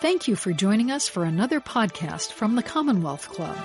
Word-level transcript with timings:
Thank 0.00 0.28
you 0.28 0.36
for 0.36 0.52
joining 0.52 0.92
us 0.92 1.08
for 1.08 1.24
another 1.24 1.60
podcast 1.60 2.30
from 2.30 2.54
the 2.54 2.62
Commonwealth 2.62 3.28
Club. 3.30 3.56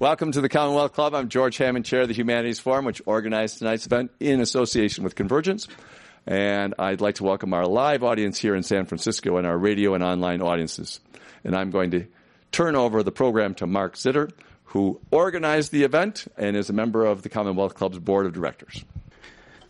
Welcome 0.00 0.32
to 0.32 0.40
the 0.40 0.48
Commonwealth 0.48 0.94
Club. 0.94 1.14
I'm 1.14 1.28
George 1.28 1.58
Hammond, 1.58 1.84
Chair 1.84 2.00
of 2.00 2.08
the 2.08 2.14
Humanities 2.14 2.58
Forum, 2.58 2.84
which 2.84 3.00
organized 3.06 3.58
tonight's 3.58 3.86
event 3.86 4.10
in 4.18 4.40
association 4.40 5.04
with 5.04 5.14
Convergence. 5.14 5.68
And 6.26 6.74
I'd 6.76 7.00
like 7.00 7.14
to 7.16 7.24
welcome 7.24 7.54
our 7.54 7.66
live 7.66 8.02
audience 8.02 8.40
here 8.40 8.56
in 8.56 8.64
San 8.64 8.86
Francisco 8.86 9.36
and 9.36 9.46
our 9.46 9.56
radio 9.56 9.94
and 9.94 10.02
online 10.02 10.42
audiences. 10.42 10.98
And 11.44 11.54
I'm 11.54 11.70
going 11.70 11.92
to 11.92 12.08
turn 12.50 12.74
over 12.74 13.04
the 13.04 13.12
program 13.12 13.54
to 13.54 13.68
Mark 13.68 13.94
Zitter, 13.94 14.32
who 14.68 15.00
organized 15.10 15.72
the 15.72 15.82
event 15.82 16.26
and 16.36 16.54
is 16.54 16.68
a 16.68 16.74
member 16.74 17.06
of 17.06 17.22
the 17.22 17.28
Commonwealth 17.30 17.74
Club's 17.74 17.98
board 17.98 18.26
of 18.26 18.34
directors. 18.34 18.84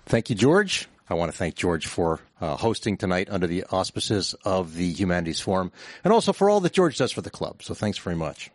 Thank 0.07 0.29
you, 0.29 0.35
George. 0.35 0.89
I 1.09 1.15
want 1.15 1.31
to 1.31 1.39
thank 1.39 1.55
George 1.55 1.87
for 1.87 2.19
uh, 2.41 2.57
hosting 2.57 2.97
tonight 2.97 3.29
under 3.31 3.47
the 3.47 3.65
auspices 3.71 4.35
of 4.45 4.75
the 4.75 4.93
Humanities 4.93 5.41
Forum 5.41 5.71
and 6.03 6.13
also 6.13 6.33
for 6.33 6.51
all 6.51 6.61
that 6.61 6.73
George 6.73 6.99
does 6.99 7.13
for 7.13 7.23
the 7.23 7.31
club. 7.31 7.63
So 7.63 7.75
thanks 7.75 7.97
very 7.99 8.17
much. 8.17 8.51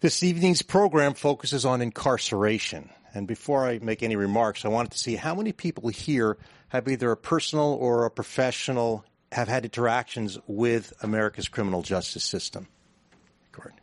This 0.00 0.22
evening's 0.22 0.60
program 0.60 1.14
focuses 1.14 1.64
on 1.64 1.80
incarceration. 1.80 2.90
And 3.14 3.26
before 3.26 3.66
I 3.66 3.78
make 3.78 4.02
any 4.02 4.16
remarks, 4.16 4.66
I 4.66 4.68
wanted 4.68 4.92
to 4.92 4.98
see 4.98 5.16
how 5.16 5.34
many 5.34 5.52
people 5.52 5.88
here 5.88 6.36
have 6.68 6.86
either 6.88 7.10
a 7.10 7.16
personal 7.16 7.72
or 7.72 8.04
a 8.04 8.10
professional 8.10 9.04
have 9.32 9.48
had 9.48 9.64
interactions 9.64 10.38
with 10.46 10.92
America's 11.02 11.48
criminal 11.48 11.80
justice 11.82 12.24
system. 12.24 12.68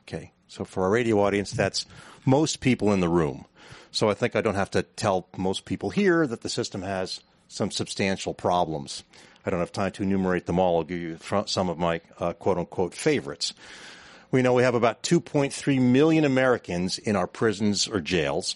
Okay. 0.07 0.31
So 0.53 0.65
for 0.65 0.83
our 0.83 0.91
radio 0.91 1.19
audience, 1.19 1.49
that's 1.49 1.87
most 2.27 2.59
people 2.59 2.93
in 2.93 2.99
the 2.99 3.09
room. 3.09 3.45
So 3.89 4.07
I 4.07 4.13
think 4.13 4.35
I 4.35 4.41
don't 4.41 4.53
have 4.53 4.69
to 4.71 4.83
tell 4.83 5.27
most 5.35 5.65
people 5.65 5.89
here 5.89 6.27
that 6.27 6.41
the 6.41 6.49
system 6.49 6.83
has 6.83 7.21
some 7.47 7.71
substantial 7.71 8.35
problems. 8.35 9.03
I 9.43 9.49
don't 9.49 9.61
have 9.61 9.71
time 9.71 9.93
to 9.93 10.03
enumerate 10.03 10.45
them 10.45 10.59
all. 10.59 10.77
I'll 10.77 10.83
give 10.83 10.99
you 10.99 11.17
some 11.47 11.69
of 11.69 11.79
my 11.79 12.01
uh, 12.19 12.33
quote 12.33 12.59
unquote 12.59 12.93
favorites. 12.93 13.55
We 14.29 14.43
know 14.43 14.53
we 14.53 14.61
have 14.61 14.75
about 14.75 15.01
2.3 15.01 15.81
million 15.81 16.23
Americans 16.23 16.99
in 16.99 17.15
our 17.15 17.27
prisons 17.27 17.87
or 17.87 17.99
jails. 17.99 18.55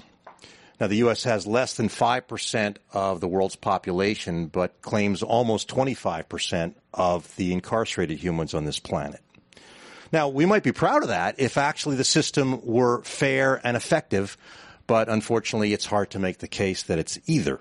Now, 0.79 0.85
the 0.85 0.97
U.S. 0.97 1.23
has 1.23 1.47
less 1.47 1.73
than 1.77 1.89
5% 1.89 2.77
of 2.93 3.21
the 3.21 3.27
world's 3.27 3.55
population, 3.55 4.45
but 4.45 4.83
claims 4.83 5.23
almost 5.23 5.67
25% 5.67 6.75
of 6.93 7.35
the 7.37 7.53
incarcerated 7.53 8.19
humans 8.19 8.53
on 8.53 8.65
this 8.65 8.77
planet. 8.77 9.21
Now, 10.11 10.29
we 10.29 10.45
might 10.45 10.63
be 10.63 10.71
proud 10.71 11.03
of 11.03 11.09
that 11.09 11.35
if 11.39 11.57
actually 11.57 11.95
the 11.95 12.03
system 12.03 12.65
were 12.65 13.03
fair 13.03 13.59
and 13.63 13.75
effective, 13.75 14.37
but 14.85 15.09
unfortunately, 15.09 15.73
it's 15.73 15.85
hard 15.85 16.11
to 16.11 16.19
make 16.19 16.39
the 16.39 16.47
case 16.47 16.83
that 16.83 16.99
it's 16.99 17.19
either. 17.25 17.59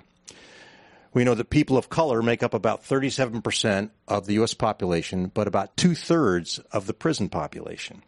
We 1.12 1.25
know 1.25 1.34
that 1.34 1.50
people 1.50 1.78
of 1.78 1.88
color 1.88 2.22
make 2.22 2.42
up 2.42 2.55
about 2.55 2.84
37% 2.84 3.91
of 4.06 4.27
the 4.27 4.34
U.S. 4.34 4.55
population, 4.55 5.30
but 5.33 5.48
about 5.48 5.77
two 5.77 5.94
thirds 5.94 6.58
of 6.72 6.86
the 6.86 6.94
prison 6.94 7.28
population. 7.28 8.03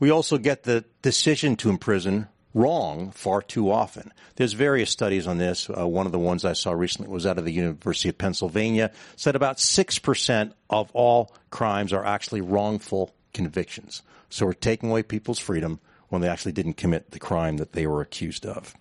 We 0.00 0.10
also 0.10 0.38
get 0.38 0.62
the 0.62 0.84
decision 1.02 1.56
to 1.56 1.70
imprison 1.70 2.28
wrong 2.54 3.10
far 3.10 3.42
too 3.42 3.70
often. 3.70 4.12
There's 4.36 4.52
various 4.52 4.90
studies 4.90 5.26
on 5.26 5.38
this. 5.38 5.68
Uh, 5.68 5.86
one 5.86 6.06
of 6.06 6.12
the 6.12 6.18
ones 6.18 6.44
I 6.44 6.54
saw 6.54 6.72
recently 6.72 7.10
was 7.10 7.26
out 7.26 7.38
of 7.38 7.44
the 7.44 7.52
University 7.52 8.08
of 8.08 8.16
Pennsylvania, 8.16 8.92
said 9.16 9.36
about 9.36 9.58
6% 9.58 10.52
of 10.70 10.90
all 10.92 11.34
crimes 11.50 11.92
are 11.92 12.04
actually 12.04 12.40
wrongful 12.40 13.14
convictions. 13.34 14.02
So 14.30 14.46
we're 14.46 14.54
taking 14.54 14.90
away 14.90 15.02
people's 15.02 15.38
freedom 15.38 15.80
when 16.08 16.22
they 16.22 16.28
actually 16.28 16.52
didn't 16.52 16.74
commit 16.74 17.10
the 17.10 17.18
crime 17.18 17.58
that 17.58 17.72
they 17.72 17.86
were 17.86 18.00
accused 18.00 18.46
of. 18.46 18.74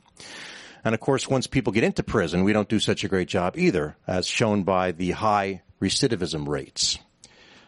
And 0.86 0.94
of 0.94 1.02
course, 1.02 1.28
once 1.28 1.48
people 1.48 1.74
get 1.74 1.84
into 1.84 2.04
prison, 2.04 2.44
we 2.44 2.54
don't 2.54 2.70
do 2.70 2.80
such 2.80 3.04
a 3.04 3.08
great 3.08 3.28
job 3.28 3.58
either, 3.58 3.96
as 4.06 4.28
shown 4.28 4.64
by 4.64 4.92
the 4.92 5.12
high 5.12 5.62
recidivism 5.82 6.48
rates. 6.48 7.00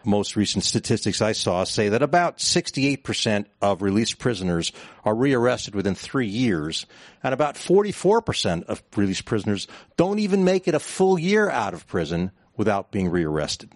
Most 0.06 0.36
recent 0.36 0.64
statistics 0.64 1.22
I 1.22 1.32
saw 1.32 1.64
say 1.64 1.90
that 1.90 2.04
about 2.04 2.38
68% 2.38 3.46
of 3.62 3.82
released 3.82 4.20
prisoners 4.20 4.72
are 5.04 5.16
rearrested 5.16 5.74
within 5.74 5.96
three 5.96 6.28
years, 6.28 6.86
and 7.24 7.34
about 7.34 7.56
44% 7.56 8.64
of 8.66 8.84
released 8.96 9.26
prisoners 9.26 9.68
don't 9.98 10.20
even 10.20 10.44
make 10.44 10.68
it 10.68 10.76
a 10.76 10.80
full 10.80 11.18
year 11.18 11.50
out 11.50 11.74
of 11.74 11.88
prison 11.88 12.32
without 12.56 12.92
being 12.92 13.10
rearrested. 13.10 13.72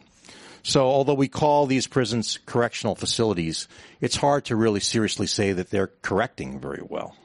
So 0.61 0.85
although 0.85 1.13
we 1.13 1.27
call 1.27 1.65
these 1.65 1.87
prisons 1.87 2.37
correctional 2.45 2.95
facilities, 2.95 3.67
it's 4.01 4.15
hard 4.15 4.45
to 4.45 4.55
really 4.55 4.81
seriously 4.81 5.27
say 5.27 5.53
that 5.53 5.69
they're 5.69 5.91
correcting 6.01 6.59
very 6.59 6.83
well. 6.87 7.15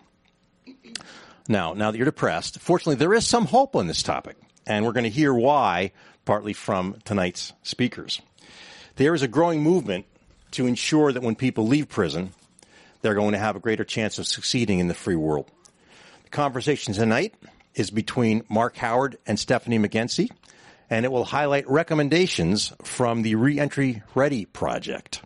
Now, 1.48 1.74
now 1.74 1.90
that 1.90 1.98
you're 1.98 2.06
depressed, 2.06 2.58
fortunately, 2.60 2.94
there 2.94 3.12
is 3.12 3.26
some 3.26 3.46
hope 3.46 3.76
on 3.76 3.86
this 3.86 4.02
topic, 4.02 4.36
and 4.66 4.84
we're 4.84 4.92
going 4.92 5.04
to 5.04 5.10
hear 5.10 5.34
why, 5.34 5.92
partly 6.24 6.54
from 6.54 6.96
tonight's 7.04 7.52
speakers. 7.62 8.22
There 8.96 9.14
is 9.14 9.22
a 9.22 9.28
growing 9.28 9.62
movement 9.62 10.06
to 10.52 10.66
ensure 10.66 11.12
that 11.12 11.22
when 11.22 11.34
people 11.34 11.66
leave 11.66 11.88
prison, 11.88 12.32
they're 13.02 13.14
going 13.14 13.32
to 13.32 13.38
have 13.38 13.56
a 13.56 13.60
greater 13.60 13.82
chance 13.82 14.20
of 14.20 14.26
succeeding 14.28 14.78
in 14.78 14.86
the 14.86 14.94
free 14.94 15.16
world. 15.16 15.50
The 16.22 16.30
conversation 16.30 16.94
tonight 16.94 17.34
is 17.74 17.90
between 17.90 18.44
Mark 18.48 18.76
Howard 18.76 19.18
and 19.26 19.38
Stephanie 19.38 19.80
McGencey, 19.80 20.30
and 20.88 21.04
it 21.04 21.10
will 21.10 21.24
highlight 21.24 21.68
recommendations 21.68 22.72
from 22.84 23.22
the 23.22 23.34
Reentry 23.34 24.04
Ready 24.14 24.44
project. 24.44 25.22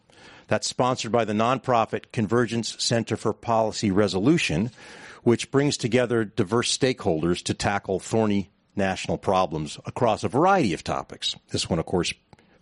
That's 0.46 0.66
sponsored 0.66 1.12
by 1.12 1.26
the 1.26 1.34
nonprofit 1.34 2.10
Convergence 2.10 2.74
Center 2.82 3.18
for 3.18 3.34
Policy 3.34 3.90
Resolution, 3.90 4.70
which 5.24 5.50
brings 5.50 5.76
together 5.76 6.24
diverse 6.24 6.76
stakeholders 6.76 7.42
to 7.44 7.52
tackle 7.52 8.00
thorny 8.00 8.48
national 8.74 9.18
problems 9.18 9.78
across 9.84 10.24
a 10.24 10.28
variety 10.28 10.72
of 10.72 10.82
topics. 10.82 11.36
This 11.50 11.68
one, 11.68 11.78
of 11.78 11.84
course, 11.84 12.14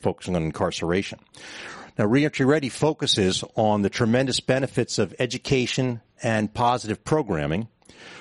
focusing 0.07 0.37
on 0.37 0.45
incarceration. 0.45 1.19
Now, 1.99 2.07
Reentry 2.07 2.47
Ready 2.47 2.69
focuses 2.69 3.43
on 3.57 3.83
the 3.83 3.91
tremendous 3.91 4.39
benefits 4.39 5.01
of 5.01 5.13
education 5.19 6.01
and 6.23 6.55
positive 6.55 7.03
programming 7.03 7.67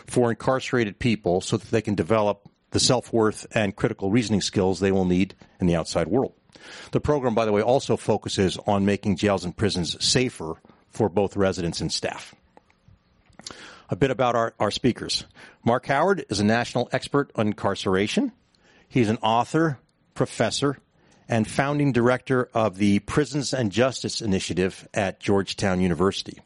for 0.07 0.31
incarcerated 0.31 0.97
people 0.97 1.41
so 1.41 1.57
that 1.57 1.69
they 1.69 1.83
can 1.83 1.93
develop 1.93 2.49
the 2.71 2.79
self-worth 2.79 3.45
and 3.51 3.75
critical 3.75 4.09
reasoning 4.09 4.41
skills 4.41 4.79
they 4.79 4.91
will 4.91 5.05
need 5.05 5.35
in 5.59 5.67
the 5.67 5.75
outside 5.75 6.07
world. 6.07 6.33
The 6.89 6.99
program, 6.99 7.35
by 7.35 7.45
the 7.45 7.51
way, 7.51 7.61
also 7.61 7.97
focuses 7.97 8.57
on 8.65 8.83
making 8.83 9.17
jails 9.17 9.45
and 9.45 9.55
prisons 9.55 10.03
safer 10.03 10.55
for 10.89 11.07
both 11.07 11.37
residents 11.37 11.81
and 11.81 11.93
staff 11.93 12.33
a 13.89 13.95
bit 13.95 14.09
about 14.09 14.35
our, 14.35 14.55
our 14.59 14.71
speakers. 14.71 15.25
Mark 15.63 15.85
Howard 15.85 16.25
is 16.31 16.39
a 16.39 16.43
national 16.43 16.89
expert 16.91 17.29
on 17.35 17.45
incarceration. 17.45 18.31
He's 18.87 19.09
an 19.09 19.19
author, 19.21 19.77
professor, 20.15 20.79
and 21.27 21.47
founding 21.47 21.91
director 21.91 22.49
of 22.53 22.77
the 22.77 22.99
Prisons 22.99 23.53
and 23.53 23.71
Justice 23.71 24.21
Initiative 24.21 24.87
at 24.93 25.19
Georgetown 25.19 25.81
University. 25.81 26.39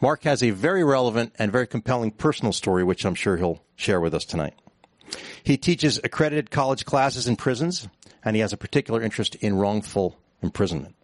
Mark 0.00 0.24
has 0.24 0.42
a 0.42 0.50
very 0.50 0.84
relevant 0.84 1.34
and 1.38 1.50
very 1.50 1.66
compelling 1.66 2.10
personal 2.10 2.52
story, 2.52 2.84
which 2.84 3.04
I'm 3.04 3.14
sure 3.14 3.36
he'll 3.36 3.62
share 3.76 4.00
with 4.00 4.14
us 4.14 4.24
tonight. 4.24 4.54
He 5.42 5.56
teaches 5.56 6.00
accredited 6.04 6.50
college 6.50 6.84
classes 6.84 7.26
in 7.26 7.36
prisons, 7.36 7.88
and 8.24 8.36
he 8.36 8.40
has 8.40 8.52
a 8.52 8.58
particular 8.58 9.02
interest 9.02 9.34
in 9.36 9.56
wrongful 9.56 10.18
imprisonment. 10.42 10.94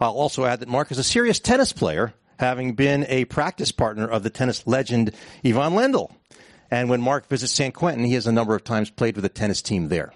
I'll 0.00 0.12
also 0.12 0.44
add 0.44 0.60
that 0.60 0.68
Mark 0.68 0.90
is 0.90 0.98
a 0.98 1.04
serious 1.04 1.40
tennis 1.40 1.72
player 1.72 2.14
having 2.38 2.74
been 2.74 3.06
a 3.08 3.24
practice 3.26 3.72
partner 3.72 4.06
of 4.08 4.22
the 4.22 4.30
tennis 4.30 4.66
legend 4.66 5.12
Ivan 5.44 5.72
Lendl. 5.72 6.12
And 6.70 6.90
when 6.90 7.00
Mark 7.00 7.28
visits 7.28 7.52
San 7.52 7.72
Quentin, 7.72 8.04
he 8.04 8.14
has 8.14 8.26
a 8.26 8.32
number 8.32 8.54
of 8.54 8.64
times 8.64 8.90
played 8.90 9.14
with 9.14 9.22
the 9.22 9.28
tennis 9.28 9.62
team 9.62 9.88
there. 9.88 10.12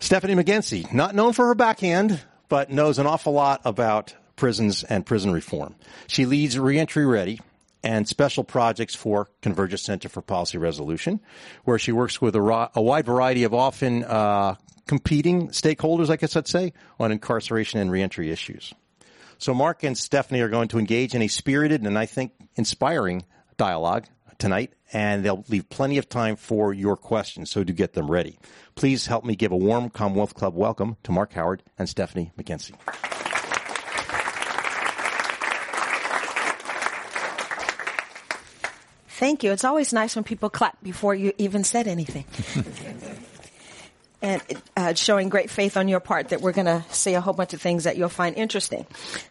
Stephanie 0.00 0.34
McGencey, 0.34 0.92
not 0.92 1.14
known 1.14 1.32
for 1.32 1.46
her 1.46 1.54
backhand, 1.54 2.20
but 2.48 2.70
knows 2.70 2.98
an 2.98 3.06
awful 3.06 3.32
lot 3.32 3.60
about 3.64 4.14
prisons 4.36 4.84
and 4.84 5.04
prison 5.04 5.32
reform. 5.32 5.74
She 6.06 6.24
leads 6.24 6.58
Reentry 6.58 7.04
Ready 7.04 7.40
and 7.82 8.06
special 8.06 8.44
projects 8.44 8.94
for 8.94 9.28
Convergence 9.42 9.82
Center 9.82 10.08
for 10.08 10.22
Policy 10.22 10.58
Resolution, 10.58 11.20
where 11.64 11.78
she 11.78 11.92
works 11.92 12.20
with 12.20 12.36
a, 12.36 12.40
ro- 12.40 12.70
a 12.74 12.82
wide 12.82 13.06
variety 13.06 13.44
of 13.44 13.54
often 13.54 14.04
uh, 14.04 14.54
competing 14.86 15.48
stakeholders, 15.48 16.10
I 16.10 16.16
guess 16.16 16.36
I'd 16.36 16.48
say, 16.48 16.72
on 16.98 17.12
incarceration 17.12 17.80
and 17.80 17.90
reentry 17.90 18.30
issues. 18.30 18.72
So 19.38 19.54
Mark 19.54 19.84
and 19.84 19.96
Stephanie 19.96 20.40
are 20.40 20.48
going 20.48 20.68
to 20.68 20.78
engage 20.78 21.14
in 21.14 21.22
a 21.22 21.28
spirited 21.28 21.82
and 21.82 21.98
I 21.98 22.06
think 22.06 22.32
inspiring 22.56 23.24
dialogue 23.56 24.06
tonight, 24.38 24.72
and 24.92 25.24
they'll 25.24 25.44
leave 25.48 25.68
plenty 25.68 25.98
of 25.98 26.08
time 26.08 26.36
for 26.36 26.72
your 26.72 26.96
questions, 26.96 27.50
so 27.50 27.64
do 27.64 27.72
get 27.72 27.92
them 27.92 28.10
ready. 28.10 28.38
Please 28.74 29.06
help 29.06 29.24
me 29.24 29.36
give 29.36 29.52
a 29.52 29.56
warm 29.56 29.90
Commonwealth 29.90 30.34
Club 30.34 30.54
welcome 30.54 30.96
to 31.02 31.12
Mark 31.12 31.32
Howard 31.32 31.62
and 31.78 31.88
Stephanie 31.88 32.32
McKenzie. 32.38 32.74
Thank 39.08 39.42
you. 39.42 39.50
It's 39.50 39.64
always 39.64 39.92
nice 39.92 40.14
when 40.14 40.22
people 40.22 40.48
clap 40.48 40.80
before 40.80 41.12
you 41.12 41.32
even 41.38 41.64
said 41.64 41.88
anything. 41.88 42.24
and 44.20 44.42
uh, 44.76 44.94
showing 44.94 45.28
great 45.28 45.48
faith 45.48 45.76
on 45.76 45.86
your 45.86 46.00
part 46.00 46.30
that 46.30 46.40
we're 46.40 46.52
going 46.52 46.66
to 46.66 46.84
say 46.90 47.14
a 47.14 47.20
whole 47.20 47.34
bunch 47.34 47.54
of 47.54 47.62
things 47.62 47.84
that 47.84 47.96
you'll 47.96 48.08
find 48.08 48.36
interesting. 48.36 48.84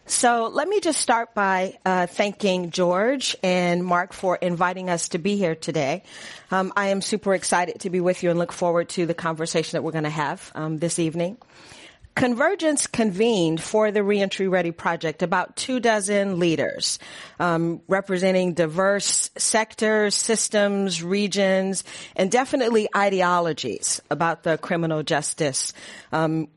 So 0.06 0.50
let 0.52 0.66
me 0.66 0.80
just 0.80 1.00
start 1.00 1.34
by 1.34 1.78
uh, 1.84 2.06
thanking 2.06 2.70
George 2.70 3.36
and 3.42 3.84
Mark 3.84 4.12
for 4.12 4.36
inviting 4.36 4.88
us 4.88 5.10
to 5.10 5.18
be 5.18 5.36
here 5.36 5.54
today. 5.54 6.04
Um, 6.50 6.72
I 6.76 6.88
am 6.88 7.02
super 7.02 7.34
excited 7.34 7.80
to 7.80 7.90
be 7.90 8.00
with 8.00 8.22
you 8.22 8.30
and 8.30 8.38
look 8.38 8.52
forward 8.52 8.88
to 8.90 9.04
the 9.04 9.14
conversation 9.14 9.76
that 9.76 9.82
we're 9.82 9.92
going 9.92 10.04
to 10.04 10.10
have 10.10 10.50
um, 10.54 10.78
this 10.78 10.98
evening. 10.98 11.36
Convergence 12.18 12.88
convened 12.88 13.62
for 13.62 13.92
the 13.92 14.02
Reentry 14.02 14.48
Ready 14.48 14.72
project 14.72 15.22
about 15.22 15.54
two 15.54 15.78
dozen 15.78 16.40
leaders, 16.40 16.98
um, 17.38 17.80
representing 17.86 18.54
diverse 18.54 19.30
sectors, 19.36 20.16
systems, 20.16 21.00
regions, 21.00 21.84
and 22.16 22.28
definitely 22.28 22.88
ideologies 22.96 24.00
about 24.10 24.42
the 24.42 24.58
criminal 24.58 25.04
justice 25.04 25.72
um, 26.10 26.48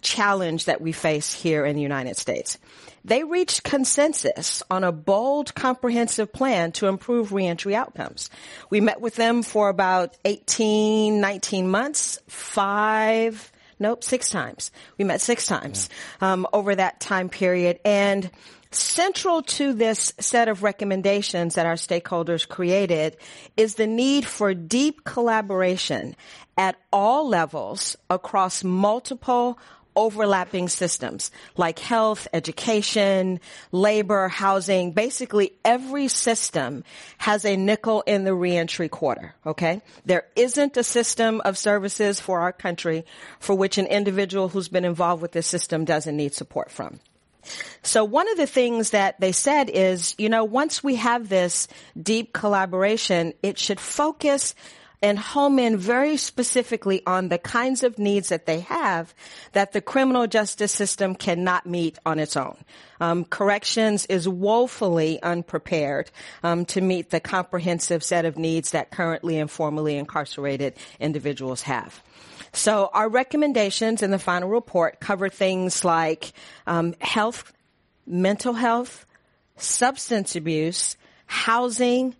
challenge 0.00 0.64
that 0.64 0.80
we 0.80 0.90
face 0.90 1.34
here 1.34 1.66
in 1.66 1.76
the 1.76 1.82
United 1.82 2.16
States. 2.16 2.56
They 3.04 3.22
reached 3.22 3.62
consensus 3.62 4.62
on 4.70 4.84
a 4.84 4.92
bold, 4.92 5.54
comprehensive 5.54 6.32
plan 6.32 6.72
to 6.72 6.86
improve 6.86 7.30
reentry 7.30 7.74
outcomes. 7.74 8.30
We 8.70 8.80
met 8.80 9.02
with 9.02 9.16
them 9.16 9.42
for 9.42 9.68
about 9.68 10.16
18, 10.24 11.20
19 11.20 11.68
months, 11.68 12.18
five 12.26 13.52
Nope, 13.80 14.04
six 14.04 14.28
times. 14.28 14.70
We 14.98 15.04
met 15.06 15.22
six 15.22 15.46
times 15.46 15.88
um, 16.20 16.46
over 16.52 16.74
that 16.74 17.00
time 17.00 17.30
period. 17.30 17.80
And 17.84 18.30
central 18.70 19.42
to 19.42 19.72
this 19.72 20.12
set 20.20 20.48
of 20.48 20.62
recommendations 20.62 21.54
that 21.56 21.66
our 21.66 21.74
stakeholders 21.74 22.46
created 22.46 23.16
is 23.56 23.74
the 23.74 23.86
need 23.86 24.24
for 24.26 24.54
deep 24.54 25.02
collaboration 25.02 26.14
at 26.56 26.76
all 26.92 27.26
levels 27.26 27.96
across 28.10 28.62
multiple 28.62 29.58
overlapping 29.96 30.68
systems 30.68 31.30
like 31.56 31.78
health, 31.78 32.28
education, 32.32 33.40
labor, 33.72 34.28
housing. 34.28 34.92
Basically, 34.92 35.52
every 35.64 36.08
system 36.08 36.84
has 37.18 37.44
a 37.44 37.56
nickel 37.56 38.02
in 38.06 38.24
the 38.24 38.34
reentry 38.34 38.88
quarter. 38.88 39.34
Okay. 39.46 39.82
There 40.04 40.24
isn't 40.36 40.76
a 40.76 40.84
system 40.84 41.40
of 41.44 41.58
services 41.58 42.20
for 42.20 42.40
our 42.40 42.52
country 42.52 43.04
for 43.38 43.54
which 43.54 43.78
an 43.78 43.86
individual 43.86 44.48
who's 44.48 44.68
been 44.68 44.84
involved 44.84 45.22
with 45.22 45.32
this 45.32 45.46
system 45.46 45.84
doesn't 45.84 46.16
need 46.16 46.34
support 46.34 46.70
from. 46.70 47.00
So 47.82 48.04
one 48.04 48.30
of 48.30 48.36
the 48.36 48.46
things 48.46 48.90
that 48.90 49.18
they 49.20 49.32
said 49.32 49.70
is, 49.70 50.14
you 50.18 50.28
know, 50.28 50.44
once 50.44 50.84
we 50.84 50.96
have 50.96 51.28
this 51.28 51.68
deep 52.00 52.32
collaboration, 52.32 53.32
it 53.42 53.58
should 53.58 53.80
focus 53.80 54.54
and 55.02 55.18
home 55.18 55.58
in 55.58 55.76
very 55.76 56.16
specifically 56.16 57.02
on 57.06 57.28
the 57.28 57.38
kinds 57.38 57.82
of 57.82 57.98
needs 57.98 58.28
that 58.28 58.46
they 58.46 58.60
have 58.60 59.14
that 59.52 59.72
the 59.72 59.80
criminal 59.80 60.26
justice 60.26 60.72
system 60.72 61.14
cannot 61.14 61.66
meet 61.66 61.98
on 62.04 62.18
its 62.18 62.36
own. 62.36 62.56
Um, 63.00 63.24
corrections 63.24 64.04
is 64.06 64.28
woefully 64.28 65.22
unprepared 65.22 66.10
um, 66.42 66.66
to 66.66 66.80
meet 66.80 67.10
the 67.10 67.20
comprehensive 67.20 68.04
set 68.04 68.24
of 68.26 68.36
needs 68.36 68.72
that 68.72 68.90
currently 68.90 69.38
and 69.38 69.50
formerly 69.50 69.96
incarcerated 69.96 70.74
individuals 70.98 71.62
have. 71.62 72.02
So 72.52 72.90
our 72.92 73.08
recommendations 73.08 74.02
in 74.02 74.10
the 74.10 74.18
final 74.18 74.48
report 74.48 75.00
cover 75.00 75.28
things 75.28 75.84
like 75.84 76.32
um, 76.66 76.94
health, 77.00 77.52
mental 78.06 78.52
health, 78.52 79.06
substance 79.56 80.36
abuse, 80.36 80.96
housing, 81.26 82.16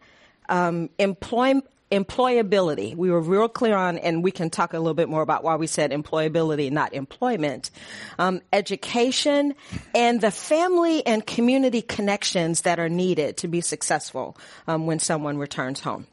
um, 0.49 0.89
employment 0.99 1.67
employability. 1.91 2.95
We 2.95 3.11
were 3.11 3.21
real 3.21 3.49
clear 3.49 3.77
on, 3.77 3.99
and 3.99 4.23
we 4.23 4.31
can 4.31 4.51
talk 4.51 4.73
a 4.73 4.79
little 4.79 4.95
bit 4.95 5.09
more 5.09 5.23
about 5.23 5.45
why 5.45 5.57
we 5.57 5.67
said 5.67 5.91
employability, 5.91 6.71
not 6.71 6.95
employment, 6.95 7.71
um, 8.19 8.41
education, 8.53 9.55
and 9.95 10.21
the 10.21 10.31
family 10.31 11.05
and 11.07 11.27
community 11.27 11.83
connections 11.83 12.63
that 12.63 12.79
are 12.79 12.89
needed 12.89 13.37
to 13.39 13.49
be 13.49 13.61
successful 13.61 14.37
um, 14.67 14.87
when 14.87 14.99
someone 14.99 15.39
returns 15.39 15.81
home. 15.81 16.07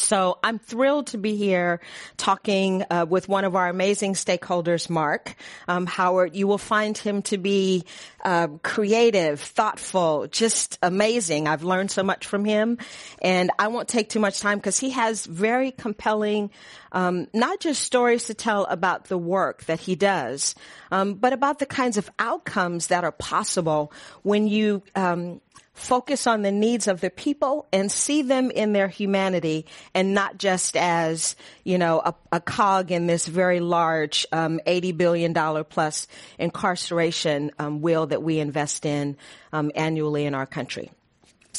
So 0.00 0.38
I'm 0.42 0.58
thrilled 0.58 1.08
to 1.08 1.18
be 1.18 1.36
here 1.36 1.80
talking 2.16 2.84
uh, 2.90 3.06
with 3.08 3.28
one 3.28 3.44
of 3.44 3.54
our 3.54 3.68
amazing 3.68 4.14
stakeholders, 4.14 4.88
Mark 4.90 5.36
um, 5.68 5.86
Howard. 5.86 6.34
You 6.34 6.46
will 6.46 6.58
find 6.58 6.96
him 6.96 7.22
to 7.22 7.38
be 7.38 7.84
uh, 8.24 8.48
creative, 8.62 9.40
thoughtful, 9.40 10.26
just 10.26 10.78
amazing. 10.82 11.46
I've 11.46 11.62
learned 11.62 11.90
so 11.90 12.02
much 12.02 12.26
from 12.26 12.44
him, 12.44 12.78
and 13.22 13.50
I 13.58 13.68
won't 13.68 13.88
take 13.88 14.08
too 14.08 14.20
much 14.20 14.40
time 14.40 14.58
because 14.58 14.78
he 14.78 14.90
has 14.90 15.26
very 15.26 15.70
compelling, 15.70 16.50
um, 16.92 17.28
not 17.32 17.60
just 17.60 17.82
stories 17.82 18.24
to 18.24 18.34
tell 18.34 18.64
about 18.64 19.04
the 19.04 19.18
work 19.18 19.64
that 19.64 19.80
he 19.80 19.94
does, 19.94 20.54
um, 20.90 21.14
but 21.14 21.32
about 21.32 21.58
the 21.58 21.66
kinds 21.66 21.96
of 21.96 22.10
outcomes 22.18 22.88
that 22.88 23.04
are 23.04 23.12
possible 23.12 23.92
when 24.22 24.48
you 24.48 24.82
um, 24.94 25.40
focus 25.80 26.26
on 26.26 26.42
the 26.42 26.52
needs 26.52 26.86
of 26.86 27.00
the 27.00 27.10
people 27.10 27.66
and 27.72 27.90
see 27.90 28.22
them 28.22 28.50
in 28.50 28.72
their 28.72 28.88
humanity 28.88 29.66
and 29.94 30.14
not 30.14 30.38
just 30.38 30.76
as, 30.76 31.36
you 31.64 31.78
know, 31.78 32.00
a, 32.00 32.14
a 32.32 32.40
cog 32.40 32.92
in 32.92 33.06
this 33.06 33.26
very 33.26 33.60
large 33.60 34.26
um, 34.30 34.60
$80 34.66 34.96
billion 34.96 35.64
plus 35.64 36.06
incarceration 36.38 37.50
um, 37.58 37.80
wheel 37.80 38.06
that 38.06 38.22
we 38.22 38.38
invest 38.38 38.84
in 38.84 39.16
um, 39.52 39.72
annually 39.74 40.26
in 40.26 40.34
our 40.34 40.46
country. 40.46 40.90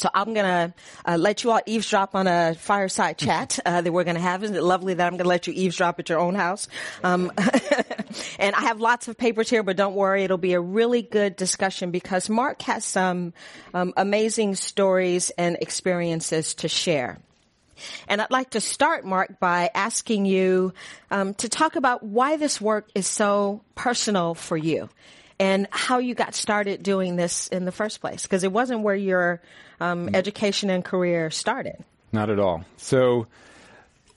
So 0.02 0.10
I'm 0.12 0.34
going 0.34 0.46
to 0.46 0.74
uh, 1.04 1.16
let 1.16 1.44
you 1.44 1.52
all 1.52 1.60
eavesdrop 1.64 2.16
on 2.16 2.26
a 2.26 2.56
fireside 2.58 3.18
chat 3.18 3.60
uh, 3.64 3.82
that 3.82 3.92
we're 3.92 4.02
going 4.02 4.16
to 4.16 4.20
have. 4.20 4.42
Isn't 4.42 4.56
it 4.56 4.62
lovely 4.64 4.94
that 4.94 5.06
I'm 5.06 5.12
going 5.12 5.22
to 5.22 5.28
let 5.28 5.46
you 5.46 5.52
eavesdrop 5.52 6.00
at 6.00 6.08
your 6.08 6.18
own 6.18 6.34
house? 6.34 6.66
Um, 7.04 7.30
and 8.40 8.56
I 8.56 8.62
have 8.62 8.80
lots 8.80 9.06
of 9.06 9.16
papers 9.16 9.48
here, 9.48 9.62
but 9.62 9.76
don't 9.76 9.94
worry, 9.94 10.24
it'll 10.24 10.38
be 10.38 10.54
a 10.54 10.60
really 10.60 11.02
good 11.02 11.36
discussion 11.36 11.92
because 11.92 12.28
Mark 12.28 12.62
has 12.62 12.84
some 12.84 13.32
um, 13.74 13.92
amazing 13.96 14.56
stories 14.56 15.30
and 15.38 15.56
experiences 15.60 16.54
to 16.54 16.68
share. 16.68 17.20
And 18.08 18.20
I'd 18.20 18.32
like 18.32 18.50
to 18.50 18.60
start, 18.60 19.04
Mark, 19.04 19.38
by 19.38 19.70
asking 19.72 20.26
you 20.26 20.74
um, 21.12 21.34
to 21.34 21.48
talk 21.48 21.76
about 21.76 22.02
why 22.02 22.38
this 22.38 22.60
work 22.60 22.90
is 22.96 23.06
so 23.06 23.62
personal 23.76 24.34
for 24.34 24.56
you 24.56 24.88
and 25.42 25.66
how 25.72 25.98
you 25.98 26.14
got 26.14 26.36
started 26.36 26.84
doing 26.84 27.16
this 27.16 27.48
in 27.48 27.64
the 27.64 27.72
first 27.72 28.00
place, 28.00 28.22
because 28.22 28.44
it 28.44 28.52
wasn't 28.52 28.80
where 28.80 28.94
your 28.94 29.42
um, 29.82 30.14
education 30.14 30.70
and 30.70 30.84
career 30.84 31.30
started. 31.30 31.84
Not 32.12 32.30
at 32.30 32.38
all. 32.38 32.64
So 32.76 33.26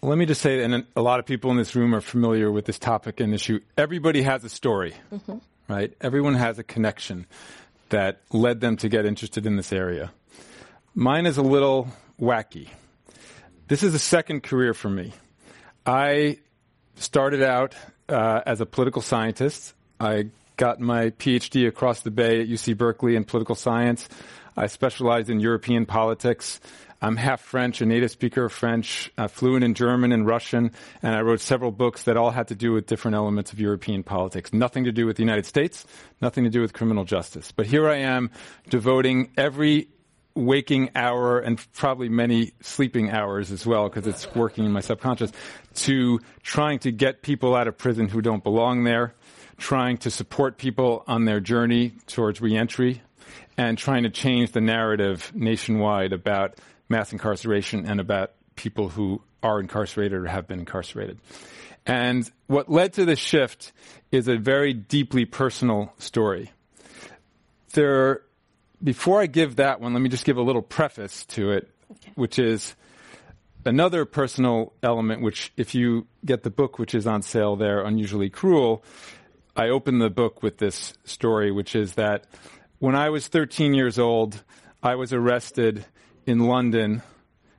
let 0.02 0.18
me 0.18 0.26
just 0.26 0.42
say, 0.42 0.64
and 0.64 0.86
a 0.96 1.02
lot 1.02 1.20
of 1.20 1.26
people 1.26 1.50
in 1.52 1.58
this 1.58 1.76
room 1.76 1.96
are 1.96 2.02
familiar 2.02 2.52
with 2.52 2.66
this 2.66 2.78
topic 2.78 3.20
and 3.20 3.34
issue. 3.34 3.60
Everybody 3.78 4.22
has 4.22 4.44
a 4.44 4.50
story, 4.50 4.94
mm-hmm. 5.12 5.38
right? 5.68 5.94
Everyone 6.02 6.36
has 6.36 6.60
a 6.60 6.64
connection 6.64 7.26
that 7.90 8.22
led 8.32 8.62
them 8.62 8.78
to 8.78 8.90
get 8.90 9.06
interested 9.06 9.46
in 9.46 9.56
this 9.56 9.74
area. 9.74 10.12
Mine 10.94 11.26
is 11.26 11.38
a 11.38 11.42
little 11.42 11.88
wacky. 12.20 12.70
This 13.68 13.82
is 13.82 13.96
a 13.96 14.00
second 14.00 14.44
career 14.44 14.74
for 14.74 14.90
me. 14.90 15.14
I 15.86 16.40
started 16.96 17.42
out 17.42 17.76
uh, 18.08 18.42
as 18.46 18.62
a 18.62 18.66
political 18.66 19.02
scientist. 19.02 19.74
I 20.00 20.28
got 20.58 20.80
my 20.80 21.10
PhD 21.12 21.68
across 21.68 22.02
the 22.02 22.12
bay 22.12 22.42
at 22.42 22.48
UC 22.48 22.78
Berkeley 22.78 23.16
in 23.16 23.24
political 23.24 23.56
science. 23.56 24.08
I 24.58 24.68
specialized 24.68 25.30
in 25.30 25.40
European 25.40 25.86
politics. 25.86 26.60
I'm 27.02 27.18
half 27.18 27.42
French, 27.42 27.82
a 27.82 27.86
native 27.86 28.10
speaker 28.10 28.46
of 28.46 28.54
French, 28.54 29.12
uh, 29.18 29.28
fluent 29.28 29.64
in 29.64 29.74
German 29.74 30.12
and 30.12 30.26
Russian, 30.26 30.72
and 31.04 31.14
I 31.14 31.22
wrote 31.22 31.42
several 31.42 31.72
books 31.72 32.04
that 32.04 32.16
all 32.16 32.32
had 32.32 32.48
to 32.48 32.56
do 32.56 32.72
with 32.72 32.88
different 32.88 33.16
elements 33.16 33.52
of 33.52 33.60
European 33.60 34.02
politics. 34.02 34.54
Nothing 34.54 34.86
to 34.86 34.92
do 34.92 35.06
with 35.06 35.18
the 35.18 35.24
United 35.24 35.46
States, 35.46 35.86
nothing 36.22 36.46
to 36.46 36.50
do 36.50 36.62
with 36.62 36.74
criminal 36.74 37.04
justice. 37.04 37.52
But 37.52 37.66
here 37.66 37.90
I 37.90 37.98
am 37.98 38.32
devoting 38.70 39.32
every 39.38 39.90
waking 40.36 40.92
hour 40.96 41.40
and 41.40 41.66
probably 41.74 42.10
many 42.10 42.52
sleeping 42.62 43.10
hours 43.10 43.52
as 43.52 43.66
well 43.66 43.88
because 43.88 44.06
it's 44.06 44.34
working 44.36 44.66
in 44.66 44.72
my 44.72 44.82
subconscious 44.82 45.32
to 45.74 46.20
trying 46.44 46.80
to 46.80 46.92
get 46.92 47.22
people 47.22 47.56
out 47.56 47.68
of 47.68 47.78
prison 47.78 48.08
who 48.08 48.22
don't 48.22 48.44
belong 48.44 48.84
there, 48.84 49.14
trying 49.58 49.98
to 49.98 50.12
support 50.12 50.58
people 50.58 51.04
on 51.08 51.26
their 51.26 51.40
journey 51.40 51.94
towards 52.08 52.42
reentry, 52.42 53.02
and 53.58 53.78
trying 53.78 54.04
to 54.04 54.10
change 54.10 54.52
the 54.52 54.62
narrative 54.62 55.32
nationwide 55.36 56.14
about 56.14 56.56
mass 56.90 57.12
incarceration 57.12 57.86
and 57.86 58.00
about 58.00 58.34
people 58.56 58.90
who 58.90 59.22
are 59.44 59.60
incarcerated 59.60 60.14
or 60.14 60.28
have 60.28 60.48
been 60.48 60.60
incarcerated. 60.60 61.20
And 61.86 62.30
what 62.48 62.70
led 62.70 62.94
to 62.94 63.06
this 63.06 63.20
shift 63.20 63.72
is 64.12 64.28
a 64.28 64.38
very 64.38 64.74
deeply 64.74 65.26
personal 65.26 65.94
story. 66.00 66.52
There, 67.74 68.24
before 68.84 69.22
I 69.22 69.28
give 69.28 69.58
that 69.58 69.82
one, 69.82 69.94
let 69.94 70.02
me 70.02 70.10
just 70.10 70.26
give 70.26 70.38
a 70.38 70.42
little 70.42 70.62
preface 70.62 71.26
to 71.26 71.52
it, 71.52 71.70
okay. 71.92 72.12
which 72.16 72.40
is 72.40 72.76
another 73.66 74.06
personal 74.06 74.74
element, 74.82 75.22
which 75.22 75.52
if 75.58 75.76
you 75.76 76.08
get 76.24 76.44
the 76.44 76.50
book, 76.50 76.80
which 76.80 76.96
is 76.96 77.06
on 77.06 77.22
sale 77.22 77.56
there, 77.56 77.82
Unusually 77.82 78.30
Cruel, 78.30 78.84
I 79.56 79.70
open 79.70 80.00
the 80.00 80.10
book 80.10 80.42
with 80.42 80.58
this 80.58 80.94
story, 81.04 81.52
which 81.52 81.76
is 81.76 81.96
that 81.96 82.26
when 82.86 82.96
I 82.96 83.10
was 83.10 83.28
13 83.28 83.74
years 83.74 83.98
old, 83.98 84.44
I 84.84 84.94
was 84.94 85.12
arrested 85.12 85.84
in 86.28 86.42
London 86.42 87.02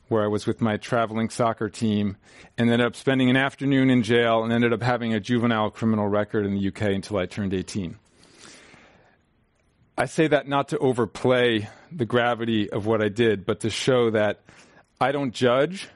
where 0.07 0.23
I 0.23 0.29
was 0.29 0.47
with 0.47 0.61
my 0.61 0.77
traveling 0.77 1.31
soccer 1.31 1.69
team, 1.69 2.17
and 2.57 2.71
ended 2.71 2.87
up 2.87 2.95
spending 2.95 3.29
an 3.29 3.37
afternoon 3.37 3.91
in 3.91 4.05
jail, 4.05 4.45
and 4.45 4.53
ended 4.53 4.73
up 4.73 4.85
having 4.85 5.15
a 5.15 5.19
juvenile 5.19 5.69
criminal 5.69 6.07
record 6.07 6.47
in 6.47 6.55
the 6.55 6.69
UK 6.69 6.83
until 6.95 7.19
I 7.19 7.27
turned 7.27 7.53
18. 7.53 7.99
I 9.99 10.05
say 10.05 10.29
that 10.29 10.47
not 10.47 10.69
to 10.69 10.79
overplay 10.79 11.69
the 11.91 12.07
gravity 12.07 12.71
of 12.71 12.87
what 12.87 13.03
I 13.03 13.09
did, 13.09 13.45
but 13.45 13.59
to 13.61 13.69
show 13.69 14.11
that 14.11 14.43
I 15.01 15.11
don't 15.11 15.35
judge, 15.35 15.89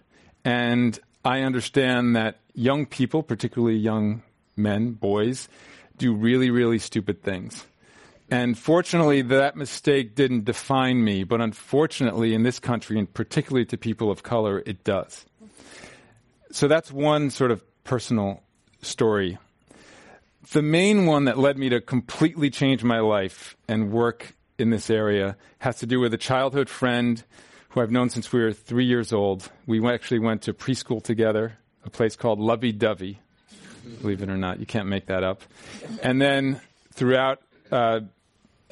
and 0.44 0.98
I 1.24 1.42
understand 1.42 2.16
that 2.16 2.40
young 2.52 2.84
people, 2.84 3.22
particularly 3.22 3.76
young 3.76 4.24
men, 4.56 4.90
boys, 4.90 5.48
do 5.98 6.14
really, 6.14 6.50
really 6.50 6.80
stupid 6.80 7.22
things. 7.22 7.64
And 8.30 8.56
fortunately, 8.56 9.22
that 9.22 9.56
mistake 9.56 10.14
didn't 10.14 10.44
define 10.44 11.02
me, 11.02 11.24
but 11.24 11.40
unfortunately, 11.40 12.32
in 12.32 12.44
this 12.44 12.60
country, 12.60 12.98
and 12.98 13.12
particularly 13.12 13.66
to 13.66 13.76
people 13.76 14.10
of 14.10 14.22
color, 14.22 14.62
it 14.64 14.84
does. 14.84 15.26
So 16.52 16.68
that's 16.68 16.92
one 16.92 17.30
sort 17.30 17.50
of 17.50 17.62
personal 17.82 18.42
story. 18.82 19.38
The 20.52 20.62
main 20.62 21.06
one 21.06 21.24
that 21.24 21.38
led 21.38 21.58
me 21.58 21.68
to 21.70 21.80
completely 21.80 22.50
change 22.50 22.84
my 22.84 23.00
life 23.00 23.56
and 23.68 23.92
work 23.92 24.34
in 24.58 24.70
this 24.70 24.90
area 24.90 25.36
has 25.58 25.78
to 25.78 25.86
do 25.86 25.98
with 25.98 26.14
a 26.14 26.18
childhood 26.18 26.68
friend 26.68 27.22
who 27.70 27.80
I've 27.80 27.90
known 27.90 28.10
since 28.10 28.32
we 28.32 28.40
were 28.40 28.52
three 28.52 28.84
years 28.84 29.12
old. 29.12 29.50
We 29.66 29.84
actually 29.88 30.20
went 30.20 30.42
to 30.42 30.52
preschool 30.52 31.02
together, 31.02 31.58
a 31.84 31.90
place 31.90 32.16
called 32.16 32.38
Lovey 32.38 32.72
Dovey. 32.72 33.20
Believe 34.02 34.22
it 34.22 34.28
or 34.28 34.36
not, 34.36 34.60
you 34.60 34.66
can't 34.66 34.88
make 34.88 35.06
that 35.06 35.24
up. 35.24 35.42
And 36.02 36.20
then 36.20 36.60
throughout 36.92 37.40
uh, 37.70 38.00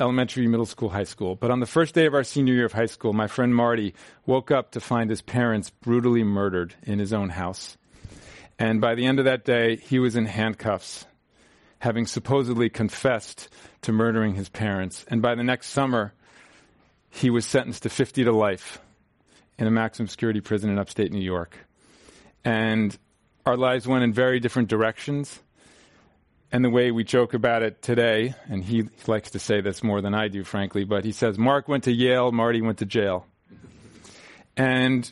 elementary, 0.01 0.47
middle 0.47 0.67
school, 0.67 0.91
high 0.91 1.05
school. 1.05 1.35
But 1.35 1.51
on 1.51 1.61
the 1.61 1.67
first 1.67 1.95
day 1.95 2.07
of 2.07 2.15
our 2.15 2.25
senior 2.25 2.55
year 2.55 2.67
of 2.67 2.73
high 2.73 2.87
school, 2.87 3.13
my 3.13 3.27
friend 3.27 3.55
Marty 3.55 3.95
woke 4.27 4.51
up 4.51 4.73
to 4.73 4.81
find 4.81 5.11
his 5.11 5.23
parents 5.23 5.71
brutally 5.71 6.25
murdered 6.25 6.75
in 6.83 6.99
his 6.99 7.13
own 7.13 7.31
house. 7.31 7.77
And 8.59 8.81
by 8.81 8.95
the 8.95 9.07
end 9.07 9.19
of 9.19 9.25
that 9.25 9.45
day, 9.45 9.77
he 9.77 9.99
was 9.99 10.17
in 10.17 10.27
handcuffs, 10.27 11.07
having 11.81 12.07
supposedly 12.07 12.69
confessed 12.69 13.49
to 13.83 13.93
murdering 13.93 14.35
his 14.35 14.49
parents. 14.49 15.05
And 15.09 15.23
by 15.23 15.35
the 15.35 15.45
next 15.45 15.69
summer, 15.69 16.13
he 17.11 17.31
was 17.31 17.47
sentenced 17.47 17.85
to 17.85 17.89
50 17.89 18.25
to 18.25 18.33
life 18.33 18.81
in 19.59 19.67
a 19.67 19.71
maximum 19.71 20.09
security 20.09 20.41
prison 20.41 20.71
in 20.71 20.79
upstate 20.79 21.13
New 21.13 21.21
York. 21.21 21.57
And 22.45 22.97
our 23.47 23.57
lives 23.57 23.87
went 23.87 24.05
in 24.05 24.13
very 24.13 24.41
different 24.41 24.69
directions 24.69 25.41
and 26.51 26.65
the 26.65 26.71
way 26.71 26.91
we 26.91 27.05
joke 27.05 27.35
about 27.35 27.63
it 27.63 27.83
today, 27.83 28.35
and 28.49 28.65
he 28.65 28.89
likes 29.07 29.31
to 29.33 29.39
say 29.39 29.61
this 29.61 29.83
more 29.83 30.01
than 30.01 30.15
I 30.15 30.29
do, 30.29 30.45
frankly, 30.45 30.85
but 30.85 31.05
he 31.05 31.13
says, 31.13 31.39
Mark 31.39 31.69
went 31.69 31.85
to 31.85 31.93
Yale, 31.93 32.33
Marty 32.33 32.63
went 32.63 32.79
to 32.79 32.87
jail. 32.87 33.27
And 34.57 35.11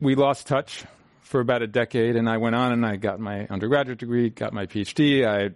we 0.00 0.14
lost 0.14 0.46
touch 0.46 0.84
for 1.22 1.40
about 1.40 1.62
a 1.62 1.66
decade, 1.66 2.14
and 2.16 2.30
I 2.30 2.36
went 2.36 2.54
on 2.54 2.72
and 2.72 2.86
I 2.86 2.96
got 2.96 3.18
my 3.18 3.46
undergraduate 3.48 3.98
degree, 3.98 4.30
got 4.30 4.52
my 4.52 4.66
PhD. 4.66 5.26
I 5.26 5.50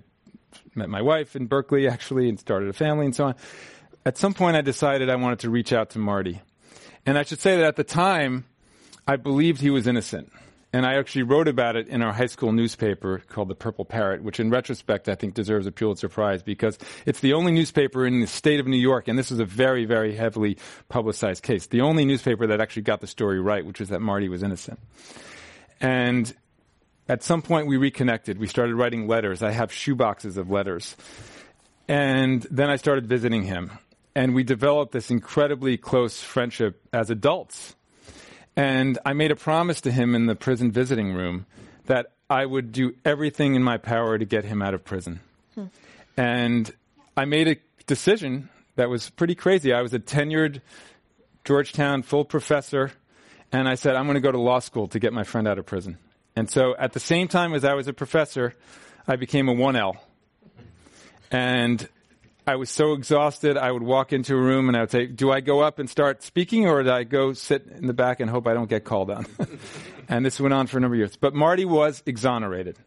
met 0.75 0.89
my 0.89 1.03
wife 1.03 1.37
in 1.37 1.47
Berkeley, 1.47 1.89
actually, 1.89 2.29
and 2.29 2.39
started 2.39 2.69
a 2.69 2.73
family 2.73 3.07
and 3.07 3.15
so 3.15 3.27
on. 3.27 3.35
At 4.05 4.19
some 4.19 4.35
point, 4.35 4.57
I 4.57 4.63
decided 4.63 5.11
I 5.11 5.17
wanted 5.17 5.41
to 5.41 5.51
reach 5.51 5.73
out 5.73 5.91
to 5.91 5.99
Marty. 5.99 6.41
And 7.07 7.17
I 7.17 7.23
should 7.23 7.41
say 7.41 7.57
that 7.57 7.65
at 7.65 7.77
the 7.77 7.85
time, 7.85 8.47
I 9.07 9.17
believed 9.17 9.61
he 9.61 9.71
was 9.71 9.87
innocent. 9.87 10.33
And 10.71 10.85
I 10.85 10.97
actually 10.97 11.23
wrote 11.23 11.49
about 11.49 11.77
it 11.77 11.89
in 11.89 12.03
our 12.03 12.13
high 12.13 12.27
school 12.27 12.53
newspaper 12.53 13.23
called 13.29 13.49
the 13.49 13.55
Purple 13.55 13.87
Parrot, 13.87 14.23
which 14.23 14.39
in 14.39 14.51
retrospect 14.51 15.09
I 15.09 15.15
think 15.15 15.33
deserves 15.33 15.67
a 15.67 15.73
Pulitzer 15.73 16.11
Prize 16.11 16.43
because 16.43 16.79
it's 17.07 17.21
the 17.21 17.33
only 17.33 17.53
newspaper 17.53 18.07
in 18.07 18.21
the 18.21 18.27
state 18.27 18.61
of 18.61 18.67
New 18.67 18.77
York, 18.77 19.09
and 19.09 19.19
this 19.19 19.31
is 19.31 19.39
a 19.39 19.47
very, 19.47 19.87
very 19.87 20.15
heavily 20.15 20.59
publicized 20.91 21.43
case. 21.43 21.67
The 21.67 21.81
only 21.81 22.05
newspaper 22.05 22.47
that 22.49 22.61
actually 22.61 22.83
got 22.83 23.01
the 23.01 23.07
story 23.07 23.41
right, 23.41 23.65
which 23.65 23.81
was 23.81 23.89
that 23.89 24.01
Marty 24.01 24.29
was 24.29 24.43
innocent. 24.43 24.79
And 25.81 26.35
at 27.09 27.23
some 27.23 27.41
point 27.41 27.67
we 27.67 27.79
reconnected. 27.79 28.39
We 28.39 28.47
started 28.47 28.75
writing 28.75 29.09
letters. 29.09 29.43
I 29.43 29.53
have 29.53 29.71
shoeboxes 29.71 30.37
of 30.37 30.51
letters. 30.51 30.97
And 31.89 32.43
then 32.51 32.69
I 32.69 32.77
started 32.77 33.07
visiting 33.07 33.45
him. 33.45 33.71
And 34.15 34.35
we 34.35 34.43
developed 34.43 34.93
this 34.93 35.11
incredibly 35.11 35.79
close 35.79 36.23
friendship 36.23 36.83
as 36.93 37.09
adults 37.09 37.75
and 38.59 38.99
I 39.07 39.13
made 39.13 39.31
a 39.31 39.37
promise 39.37 39.81
to 39.83 39.93
him 39.93 40.17
in 40.17 40.27
the 40.27 40.35
prison 40.35 40.73
visiting 40.73 41.15
room 41.15 41.47
that 41.87 42.07
I 42.29 42.45
would 42.45 42.73
do 42.73 42.93
everything 43.05 43.55
in 43.55 43.63
my 43.63 43.79
power 43.79 44.19
to 44.19 44.25
get 44.25 44.45
him 44.45 44.61
out 44.63 44.75
of 44.75 44.85
prison. 44.85 45.21
Hmm. 45.55 45.67
And 46.17 46.75
I 47.17 47.25
made 47.25 47.47
a 47.47 47.57
decision 47.87 48.49
that 48.75 48.91
was 48.91 49.11
pretty 49.11 49.37
crazy. 49.37 49.73
I 49.73 49.81
was 49.81 49.95
a 49.95 50.01
tenured 50.01 50.61
Georgetown 51.45 52.03
full 52.03 52.25
professor, 52.25 52.91
and 53.53 53.69
I 53.69 53.77
said, 53.77 53.95
I'm 53.95 54.07
going 54.07 54.17
to 54.17 54.21
go 54.21 54.33
to 54.33 54.41
law 54.41 54.59
school 54.59 54.89
to 54.89 54.99
get 54.99 55.13
my 55.13 55.23
friend 55.23 55.47
out 55.47 55.61
of 55.61 55.65
prison. 55.65 55.97
And 56.35 56.51
so 56.51 56.75
at 56.79 56.93
the 56.93 57.01
same 57.01 57.29
time 57.29 57.55
as 57.55 57.65
I 57.65 57.75
was 57.75 57.87
a 57.87 57.93
professor, 57.93 58.55
I 59.07 59.15
became 59.15 59.49
a 59.49 59.55
1L. 59.55 59.99
And 61.31 61.89
I 62.49 62.57
was 62.57 62.71
so 62.71 62.95
exhausted, 62.95 63.59
I 63.59 63.71
would 63.71 63.83
walk 63.83 64.15
into 64.15 64.35
a 64.35 64.41
room 64.41 64.69
and 64.69 64.77
I 64.77 64.81
would 64.81 64.91
say, 64.91 65.05
Do 65.05 65.31
I 65.31 65.41
go 65.41 65.61
up 65.61 65.79
and 65.79 65.89
start 65.89 66.23
speaking 66.23 66.67
or 66.67 66.83
do 66.83 66.91
I 66.91 67.05
go 67.05 67.35
sit 67.35 67.67
in 67.67 67.87
the 67.87 67.93
back 67.93 68.21
and 68.21 68.31
hope 68.31 68.47
I 68.47 68.55
don't 68.55 68.71
get 68.71 68.85
called 68.85 69.11
on? 69.11 69.27
and 70.09 70.25
this 70.25 70.41
went 70.41 70.55
on 70.55 70.67
for 70.67 70.79
a 70.79 70.81
number 70.81 70.95
of 70.95 70.99
years. 70.99 71.15
But 71.15 71.35
Marty 71.35 71.67
was 71.67 72.03
exonerated. 72.07 72.79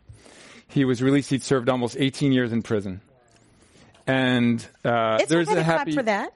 He 0.68 0.84
was 0.84 1.03
released. 1.03 1.30
He'd 1.30 1.44
served 1.44 1.70
almost 1.70 1.96
18 2.00 2.32
years 2.32 2.51
in 2.51 2.63
prison. 2.63 3.01
And 4.08 4.65
uh, 4.84 5.20
there's 5.27 5.48
a 5.50 5.62
happy. 5.62 5.91
for 5.91 6.01
that. 6.01 6.34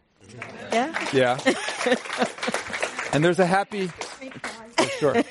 Yeah. 0.71 1.09
Yeah. 1.11 1.39
and 3.11 3.25
there's 3.25 3.39
a 3.39 3.45
happy. 3.47 3.87
for 3.87 4.85
sure 4.99 5.23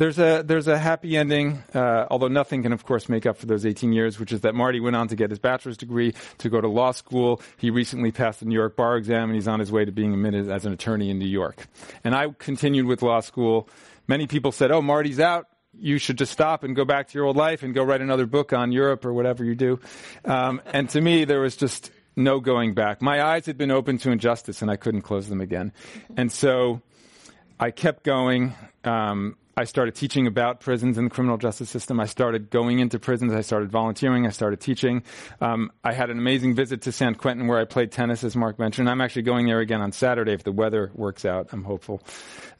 there's 0.00 0.18
a 0.18 0.42
there's 0.42 0.66
a 0.66 0.78
happy 0.78 1.14
ending, 1.14 1.62
uh, 1.74 2.06
although 2.10 2.28
nothing 2.28 2.62
can, 2.62 2.72
of 2.72 2.86
course, 2.86 3.06
make 3.10 3.26
up 3.26 3.36
for 3.36 3.44
those 3.44 3.66
18 3.66 3.92
years, 3.92 4.18
which 4.18 4.32
is 4.32 4.40
that 4.40 4.54
Marty 4.54 4.80
went 4.80 4.96
on 4.96 5.08
to 5.08 5.14
get 5.14 5.28
his 5.28 5.38
bachelor's 5.38 5.76
degree, 5.76 6.14
to 6.38 6.48
go 6.48 6.58
to 6.58 6.68
law 6.68 6.90
school. 6.90 7.42
He 7.58 7.68
recently 7.68 8.10
passed 8.10 8.40
the 8.40 8.46
New 8.46 8.54
York 8.54 8.76
bar 8.76 8.96
exam, 8.96 9.24
and 9.24 9.34
he's 9.34 9.46
on 9.46 9.60
his 9.60 9.70
way 9.70 9.84
to 9.84 9.92
being 9.92 10.14
admitted 10.14 10.48
as 10.48 10.64
an 10.64 10.72
attorney 10.72 11.10
in 11.10 11.18
New 11.18 11.28
York. 11.28 11.66
And 12.02 12.14
I 12.14 12.28
continued 12.38 12.86
with 12.86 13.02
law 13.02 13.20
school. 13.20 13.68
Many 14.08 14.26
people 14.26 14.52
said, 14.52 14.70
"Oh, 14.70 14.80
Marty's 14.80 15.20
out." 15.20 15.46
You 15.78 15.98
should 15.98 16.16
just 16.16 16.32
stop 16.32 16.64
and 16.64 16.74
go 16.74 16.86
back 16.86 17.08
to 17.08 17.18
your 17.18 17.26
old 17.26 17.36
life 17.36 17.62
and 17.62 17.74
go 17.74 17.84
write 17.84 18.00
another 18.00 18.24
book 18.24 18.54
on 18.54 18.72
Europe 18.72 19.04
or 19.04 19.12
whatever 19.12 19.44
you 19.44 19.54
do. 19.54 19.78
Um, 20.24 20.62
and 20.64 20.88
to 20.90 21.00
me, 21.00 21.26
there 21.26 21.40
was 21.40 21.56
just 21.56 21.90
no 22.16 22.40
going 22.40 22.72
back. 22.72 23.02
My 23.02 23.22
eyes 23.22 23.44
had 23.44 23.58
been 23.58 23.70
open 23.70 23.98
to 23.98 24.10
injustice, 24.10 24.62
and 24.62 24.70
I 24.70 24.76
couldn't 24.76 25.02
close 25.02 25.28
them 25.28 25.42
again. 25.42 25.72
And 26.16 26.32
so 26.32 26.80
I 27.60 27.70
kept 27.70 28.02
going. 28.02 28.54
Um, 28.82 29.36
I 29.56 29.64
started 29.64 29.94
teaching 29.94 30.26
about 30.26 30.60
prisons 30.60 30.96
and 30.96 31.06
the 31.06 31.14
criminal 31.14 31.36
justice 31.36 31.68
system. 31.68 32.00
I 32.00 32.06
started 32.06 32.50
going 32.50 32.78
into 32.78 32.98
prisons. 32.98 33.32
I 33.32 33.40
started 33.40 33.70
volunteering. 33.70 34.26
I 34.26 34.30
started 34.30 34.60
teaching. 34.60 35.02
Um, 35.40 35.70
I 35.84 35.92
had 35.92 36.10
an 36.10 36.18
amazing 36.18 36.54
visit 36.54 36.82
to 36.82 36.92
San 36.92 37.14
Quentin 37.14 37.46
where 37.46 37.58
I 37.58 37.64
played 37.64 37.92
tennis, 37.92 38.24
as 38.24 38.36
Mark 38.36 38.58
mentioned. 38.58 38.88
I'm 38.88 39.00
actually 39.00 39.22
going 39.22 39.46
there 39.46 39.60
again 39.60 39.80
on 39.80 39.92
Saturday 39.92 40.32
if 40.32 40.44
the 40.44 40.52
weather 40.52 40.90
works 40.94 41.24
out. 41.24 41.48
I'm 41.52 41.64
hopeful. 41.64 42.02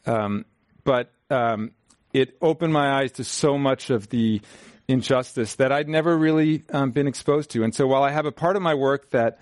Um, 0.06 0.44
but 0.85 1.12
um, 1.30 1.73
it 2.12 2.37
opened 2.42 2.73
my 2.73 3.00
eyes 3.00 3.12
to 3.12 3.25
so 3.25 3.56
much 3.56 3.90
of 3.90 4.09
the 4.09 4.40
injustice 4.88 5.54
that 5.56 5.73
I'd 5.73 5.88
never 5.88 6.16
really 6.16 6.64
um, 6.70 6.90
been 6.90 7.06
exposed 7.06 7.50
to. 7.50 7.62
And 7.62 7.75
so 7.75 7.87
while 7.87 8.02
I 8.02 8.11
have 8.11 8.26
a 8.26 8.32
part 8.32 8.56
of 8.56 8.62
my 8.62 8.75
work 8.75 9.11
that 9.11 9.38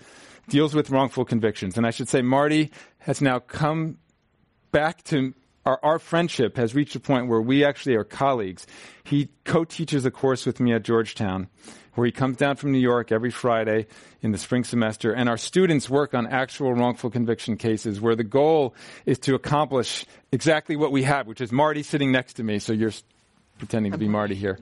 deals 0.47 0.75
with 0.75 0.89
wrongful 0.89 1.25
convictions, 1.25 1.77
and 1.77 1.85
I 1.85 1.91
should 1.91 2.07
say 2.07 2.21
Marty 2.21 2.71
has 2.99 3.21
now 3.21 3.39
come 3.39 3.97
back 4.71 5.03
to 5.05 5.33
our, 5.69 5.79
our 5.83 5.99
friendship 5.99 6.57
has 6.57 6.73
reached 6.73 6.95
a 6.95 6.99
point 6.99 7.27
where 7.27 7.41
we 7.41 7.63
actually 7.63 7.95
are 7.95 8.03
colleagues. 8.03 8.65
He 9.03 9.29
co-teaches 9.43 10.03
a 10.03 10.09
course 10.09 10.45
with 10.47 10.59
me 10.59 10.73
at 10.73 10.83
Georgetown 10.83 11.47
where 11.93 12.05
he 12.05 12.11
comes 12.11 12.37
down 12.37 12.55
from 12.55 12.71
New 12.71 12.79
York 12.79 13.11
every 13.11 13.29
Friday 13.29 13.85
in 14.21 14.31
the 14.31 14.37
spring 14.37 14.63
semester, 14.63 15.11
and 15.11 15.27
our 15.27 15.37
students 15.37 15.89
work 15.89 16.13
on 16.13 16.25
actual 16.25 16.73
wrongful 16.73 17.09
conviction 17.09 17.57
cases 17.57 17.99
where 17.99 18.15
the 18.15 18.23
goal 18.23 18.73
is 19.05 19.19
to 19.19 19.35
accomplish 19.35 20.05
exactly 20.31 20.75
what 20.75 20.91
we 20.91 21.03
have, 21.03 21.27
which 21.27 21.41
is 21.41 21.51
Marty 21.51 21.83
sitting 21.83 22.11
next 22.11 22.33
to 22.35 22.43
me, 22.43 22.57
so 22.57 22.73
you're 22.73 22.93
pretending 23.57 23.91
to 23.91 23.97
be 23.97 24.07
Marty 24.07 24.35
here. 24.35 24.57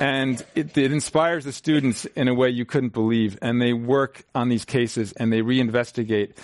And 0.00 0.44
it, 0.54 0.76
it, 0.76 0.92
inspires 0.92 1.44
the 1.44 1.52
students 1.52 2.04
in 2.04 2.28
a 2.28 2.34
way 2.34 2.50
you 2.50 2.66
couldn't 2.66 2.92
believe, 2.92 3.38
and 3.40 3.62
they 3.62 3.72
work 3.72 4.24
on 4.34 4.48
these 4.48 4.64
cases 4.64 5.12
and 5.12 5.32
they 5.32 5.40
reinvestigate 5.40 6.36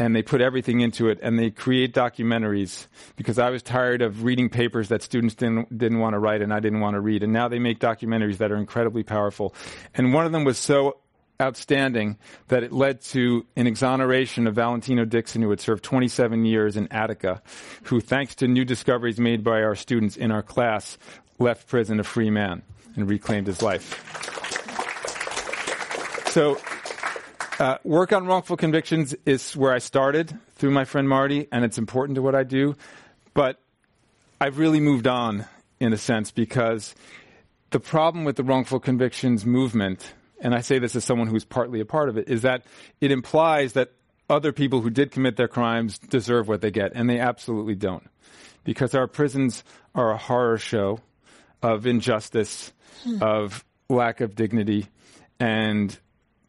and 0.00 0.16
they 0.16 0.22
put 0.22 0.40
everything 0.40 0.80
into 0.80 1.10
it 1.10 1.18
and 1.22 1.38
they 1.38 1.50
create 1.50 1.92
documentaries 1.92 2.86
because 3.16 3.38
I 3.38 3.50
was 3.50 3.62
tired 3.62 4.00
of 4.00 4.24
reading 4.24 4.48
papers 4.48 4.88
that 4.88 5.02
students 5.02 5.34
didn't 5.34 5.76
didn't 5.76 5.98
want 5.98 6.14
to 6.14 6.18
write 6.18 6.40
and 6.40 6.54
I 6.54 6.58
didn't 6.58 6.80
want 6.80 6.94
to 6.94 7.00
read 7.00 7.22
and 7.22 7.32
now 7.32 7.48
they 7.48 7.58
make 7.58 7.78
documentaries 7.78 8.38
that 8.38 8.50
are 8.50 8.56
incredibly 8.56 9.02
powerful. 9.02 9.54
And 9.94 10.14
one 10.14 10.24
of 10.24 10.32
them 10.32 10.44
was 10.44 10.58
so 10.58 10.96
outstanding 11.40 12.18
that 12.48 12.62
it 12.62 12.72
led 12.72 13.02
to 13.02 13.46
an 13.56 13.66
exoneration 13.66 14.46
of 14.46 14.54
Valentino 14.54 15.04
Dixon 15.04 15.42
who 15.42 15.50
had 15.50 15.60
served 15.60 15.84
27 15.84 16.46
years 16.46 16.76
in 16.78 16.88
Attica 16.90 17.42
who 17.84 18.00
thanks 18.00 18.34
to 18.36 18.48
new 18.48 18.64
discoveries 18.64 19.20
made 19.20 19.44
by 19.44 19.62
our 19.62 19.74
students 19.74 20.16
in 20.16 20.30
our 20.30 20.42
class 20.42 20.96
left 21.38 21.68
prison 21.68 22.00
a 22.00 22.04
free 22.04 22.30
man 22.30 22.62
and 22.96 23.08
reclaimed 23.08 23.46
his 23.46 23.60
life. 23.60 24.06
So 26.30 26.58
uh, 27.60 27.76
work 27.84 28.10
on 28.14 28.26
wrongful 28.26 28.56
convictions 28.56 29.14
is 29.26 29.54
where 29.54 29.72
I 29.72 29.78
started 29.78 30.36
through 30.54 30.70
my 30.70 30.86
friend 30.86 31.06
Marty, 31.06 31.46
and 31.52 31.62
it's 31.62 31.76
important 31.76 32.16
to 32.16 32.22
what 32.22 32.34
I 32.34 32.42
do. 32.42 32.74
But 33.34 33.60
I've 34.40 34.58
really 34.58 34.80
moved 34.80 35.06
on 35.06 35.44
in 35.78 35.92
a 35.92 35.98
sense 35.98 36.30
because 36.30 36.94
the 37.68 37.78
problem 37.78 38.24
with 38.24 38.36
the 38.36 38.44
wrongful 38.44 38.80
convictions 38.80 39.44
movement, 39.44 40.14
and 40.40 40.54
I 40.54 40.62
say 40.62 40.78
this 40.78 40.96
as 40.96 41.04
someone 41.04 41.28
who's 41.28 41.44
partly 41.44 41.80
a 41.80 41.84
part 41.84 42.08
of 42.08 42.16
it, 42.16 42.30
is 42.30 42.42
that 42.42 42.64
it 42.98 43.12
implies 43.12 43.74
that 43.74 43.92
other 44.30 44.52
people 44.52 44.80
who 44.80 44.88
did 44.88 45.10
commit 45.10 45.36
their 45.36 45.48
crimes 45.48 45.98
deserve 45.98 46.48
what 46.48 46.62
they 46.62 46.70
get, 46.70 46.92
and 46.94 47.10
they 47.10 47.18
absolutely 47.18 47.74
don't. 47.74 48.08
Because 48.64 48.94
our 48.94 49.06
prisons 49.06 49.64
are 49.94 50.12
a 50.12 50.16
horror 50.16 50.56
show 50.56 51.00
of 51.62 51.86
injustice, 51.86 52.72
of 53.20 53.66
lack 53.90 54.22
of 54.22 54.34
dignity, 54.34 54.86
and 55.38 55.98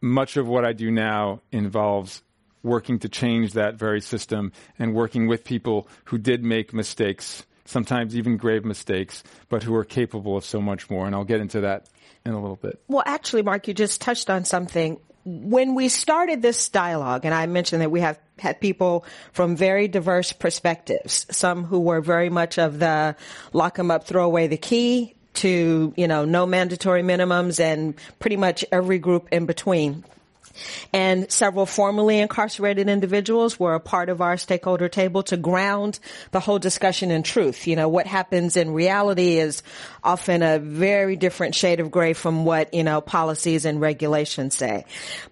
much 0.02 0.36
of 0.36 0.46
what 0.48 0.64
I 0.64 0.72
do 0.72 0.90
now 0.90 1.40
involves 1.50 2.22
working 2.62 2.98
to 3.00 3.08
change 3.08 3.54
that 3.54 3.74
very 3.74 4.00
system 4.00 4.52
and 4.78 4.94
working 4.94 5.26
with 5.26 5.44
people 5.44 5.88
who 6.04 6.18
did 6.18 6.44
make 6.44 6.72
mistakes, 6.74 7.44
sometimes 7.64 8.16
even 8.16 8.36
grave 8.36 8.64
mistakes, 8.64 9.22
but 9.48 9.62
who 9.62 9.74
are 9.74 9.84
capable 9.84 10.36
of 10.36 10.44
so 10.44 10.60
much 10.60 10.90
more. 10.90 11.06
And 11.06 11.14
I'll 11.14 11.24
get 11.24 11.40
into 11.40 11.62
that 11.62 11.88
in 12.24 12.32
a 12.32 12.40
little 12.40 12.56
bit. 12.56 12.80
Well, 12.88 13.02
actually, 13.06 13.42
Mark, 13.42 13.68
you 13.68 13.74
just 13.74 14.00
touched 14.00 14.30
on 14.30 14.44
something. 14.44 15.00
When 15.24 15.74
we 15.74 15.88
started 15.88 16.42
this 16.42 16.68
dialogue, 16.68 17.24
and 17.24 17.32
I 17.32 17.46
mentioned 17.46 17.82
that 17.82 17.90
we 17.90 18.00
have 18.00 18.18
had 18.38 18.60
people 18.60 19.04
from 19.32 19.56
very 19.56 19.86
diverse 19.86 20.32
perspectives, 20.32 21.26
some 21.30 21.64
who 21.64 21.80
were 21.80 22.00
very 22.00 22.28
much 22.28 22.58
of 22.58 22.80
the 22.80 23.14
lock 23.52 23.76
them 23.76 23.92
up, 23.92 24.04
throw 24.04 24.24
away 24.24 24.48
the 24.48 24.56
key 24.56 25.14
to, 25.34 25.92
you 25.96 26.08
know, 26.08 26.24
no 26.24 26.46
mandatory 26.46 27.02
minimums 27.02 27.60
and 27.60 27.94
pretty 28.18 28.36
much 28.36 28.64
every 28.70 28.98
group 28.98 29.28
in 29.32 29.46
between. 29.46 30.04
And 30.92 31.30
several 31.30 31.66
formerly 31.66 32.18
incarcerated 32.18 32.88
individuals 32.88 33.58
were 33.58 33.74
a 33.74 33.80
part 33.80 34.08
of 34.08 34.20
our 34.20 34.36
stakeholder 34.36 34.88
table 34.88 35.22
to 35.24 35.36
ground 35.36 35.98
the 36.30 36.40
whole 36.40 36.58
discussion 36.58 37.10
in 37.10 37.22
truth. 37.22 37.66
You 37.66 37.76
know, 37.76 37.88
what 37.88 38.06
happens 38.06 38.56
in 38.56 38.72
reality 38.72 39.38
is 39.38 39.62
often 40.04 40.42
a 40.42 40.58
very 40.58 41.16
different 41.16 41.54
shade 41.54 41.80
of 41.80 41.90
gray 41.90 42.12
from 42.12 42.44
what, 42.44 42.74
you 42.74 42.84
know, 42.84 43.00
policies 43.00 43.64
and 43.64 43.80
regulations 43.80 44.54
say. 44.54 44.84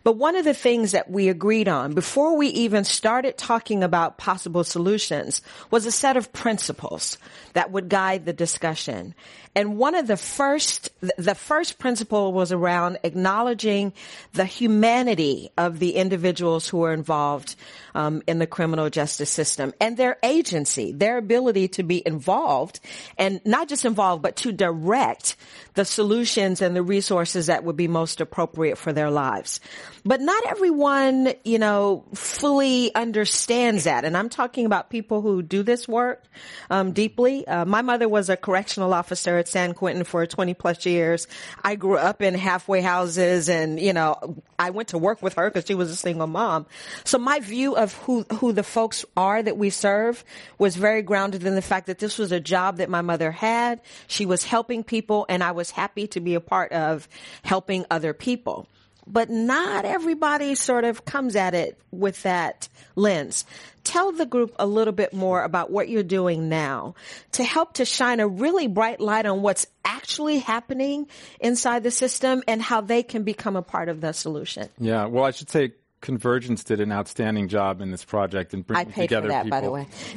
But 0.05 0.17
one 0.17 0.37
of 0.37 0.45
the 0.45 0.55
things 0.55 0.93
that 0.93 1.11
we 1.11 1.29
agreed 1.29 1.69
on 1.69 1.95
before 1.95 2.37
we 2.37 2.49
even 2.49 2.85
started 2.85 3.37
talking 3.37 3.83
about 3.83 4.19
possible 4.19 4.65
solutions 4.65 5.43
was 5.71 5.87
a 5.87 5.93
set 5.93 6.17
of 6.17 6.33
principles 6.33 7.19
that 7.53 7.71
would 7.71 7.89
guide 7.89 8.25
the 8.25 8.33
discussion. 8.33 9.15
And 9.55 9.79
one 9.79 9.97
of 9.97 10.07
the 10.07 10.17
first, 10.17 10.91
the 11.17 11.35
first 11.35 11.79
principle 11.79 12.33
was 12.33 12.53
around 12.53 12.99
acknowledging 13.03 13.93
the 14.33 14.45
humanity 14.45 15.51
of 15.59 15.81
the 15.81 15.97
individuals 15.97 16.69
who 16.69 16.85
are 16.85 16.93
involved 16.93 17.57
um, 17.95 18.23
in 18.27 18.39
the 18.39 18.47
criminal 18.47 18.91
justice 18.91 19.31
system 19.31 19.73
and 19.81 19.97
their 19.97 20.19
agency, 20.23 20.93
their 20.93 21.19
ability 21.19 21.69
to 21.69 21.83
be 21.83 22.03
involved 22.07 22.81
and 23.19 23.41
not 23.45 23.69
just 23.69 23.85
involved, 23.85 24.23
but 24.23 24.37
to 24.37 24.53
direct 24.53 25.37
the 25.75 25.85
solutions 25.85 26.63
and 26.63 26.75
the 26.75 26.83
resources 26.83 27.47
that 27.47 27.65
would 27.65 27.77
be 27.77 27.89
most 27.89 28.21
appropriate 28.21 28.77
for 28.77 28.93
their 28.93 29.11
lives. 29.11 29.61
But 30.05 30.21
not 30.21 30.45
everyone, 30.47 31.33
you 31.45 31.59
know, 31.59 32.05
fully 32.15 32.95
understands 32.95 33.85
that. 33.85 34.05
And 34.05 34.17
I'm 34.17 34.29
talking 34.29 34.67
about 34.67 34.91
people 34.91 35.21
who 35.21 35.43
do 35.43 35.63
this 35.63 35.87
work 35.87 36.25
um, 36.71 36.93
deeply. 36.93 37.47
Uh, 37.47 37.65
my 37.65 37.83
mother 37.83 38.09
was 38.09 38.29
a 38.29 38.37
correctional 38.37 38.93
officer 38.95 39.39
at 39.39 39.49
San 39.49 39.75
Quentin 39.75 40.05
for 40.05 40.27
20 40.27 40.55
plus 40.55 40.85
years. 40.87 41.29
I 41.63 41.77
grew 41.77 41.97
up 41.97 42.23
in 42.23 42.35
halfway 42.35 42.81
houses 42.81 43.49
and, 43.49 43.79
you 43.79 43.93
know, 43.93 44.43
I 44.59 44.71
went 44.71 44.89
to 44.89 44.99
work 44.99 45.23
with 45.23 45.35
her 45.35 45.49
because 45.49 45.67
she 45.67 45.75
was 45.75 45.91
a 45.91 45.97
single 45.97 46.27
mom. 46.27 46.67
So 47.05 47.19
my 47.19 47.41
view 47.41 47.77
of 47.81 47.95
who, 47.95 48.23
who 48.35 48.53
the 48.53 48.63
folks 48.63 49.05
are 49.17 49.43
that 49.43 49.57
we 49.57 49.71
serve 49.71 50.25
was 50.59 50.77
very 50.77 51.03
grounded 51.03 51.45
in 51.45 51.55
the 51.55 51.63
fact 51.63 51.87
that 51.87 51.99
this 51.99 52.19
was 52.19 52.31
a 52.31 52.41
job 52.41 52.77
that 52.77 52.91
my 52.91 53.01
mother 53.01 53.31
had. 53.31 53.81
She 54.07 54.27
was 54.27 54.45
helping 54.45 54.85
people 54.85 55.27
and 55.29 55.43
I 55.43 55.53
was 55.53 55.71
happy 55.71 56.07
to 56.09 56.21
be 56.21 56.35
a 56.35 56.41
part 56.41 56.73
of 56.73 57.09
helping 57.43 57.87
other 57.91 58.13
people 58.13 58.69
but 59.07 59.29
not 59.29 59.85
everybody 59.85 60.55
sort 60.55 60.85
of 60.85 61.05
comes 61.05 61.35
at 61.37 61.55
it 61.55 61.79
with 61.91 62.23
that 62.23 62.69
lens. 62.95 63.45
Tell 63.83 64.13
the 64.13 64.27
group 64.27 64.55
a 64.59 64.67
little 64.67 64.93
bit 64.93 65.13
more 65.13 65.43
about 65.43 65.71
what 65.71 65.89
you're 65.89 66.03
doing 66.03 66.49
now 66.49 66.95
to 67.33 67.43
help 67.43 67.75
to 67.75 67.85
shine 67.85 68.21
a 68.21 68.29
really 68.29 68.69
bright 68.69 69.01
light 69.01 69.27
on 69.27 69.43
what's 69.43 69.67
actually 69.85 70.39
happening 70.39 71.09
inside 71.41 71.83
the 71.83 71.91
system 71.91 72.43
and 72.47 72.63
how 72.63 72.83
they 72.83 73.03
can 73.03 73.23
become 73.23 73.57
a 73.57 73.63
part 73.63 73.89
of 73.89 74.01
the 74.01 74.13
solution. 74.13 74.69
Yeah, 74.79 75.07
well, 75.07 75.25
I 75.25 75.31
should 75.33 75.51
say 75.51 75.73
Convergence 76.01 76.65
did 76.65 76.81
an 76.81 76.93
outstanding 76.93 77.49
job 77.49 77.81
in 77.81 77.91
this 77.91 78.05
project 78.05 78.55
and 78.55 78.67
bringing 78.67 78.89
I 78.89 78.91
paid 78.91 79.03
together 79.03 79.29
for 79.29 79.33
that, 79.33 79.45
people. 79.45 79.51
by 79.51 79.61
the 79.61 79.71
way. 79.71 79.87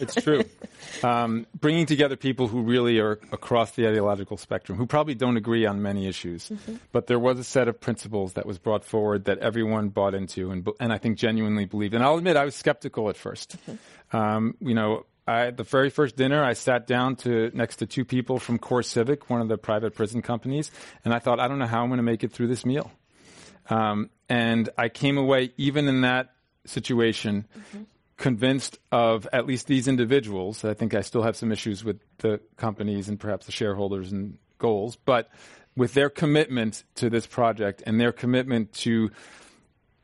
it's 0.00 0.14
true. 0.14 0.44
Um, 1.02 1.46
bringing 1.58 1.86
together 1.86 2.16
people 2.16 2.48
who 2.48 2.62
really 2.62 2.98
are 2.98 3.20
across 3.30 3.72
the 3.72 3.86
ideological 3.86 4.36
spectrum, 4.36 4.78
who 4.78 4.86
probably 4.86 5.14
don't 5.14 5.36
agree 5.36 5.66
on 5.66 5.82
many 5.82 6.06
issues, 6.06 6.48
Mm-hmm. 6.48 6.76
but 6.92 7.06
there 7.06 7.18
was 7.18 7.38
a 7.38 7.44
set 7.44 7.68
of 7.68 7.78
principles 7.80 8.32
that 8.34 8.46
was 8.46 8.58
brought 8.58 8.84
forward 8.84 9.26
that 9.26 9.38
everyone 9.38 9.90
bought 9.90 10.14
into 10.14 10.50
and, 10.50 10.66
and 10.80 10.92
I 10.92 10.98
think 10.98 11.18
genuinely 11.18 11.66
believed. 11.66 11.94
And 11.94 12.02
I'll 12.02 12.16
admit, 12.16 12.36
I 12.36 12.44
was 12.44 12.54
skeptical 12.56 13.08
at 13.08 13.16
1st 13.16 13.56
Mm-hmm. 13.68 14.16
Um, 14.16 14.54
you 14.60 14.74
know, 14.74 15.06
I, 15.26 15.50
the 15.50 15.62
very 15.62 15.88
first 15.88 16.16
dinner, 16.16 16.42
I 16.42 16.52
sat 16.54 16.86
down 16.86 17.16
to 17.16 17.50
next 17.54 17.76
to 17.76 17.86
two 17.86 18.04
people 18.04 18.38
from 18.38 18.58
CoreCivic, 18.58 19.22
one 19.28 19.40
of 19.40 19.48
the 19.48 19.56
private 19.56 19.94
prison 19.94 20.20
companies, 20.20 20.70
and 21.04 21.14
I 21.14 21.18
thought, 21.18 21.38
I 21.40 21.48
don't 21.48 21.58
know 21.58 21.66
how 21.66 21.82
I'm 21.82 21.88
going 21.88 21.98
to 21.98 22.02
make 22.02 22.24
it 22.24 22.32
through 22.32 22.48
this 22.48 22.66
meal. 22.66 22.90
Um, 23.68 24.10
and 24.28 24.68
I 24.76 24.88
came 24.88 25.18
away, 25.18 25.52
even 25.56 25.88
in 25.88 26.02
that 26.02 26.32
situation, 26.64 27.46
convinced 28.16 28.78
of 28.90 29.28
at 29.32 29.46
least 29.46 29.66
these 29.66 29.88
individuals. 29.88 30.64
I 30.64 30.74
think 30.74 30.94
I 30.94 31.00
still 31.00 31.22
have 31.22 31.36
some 31.36 31.52
issues 31.52 31.84
with 31.84 32.00
the 32.18 32.40
companies 32.56 33.08
and 33.08 33.18
perhaps 33.18 33.46
the 33.46 33.52
shareholders 33.52 34.12
and 34.12 34.38
goals, 34.58 34.96
but 34.96 35.28
with 35.76 35.94
their 35.94 36.10
commitment 36.10 36.84
to 36.96 37.10
this 37.10 37.26
project 37.26 37.82
and 37.86 38.00
their 38.00 38.12
commitment 38.12 38.72
to 38.72 39.10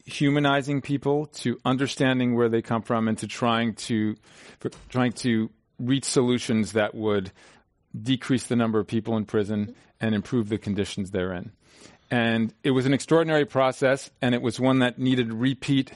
humanizing 0.05 0.81
people, 0.81 1.27
to 1.27 1.61
understanding 1.65 2.35
where 2.35 2.49
they 2.49 2.63
come 2.63 2.83
from, 2.83 3.09
and 3.09 3.19
to 3.19 3.27
trying 3.27 3.75
to 3.75 4.17
trying 4.89 5.13
to 5.13 5.51
reach 5.79 6.05
solutions 6.05 6.73
that 6.73 6.95
would 6.95 7.31
decrease 8.01 8.47
the 8.47 8.57
number 8.57 8.79
of 8.79 8.87
people 8.87 9.17
in 9.17 9.25
prison 9.25 9.75
and 10.01 10.15
improve 10.15 10.49
the 10.49 10.59
conditions 10.59 11.11
they're 11.11 11.33
in. 11.33 11.53
And 12.11 12.55
it 12.63 12.71
was 12.71 12.87
an 12.87 12.95
extraordinary 12.95 13.45
process, 13.45 14.11
and 14.23 14.35
it 14.35 14.43
was 14.43 14.59
one 14.59 14.79
that 14.79 14.99
needed 14.99 15.33
repeat 15.33 15.93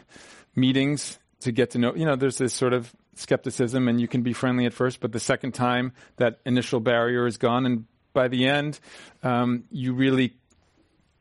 meetings 0.55 1.19
to 1.41 1.53
get 1.53 1.71
to 1.71 1.79
know. 1.79 1.95
You 1.95 2.05
know, 2.05 2.17
there's 2.17 2.39
this 2.39 2.53
sort 2.53 2.73
of 2.73 2.93
skepticism, 3.15 3.89
and 3.89 4.01
you 4.01 4.09
can 4.09 4.23
be 4.23 4.33
friendly 4.33 4.67
at 4.67 4.75
first, 4.75 5.01
but 5.01 5.13
the 5.13 5.21
second 5.21 5.53
time, 5.53 5.93
that 6.17 6.41
initial 6.45 6.81
barrier 6.81 7.27
is 7.27 7.39
gone, 7.39 7.67
and 7.67 7.87
by 8.13 8.29
the 8.29 8.47
end, 8.47 8.79
um, 9.23 9.65
you 9.71 9.95
really 9.95 10.35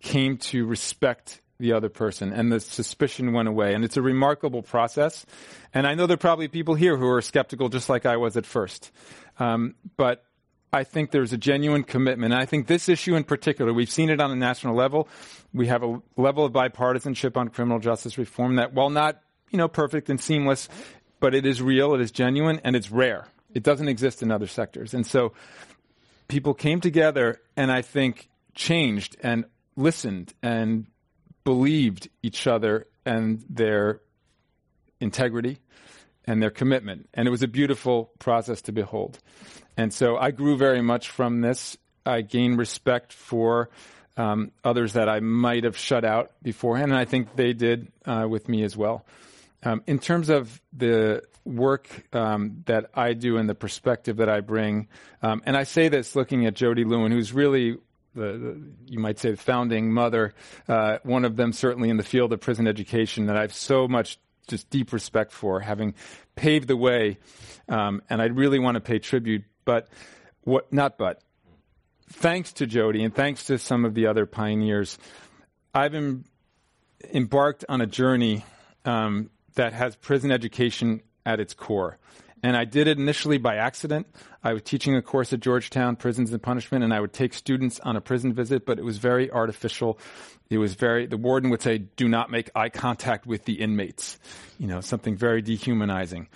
came 0.01 0.37
to 0.37 0.65
respect 0.65 1.41
the 1.59 1.73
other 1.73 1.89
person, 1.89 2.33
and 2.33 2.51
the 2.51 2.59
suspicion 2.59 3.33
went 3.33 3.47
away. 3.47 3.73
And 3.73 3.85
it's 3.85 3.95
a 3.95 4.01
remarkable 4.01 4.63
process. 4.63 5.25
And 5.73 5.85
I 5.85 5.93
know 5.93 6.07
there 6.07 6.15
are 6.15 6.17
probably 6.17 6.47
people 6.47 6.73
here 6.73 6.97
who 6.97 7.07
are 7.07 7.21
skeptical, 7.21 7.69
just 7.69 7.87
like 7.87 8.05
I 8.05 8.17
was 8.17 8.35
at 8.35 8.45
first. 8.45 8.91
Um, 9.39 9.75
but 9.95 10.25
I 10.73 10.85
think 10.85 11.11
there's 11.11 11.33
a 11.33 11.37
genuine 11.37 11.83
commitment. 11.83 12.33
And 12.33 12.41
I 12.41 12.45
think 12.45 12.67
this 12.67 12.87
issue 12.87 13.15
in 13.15 13.25
particular, 13.25 13.73
we've 13.73 13.91
seen 13.91 14.09
it 14.09 14.21
on 14.21 14.31
a 14.31 14.35
national 14.35 14.75
level. 14.75 15.09
We 15.53 15.67
have 15.67 15.83
a 15.83 16.01
level 16.15 16.45
of 16.45 16.53
bipartisanship 16.53 17.35
on 17.35 17.49
criminal 17.49 17.79
justice 17.79 18.17
reform 18.17 18.55
that, 18.55 18.73
while 18.73 18.89
not, 18.89 19.21
you 19.49 19.57
know, 19.57 19.67
perfect 19.67 20.09
and 20.09 20.19
seamless, 20.19 20.69
but 21.19 21.35
it 21.35 21.45
is 21.45 21.61
real, 21.61 21.93
it 21.93 22.01
is 22.01 22.11
genuine, 22.11 22.61
and 22.63 22.75
it's 22.75 22.89
rare. 22.89 23.27
It 23.53 23.63
doesn't 23.63 23.89
exist 23.89 24.23
in 24.23 24.31
other 24.31 24.47
sectors. 24.47 24.93
And 24.93 25.05
so 25.05 25.33
people 26.29 26.53
came 26.53 26.79
together 26.79 27.41
and 27.57 27.69
I 27.69 27.81
think 27.81 28.29
changed 28.55 29.17
and 29.21 29.43
listened 29.75 30.33
and 30.41 30.87
believed 31.43 32.07
each 32.23 32.47
other 32.47 32.87
and 33.05 33.43
their 33.49 33.99
integrity 35.01 35.59
and 36.25 36.41
their 36.41 36.49
commitment. 36.49 37.09
And 37.13 37.27
it 37.27 37.31
was 37.31 37.43
a 37.43 37.47
beautiful 37.47 38.11
process 38.19 38.61
to 38.63 38.71
behold. 38.71 39.19
And 39.77 39.93
so 39.93 40.17
I 40.17 40.31
grew 40.31 40.57
very 40.57 40.81
much 40.81 41.09
from 41.09 41.41
this. 41.41 41.77
I 42.05 42.21
gained 42.21 42.57
respect 42.57 43.13
for 43.13 43.69
um, 44.17 44.51
others 44.63 44.93
that 44.93 45.09
I 45.09 45.19
might 45.19 45.63
have 45.63 45.77
shut 45.77 46.03
out 46.03 46.31
beforehand, 46.41 46.91
and 46.91 46.99
I 46.99 47.05
think 47.05 47.35
they 47.35 47.53
did 47.53 47.91
uh, 48.05 48.27
with 48.29 48.49
me 48.49 48.63
as 48.63 48.75
well. 48.75 49.05
Um, 49.63 49.83
in 49.87 49.99
terms 49.99 50.29
of 50.29 50.59
the 50.73 51.23
work 51.45 51.87
um, 52.13 52.63
that 52.65 52.89
I 52.93 53.13
do 53.13 53.37
and 53.37 53.47
the 53.47 53.55
perspective 53.55 54.17
that 54.17 54.29
I 54.29 54.41
bring, 54.41 54.87
um, 55.21 55.41
and 55.45 55.55
I 55.55 55.63
say 55.63 55.87
this 55.87 56.15
looking 56.15 56.45
at 56.45 56.55
Jody 56.55 56.83
Lewen, 56.83 57.11
who's 57.11 57.31
really 57.31 57.77
the, 58.13 58.21
the, 58.21 58.61
you 58.87 58.99
might 58.99 59.19
say 59.19 59.31
the 59.31 59.37
founding 59.37 59.93
mother, 59.93 60.33
uh, 60.67 60.97
one 61.03 61.25
of 61.25 61.35
them 61.35 61.53
certainly 61.53 61.89
in 61.89 61.97
the 61.97 62.03
field 62.03 62.33
of 62.33 62.41
prison 62.41 62.67
education 62.67 63.27
that 63.27 63.37
I 63.37 63.41
have 63.41 63.53
so 63.53 63.87
much 63.87 64.17
just 64.51 64.69
deep 64.69 64.93
respect 64.93 65.31
for, 65.31 65.59
having 65.59 65.95
paved 66.35 66.67
the 66.67 66.77
way, 66.77 67.17
um, 67.67 68.01
and 68.09 68.21
I 68.21 68.25
really 68.25 68.59
want 68.59 68.75
to 68.75 68.81
pay 68.81 68.99
tribute. 68.99 69.43
But 69.65 69.87
what 70.43 70.71
not 70.71 70.97
but 70.97 71.21
thanks 72.11 72.53
to 72.53 72.67
Jody 72.67 73.03
and 73.03 73.13
thanks 73.15 73.45
to 73.45 73.57
some 73.57 73.85
of 73.85 73.95
the 73.95 74.07
other 74.07 74.25
pioneers, 74.25 74.99
I've 75.73 75.95
em- 75.95 76.25
embarked 77.13 77.65
on 77.67 77.81
a 77.81 77.87
journey 77.87 78.45
um, 78.85 79.29
that 79.55 79.73
has 79.73 79.95
prison 79.95 80.31
education 80.31 81.01
at 81.25 81.39
its 81.39 81.53
core. 81.53 81.97
And 82.43 82.57
I 82.57 82.65
did 82.65 82.87
it 82.87 82.97
initially 82.97 83.37
by 83.37 83.57
accident. 83.57 84.07
I 84.43 84.53
was 84.53 84.63
teaching 84.63 84.95
a 84.95 85.01
course 85.01 85.31
at 85.31 85.39
Georgetown, 85.39 85.95
Prisons 85.95 86.31
and 86.31 86.41
Punishment, 86.41 86.83
and 86.83 86.93
I 86.93 86.99
would 86.99 87.13
take 87.13 87.33
students 87.33 87.79
on 87.81 87.95
a 87.95 88.01
prison 88.01 88.33
visit, 88.33 88.65
but 88.65 88.79
it 88.79 88.83
was 88.83 88.97
very 88.97 89.29
artificial. 89.29 89.99
It 90.49 90.57
was 90.57 90.73
very, 90.73 91.05
the 91.05 91.17
warden 91.17 91.49
would 91.51 91.61
say, 91.61 91.77
do 91.77 92.07
not 92.07 92.31
make 92.31 92.49
eye 92.55 92.69
contact 92.69 93.27
with 93.27 93.45
the 93.45 93.61
inmates. 93.61 94.17
You 94.57 94.67
know, 94.67 94.81
something 94.81 95.15
very 95.15 95.41
dehumanizing. 95.41 96.27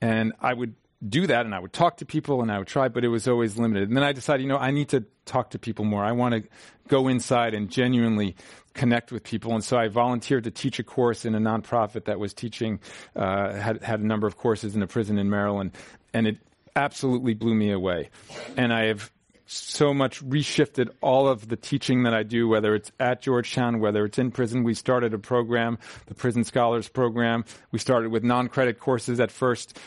And 0.00 0.32
I 0.40 0.52
would 0.52 0.74
do 1.06 1.26
that 1.26 1.46
and 1.46 1.54
I 1.54 1.58
would 1.58 1.72
talk 1.72 1.96
to 1.98 2.06
people 2.06 2.42
and 2.42 2.52
I 2.52 2.58
would 2.58 2.68
try, 2.68 2.88
but 2.88 3.04
it 3.04 3.08
was 3.08 3.26
always 3.26 3.58
limited. 3.58 3.88
And 3.88 3.96
then 3.96 4.04
I 4.04 4.12
decided, 4.12 4.42
you 4.42 4.48
know, 4.48 4.58
I 4.58 4.70
need 4.70 4.90
to 4.90 5.04
talk 5.24 5.50
to 5.50 5.58
people 5.58 5.84
more. 5.84 6.04
I 6.04 6.12
want 6.12 6.34
to 6.34 6.48
go 6.88 7.08
inside 7.08 7.54
and 7.54 7.70
genuinely 7.70 8.36
connect 8.74 9.12
with 9.12 9.24
people. 9.24 9.52
And 9.54 9.64
so 9.64 9.76
I 9.76 9.88
volunteered 9.88 10.44
to 10.44 10.50
teach 10.50 10.78
a 10.78 10.84
course 10.84 11.24
in 11.24 11.34
a 11.34 11.40
nonprofit 11.40 12.04
that 12.04 12.18
was 12.18 12.32
teaching, 12.32 12.80
uh, 13.16 13.52
had, 13.54 13.82
had 13.82 14.00
a 14.00 14.06
number 14.06 14.26
of 14.26 14.36
courses 14.36 14.76
in 14.76 14.82
a 14.82 14.86
prison 14.86 15.18
in 15.18 15.28
Maryland. 15.28 15.72
And 16.14 16.26
it 16.26 16.38
absolutely 16.76 17.34
blew 17.34 17.54
me 17.54 17.70
away. 17.70 18.10
And 18.56 18.72
I 18.72 18.86
have 18.86 19.10
so 19.52 19.92
much 19.92 20.24
reshifted 20.24 20.88
all 21.00 21.28
of 21.28 21.48
the 21.48 21.56
teaching 21.56 22.04
that 22.04 22.14
I 22.14 22.22
do, 22.22 22.48
whether 22.48 22.74
it's 22.74 22.90
at 22.98 23.22
Georgetown, 23.22 23.80
whether 23.80 24.04
it's 24.04 24.18
in 24.18 24.30
prison. 24.30 24.64
We 24.64 24.74
started 24.74 25.14
a 25.14 25.18
program, 25.18 25.78
the 26.06 26.14
Prison 26.14 26.44
Scholars 26.44 26.88
Program. 26.88 27.44
We 27.70 27.78
started 27.78 28.10
with 28.10 28.24
non-credit 28.24 28.78
courses 28.78 29.20
at 29.20 29.30
first 29.30 29.78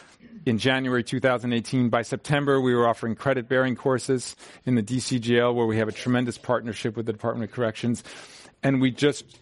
in 0.45 0.57
January 0.57 1.03
2018. 1.03 1.89
By 1.89 2.03
September, 2.03 2.61
we 2.61 2.75
were 2.75 2.87
offering 2.87 3.15
credit 3.15 3.49
bearing 3.49 3.75
courses 3.75 4.35
in 4.65 4.75
the 4.75 4.83
DC 4.83 5.19
jail 5.21 5.53
where 5.53 5.65
we 5.65 5.77
have 5.77 5.87
a 5.87 5.93
tremendous 5.93 6.37
partnership 6.37 6.95
with 6.95 7.05
the 7.05 7.13
Department 7.13 7.49
of 7.49 7.55
Corrections. 7.55 8.03
And 8.63 8.81
we 8.81 8.91
just, 8.91 9.39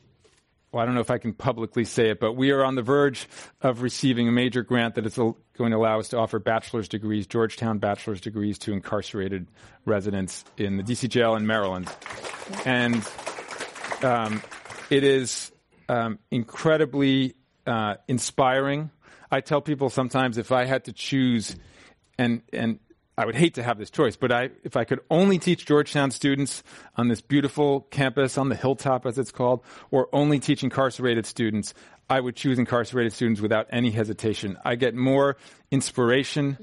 well, 0.74 0.82
I 0.82 0.86
don't 0.86 0.96
know 0.96 1.02
if 1.02 1.12
I 1.12 1.20
can 1.20 1.34
publicly 1.34 1.86
say 1.86 2.10
it, 2.10 2.20
but 2.20 2.34
we 2.34 2.52
are 2.52 2.66
on 2.66 2.76
the 2.76 2.82
verge 2.82 3.28
of 3.62 3.82
receiving 3.82 4.28
a 4.28 4.32
major 4.32 4.64
grant 4.64 4.96
that 4.96 5.06
is 5.06 5.16
going 5.16 5.72
to 5.72 5.78
allow 5.78 6.00
us 6.00 6.10
to 6.10 6.18
offer 6.18 6.40
bachelor's 6.40 6.90
degrees, 6.90 7.28
Georgetown 7.28 7.78
bachelor's 7.78 8.20
degrees 8.20 8.58
to 8.60 8.74
incarcerated 8.74 9.48
residents 9.86 10.44
in 10.58 10.78
the 10.78 10.84
DC 10.84 11.08
jail 11.08 11.36
in 11.36 11.48
Maryland. 11.48 11.90
And 12.66 13.08
um, 14.02 14.42
it 14.90 15.06
is 15.06 15.52
um, 15.88 16.20
incredibly 16.32 17.36
uh, 17.66 17.96
inspiring 18.10 18.90
I 19.34 19.42
tell 19.42 19.62
people 19.62 19.90
sometimes 19.90 20.38
if 20.38 20.52
I 20.52 20.66
had 20.66 20.86
to 20.86 20.94
choose, 20.94 21.56
and 22.20 22.44
and 22.54 22.80
I 23.18 23.26
would 23.26 23.36
hate 23.36 23.54
to 23.56 23.64
have 23.64 23.78
this 23.78 23.92
choice, 23.92 24.16
but 24.16 24.32
I, 24.32 24.50
if 24.64 24.76
I 24.76 24.86
could 24.86 25.00
only 25.12 25.38
teach 25.38 25.66
Georgetown 25.66 26.10
students 26.10 26.64
on 26.98 27.10
this 27.10 27.22
beautiful 27.22 27.82
campus 27.92 28.38
on 28.38 28.50
the 28.50 28.56
hilltop, 28.56 29.06
as 29.06 29.20
it's 29.20 29.32
called, 29.32 29.62
or 29.92 30.10
only 30.14 30.40
teach 30.40 30.64
incarcerated 30.64 31.28
students, 31.28 31.76
I 32.10 32.20
would 32.20 32.36
choose 32.36 32.58
incarcerated 32.58 33.14
students 33.14 33.40
without 33.40 33.68
any 33.70 33.92
hesitation. 33.92 34.58
I 34.66 34.76
get 34.76 34.96
more 34.96 35.38
inspiration, 35.70 36.58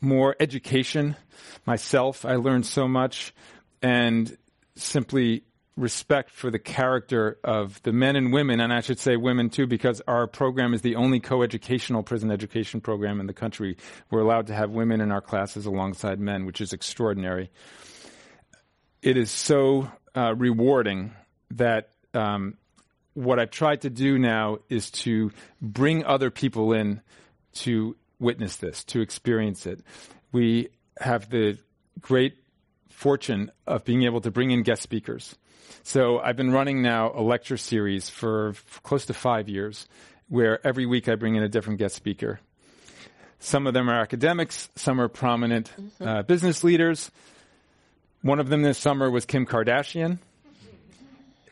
more 0.00 0.34
education 0.40 1.16
myself. 1.64 2.24
I 2.24 2.36
learn 2.36 2.64
so 2.64 2.88
much, 2.88 3.32
and 3.80 4.36
simply 4.74 5.44
respect 5.76 6.30
for 6.30 6.50
the 6.50 6.58
character 6.58 7.38
of 7.42 7.82
the 7.82 7.92
men 7.92 8.14
and 8.14 8.32
women, 8.32 8.60
and 8.60 8.72
I 8.72 8.80
should 8.80 8.98
say 8.98 9.16
women 9.16 9.50
too, 9.50 9.66
because 9.66 10.00
our 10.06 10.26
program 10.26 10.72
is 10.72 10.82
the 10.82 10.96
only 10.96 11.18
co-educational 11.18 12.02
prison 12.02 12.30
education 12.30 12.80
program 12.80 13.20
in 13.20 13.26
the 13.26 13.32
country. 13.32 13.76
We're 14.10 14.20
allowed 14.20 14.46
to 14.48 14.54
have 14.54 14.70
women 14.70 15.00
in 15.00 15.10
our 15.10 15.20
classes 15.20 15.66
alongside 15.66 16.20
men, 16.20 16.46
which 16.46 16.60
is 16.60 16.72
extraordinary. 16.72 17.50
It 19.02 19.16
is 19.16 19.30
so 19.30 19.90
uh, 20.14 20.34
rewarding 20.36 21.12
that 21.50 21.90
um, 22.14 22.56
what 23.14 23.40
I've 23.40 23.50
tried 23.50 23.82
to 23.82 23.90
do 23.90 24.18
now 24.18 24.58
is 24.68 24.90
to 24.92 25.32
bring 25.60 26.04
other 26.04 26.30
people 26.30 26.72
in 26.72 27.00
to 27.54 27.96
witness 28.18 28.56
this, 28.56 28.84
to 28.84 29.00
experience 29.00 29.66
it. 29.66 29.80
We 30.30 30.68
have 30.98 31.30
the 31.30 31.58
great 32.00 32.36
fortune 32.90 33.50
of 33.66 33.84
being 33.84 34.04
able 34.04 34.20
to 34.20 34.30
bring 34.30 34.52
in 34.52 34.62
guest 34.62 34.82
speakers. 34.82 35.36
So 35.82 36.18
I've 36.18 36.36
been 36.36 36.50
running 36.50 36.82
now 36.82 37.12
a 37.14 37.22
lecture 37.22 37.56
series 37.56 38.08
for, 38.08 38.54
for 38.54 38.80
close 38.80 39.06
to 39.06 39.14
five 39.14 39.48
years 39.48 39.86
where 40.28 40.64
every 40.66 40.86
week 40.86 41.08
I 41.08 41.14
bring 41.14 41.34
in 41.34 41.42
a 41.42 41.48
different 41.48 41.78
guest 41.78 41.94
speaker. 41.94 42.40
Some 43.38 43.66
of 43.66 43.74
them 43.74 43.90
are 43.90 44.00
academics, 44.00 44.70
some 44.74 45.00
are 45.00 45.08
prominent 45.08 45.70
mm-hmm. 45.78 46.08
uh, 46.08 46.22
business 46.22 46.64
leaders. 46.64 47.10
One 48.22 48.40
of 48.40 48.48
them 48.48 48.62
this 48.62 48.78
summer 48.78 49.10
was 49.10 49.26
Kim 49.26 49.44
Kardashian, 49.44 50.18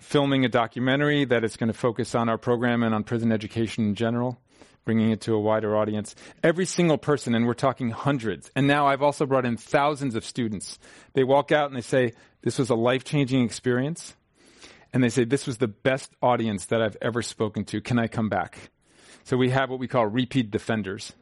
filming 0.00 0.46
a 0.46 0.48
documentary 0.48 1.26
that 1.26 1.44
is 1.44 1.58
going 1.58 1.70
to 1.70 1.78
focus 1.78 2.14
on 2.14 2.30
our 2.30 2.38
program 2.38 2.82
and 2.82 2.94
on 2.94 3.04
prison 3.04 3.30
education 3.30 3.84
in 3.84 3.94
general, 3.94 4.40
bringing 4.84 5.10
it 5.10 5.20
to 5.22 5.34
a 5.34 5.40
wider 5.40 5.76
audience. 5.76 6.14
Every 6.42 6.66
single 6.66 6.98
person, 6.98 7.34
and 7.34 7.46
we're 7.46 7.54
talking 7.54 7.90
hundreds, 7.90 8.50
and 8.56 8.66
now 8.66 8.86
I've 8.86 9.02
also 9.02 9.26
brought 9.26 9.44
in 9.44 9.56
thousands 9.56 10.14
of 10.14 10.24
students. 10.24 10.78
They 11.14 11.24
walk 11.24 11.52
out 11.52 11.66
and 11.68 11.76
they 11.76 11.82
say, 11.82 12.12
This 12.42 12.58
was 12.58 12.70
a 12.70 12.74
life 12.74 13.04
changing 13.04 13.44
experience 13.44 14.14
and 14.92 15.02
they 15.02 15.08
say, 15.08 15.24
This 15.24 15.46
was 15.46 15.58
the 15.58 15.68
best 15.68 16.12
audience 16.22 16.66
that 16.66 16.82
I've 16.82 16.96
ever 17.00 17.22
spoken 17.22 17.64
to. 17.66 17.80
Can 17.80 17.98
I 17.98 18.08
come 18.08 18.28
back? 18.28 18.70
So 19.24 19.36
we 19.36 19.50
have 19.50 19.70
what 19.70 19.78
we 19.78 19.88
call 19.88 20.06
repeat 20.06 20.50
defenders, 20.50 21.12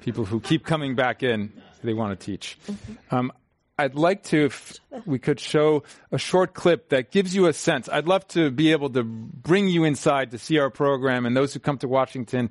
people 0.00 0.24
who 0.24 0.40
keep 0.40 0.64
coming 0.64 0.94
back 0.94 1.22
in, 1.22 1.52
they 1.82 1.92
want 1.92 2.18
to 2.18 2.26
teach. 2.26 2.58
Mm-hmm. 2.66 3.14
Um, 3.14 3.32
I'd 3.78 3.94
like 3.94 4.24
to, 4.24 4.46
if 4.46 4.78
we 5.06 5.18
could 5.18 5.40
show 5.40 5.84
a 6.12 6.18
short 6.18 6.52
clip 6.52 6.90
that 6.90 7.10
gives 7.10 7.34
you 7.34 7.46
a 7.46 7.52
sense. 7.54 7.88
I'd 7.88 8.06
love 8.06 8.28
to 8.28 8.50
be 8.50 8.72
able 8.72 8.90
to 8.90 9.02
bring 9.02 9.68
you 9.68 9.84
inside 9.84 10.32
to 10.32 10.38
see 10.38 10.58
our 10.58 10.68
program, 10.68 11.24
and 11.24 11.34
those 11.34 11.54
who 11.54 11.60
come 11.60 11.78
to 11.78 11.88
Washington, 11.88 12.50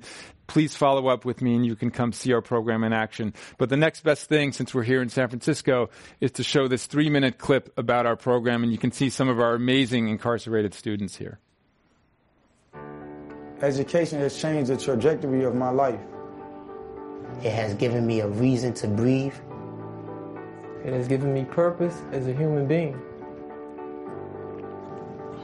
please 0.50 0.76
follow 0.76 1.06
up 1.06 1.24
with 1.24 1.40
me 1.40 1.54
and 1.54 1.64
you 1.64 1.76
can 1.76 1.90
come 1.90 2.12
see 2.12 2.32
our 2.32 2.42
program 2.42 2.82
in 2.82 2.92
action. 2.92 3.32
But 3.56 3.68
the 3.68 3.76
next 3.76 4.02
best 4.02 4.28
thing, 4.28 4.52
since 4.52 4.74
we're 4.74 4.82
here 4.82 5.00
in 5.00 5.08
San 5.08 5.28
Francisco, 5.28 5.90
is 6.20 6.32
to 6.32 6.42
show 6.42 6.66
this 6.66 6.86
three 6.86 7.08
minute 7.08 7.38
clip 7.38 7.72
about 7.78 8.04
our 8.04 8.16
program, 8.16 8.62
and 8.62 8.72
you 8.72 8.78
can 8.78 8.90
see 8.90 9.10
some 9.10 9.28
of 9.28 9.38
our 9.38 9.54
amazing 9.54 10.08
incarcerated 10.08 10.74
students 10.74 11.16
here. 11.16 11.38
Education 13.62 14.18
has 14.18 14.40
changed 14.40 14.70
the 14.70 14.76
trajectory 14.76 15.44
of 15.44 15.54
my 15.54 15.70
life. 15.70 16.00
It 17.44 17.52
has 17.52 17.74
given 17.74 18.06
me 18.06 18.20
a 18.20 18.28
reason 18.28 18.74
to 18.74 18.88
breathe 18.88 19.34
it 20.84 20.94
has 20.94 21.06
given 21.08 21.34
me 21.34 21.44
purpose 21.44 22.00
as 22.10 22.26
a 22.26 22.32
human 22.32 22.66
being. 22.66 22.98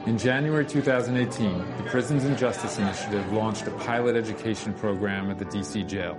In 0.07 0.17
January 0.17 0.65
2018, 0.65 1.57
the 1.75 1.83
Prisons 1.83 2.23
and 2.23 2.37
Justice 2.37 2.77
Initiative 2.77 3.29
launched 3.33 3.67
a 3.67 3.71
pilot 3.71 4.15
education 4.15 4.73
program 4.73 5.29
at 5.29 5.37
the 5.37 5.43
DC 5.43 5.85
jail. 5.85 6.17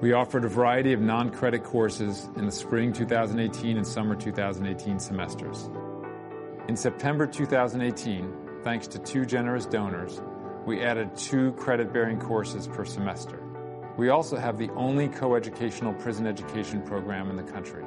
We 0.00 0.14
offered 0.14 0.46
a 0.46 0.48
variety 0.48 0.94
of 0.94 1.02
non 1.02 1.28
credit 1.28 1.64
courses 1.64 2.30
in 2.36 2.46
the 2.46 2.50
spring 2.50 2.94
2018 2.94 3.76
and 3.76 3.86
summer 3.86 4.14
2018 4.14 4.98
semesters. 4.98 5.68
In 6.66 6.76
September 6.76 7.26
2018, 7.26 8.32
thanks 8.62 8.86
to 8.86 8.98
two 8.98 9.26
generous 9.26 9.66
donors, 9.66 10.22
we 10.64 10.80
added 10.80 11.14
two 11.14 11.52
credit 11.58 11.92
bearing 11.92 12.18
courses 12.18 12.66
per 12.66 12.86
semester. 12.86 13.38
We 13.98 14.08
also 14.08 14.38
have 14.38 14.56
the 14.56 14.70
only 14.70 15.10
coeducational 15.10 16.00
prison 16.00 16.26
education 16.26 16.80
program 16.80 17.28
in 17.28 17.36
the 17.36 17.52
country. 17.52 17.84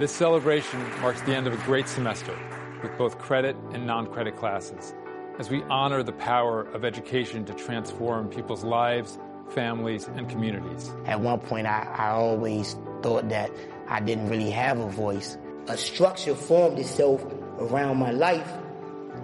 This 0.00 0.10
celebration 0.10 0.80
marks 1.00 1.22
the 1.22 1.36
end 1.36 1.46
of 1.46 1.52
a 1.52 1.64
great 1.64 1.86
semester 1.86 2.36
with 2.82 2.96
both 2.98 3.18
credit 3.18 3.56
and 3.72 3.86
non 3.86 4.06
credit 4.06 4.36
classes 4.36 4.94
as 5.38 5.50
we 5.50 5.62
honor 5.64 6.02
the 6.02 6.12
power 6.12 6.62
of 6.74 6.84
education 6.84 7.44
to 7.46 7.54
transform 7.54 8.28
people's 8.28 8.64
lives, 8.64 9.18
families, 9.50 10.08
and 10.08 10.28
communities. 10.28 10.92
At 11.06 11.20
one 11.20 11.40
point, 11.40 11.66
I, 11.66 11.82
I 11.96 12.10
always 12.10 12.76
thought 13.02 13.28
that 13.30 13.50
I 13.88 14.00
didn't 14.00 14.28
really 14.28 14.50
have 14.50 14.78
a 14.78 14.88
voice. 14.88 15.38
A 15.68 15.76
structure 15.76 16.34
formed 16.34 16.78
itself 16.78 17.24
around 17.58 17.98
my 17.98 18.10
life 18.10 18.50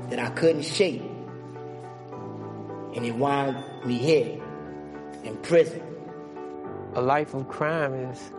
that 0.08 0.18
I 0.18 0.30
couldn't 0.30 0.62
shake. 0.62 1.02
And 2.94 3.04
it 3.04 3.14
wound 3.14 3.62
me 3.84 3.98
here 3.98 4.42
in 5.24 5.36
prison. 5.38 5.82
A 6.94 7.02
life 7.02 7.34
of 7.34 7.48
crime 7.48 7.92
is 7.92 8.32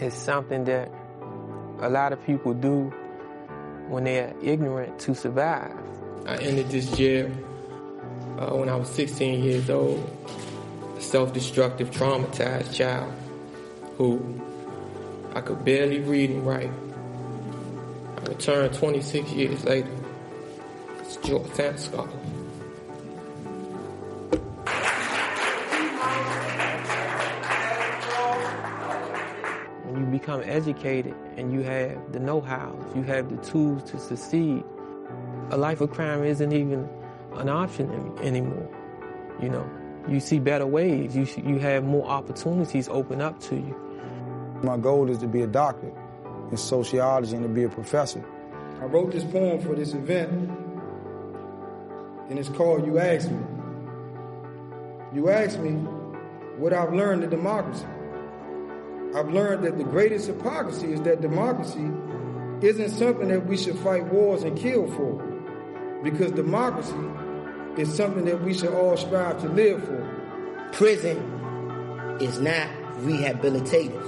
is 0.00 0.14
something 0.14 0.64
that 0.64 0.90
a 1.80 1.88
lot 1.88 2.12
of 2.12 2.24
people 2.24 2.52
do 2.52 2.92
when 3.88 4.04
they're 4.04 4.34
ignorant 4.42 4.98
to 5.00 5.14
survive. 5.14 5.72
I 6.26 6.36
entered 6.36 6.70
this 6.70 6.90
jail 6.96 7.30
uh, 8.38 8.50
when 8.56 8.68
I 8.68 8.76
was 8.76 8.88
16 8.90 9.42
years 9.42 9.70
old, 9.70 10.02
a 10.96 11.00
self-destructive, 11.00 11.90
traumatized 11.90 12.72
child 12.72 13.12
who 13.96 14.42
I 15.34 15.40
could 15.40 15.64
barely 15.64 16.00
read 16.00 16.30
and 16.30 16.46
write. 16.46 16.70
I 18.18 18.28
returned 18.28 18.74
26 18.74 19.30
years 19.32 19.64
later 19.64 19.90
as 21.00 21.16
a 21.16 21.22
Georgetown 21.22 21.78
scholar. 21.78 22.08
Become 30.18 30.42
educated 30.44 31.14
and 31.36 31.52
you 31.52 31.62
have 31.62 32.12
the 32.12 32.20
know-how, 32.20 32.78
you 32.94 33.02
have 33.02 33.28
the 33.30 33.36
tools 33.48 33.82
to 33.90 33.98
succeed, 33.98 34.62
a 35.50 35.56
life 35.56 35.80
of 35.80 35.90
crime 35.90 36.22
isn't 36.22 36.52
even 36.52 36.88
an 37.34 37.48
option 37.48 37.90
anymore. 38.22 38.68
You 39.42 39.48
know, 39.48 39.68
you 40.08 40.20
see 40.20 40.38
better 40.38 40.66
ways. 40.66 41.16
You 41.16 41.26
you 41.44 41.58
have 41.58 41.82
more 41.82 42.06
opportunities 42.06 42.88
open 42.88 43.20
up 43.20 43.40
to 43.48 43.56
you. 43.56 43.76
My 44.62 44.76
goal 44.76 45.10
is 45.10 45.18
to 45.18 45.26
be 45.26 45.42
a 45.42 45.48
doctor 45.48 45.92
in 46.50 46.56
sociology 46.56 47.34
and 47.34 47.42
to 47.42 47.48
be 47.48 47.64
a 47.64 47.68
professor. 47.68 48.24
I 48.80 48.84
wrote 48.84 49.10
this 49.10 49.24
poem 49.24 49.60
for 49.60 49.74
this 49.74 49.94
event, 49.94 50.30
and 52.28 52.38
it's 52.38 52.48
called 52.50 52.86
You 52.86 52.98
Ask 52.98 53.30
Me. 53.30 53.42
You 55.12 55.30
ask 55.30 55.58
me 55.58 55.72
what 56.56 56.72
I've 56.72 56.92
learned 56.92 57.24
in 57.24 57.30
democracy. 57.30 57.84
I've 59.14 59.30
learned 59.30 59.64
that 59.64 59.78
the 59.78 59.84
greatest 59.84 60.26
hypocrisy 60.26 60.92
is 60.92 61.00
that 61.02 61.20
democracy 61.20 61.88
isn't 62.62 62.90
something 62.90 63.28
that 63.28 63.46
we 63.46 63.56
should 63.56 63.78
fight 63.78 64.06
wars 64.06 64.42
and 64.42 64.58
kill 64.58 64.90
for. 64.90 65.22
Because 66.02 66.32
democracy 66.32 66.92
is 67.76 67.94
something 67.94 68.24
that 68.24 68.42
we 68.42 68.54
should 68.54 68.72
all 68.74 68.96
strive 68.96 69.40
to 69.42 69.48
live 69.48 69.84
for. 69.84 70.68
Prison 70.72 71.18
is 72.20 72.40
not 72.40 72.68
rehabilitative. 72.98 74.02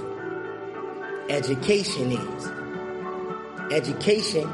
Education 1.29 2.11
is. 2.11 2.47
Education 3.71 4.49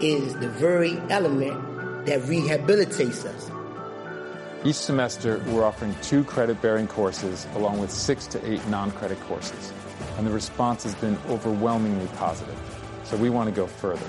is 0.00 0.34
the 0.34 0.48
very 0.48 0.98
element 1.08 2.06
that 2.06 2.20
rehabilitates 2.22 3.24
us. 3.24 3.47
Each 4.64 4.74
semester, 4.74 5.40
we're 5.46 5.64
offering 5.64 5.94
two 6.02 6.24
credit 6.24 6.60
bearing 6.60 6.88
courses 6.88 7.46
along 7.54 7.78
with 7.78 7.92
six 7.92 8.26
to 8.28 8.44
eight 8.50 8.66
non 8.66 8.90
credit 8.90 9.20
courses. 9.20 9.72
And 10.16 10.26
the 10.26 10.32
response 10.32 10.82
has 10.82 10.96
been 10.96 11.16
overwhelmingly 11.28 12.08
positive. 12.16 12.58
So 13.04 13.16
we 13.16 13.30
want 13.30 13.48
to 13.48 13.54
go 13.54 13.68
further. 13.68 14.06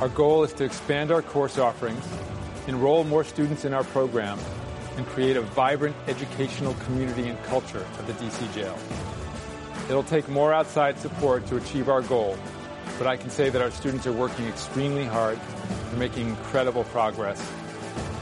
Our 0.00 0.08
goal 0.08 0.44
is 0.44 0.52
to 0.54 0.64
expand 0.64 1.10
our 1.10 1.22
course 1.22 1.58
offerings, 1.58 2.06
enroll 2.68 3.02
more 3.02 3.24
students 3.24 3.64
in 3.64 3.74
our 3.74 3.82
program, 3.82 4.38
and 4.96 5.04
create 5.06 5.36
a 5.36 5.42
vibrant 5.42 5.96
educational 6.06 6.74
community 6.74 7.28
and 7.28 7.42
culture 7.44 7.84
at 7.98 8.06
the 8.06 8.12
DC 8.12 8.54
jail. 8.54 8.78
It'll 9.88 10.04
take 10.04 10.28
more 10.28 10.52
outside 10.52 10.98
support 10.98 11.46
to 11.46 11.56
achieve 11.56 11.88
our 11.88 12.02
goal, 12.02 12.38
but 12.96 13.08
I 13.08 13.16
can 13.16 13.28
say 13.28 13.50
that 13.50 13.60
our 13.60 13.72
students 13.72 14.06
are 14.06 14.12
working 14.12 14.46
extremely 14.46 15.04
hard, 15.04 15.40
they're 15.88 15.98
making 15.98 16.28
incredible 16.28 16.84
progress, 16.84 17.40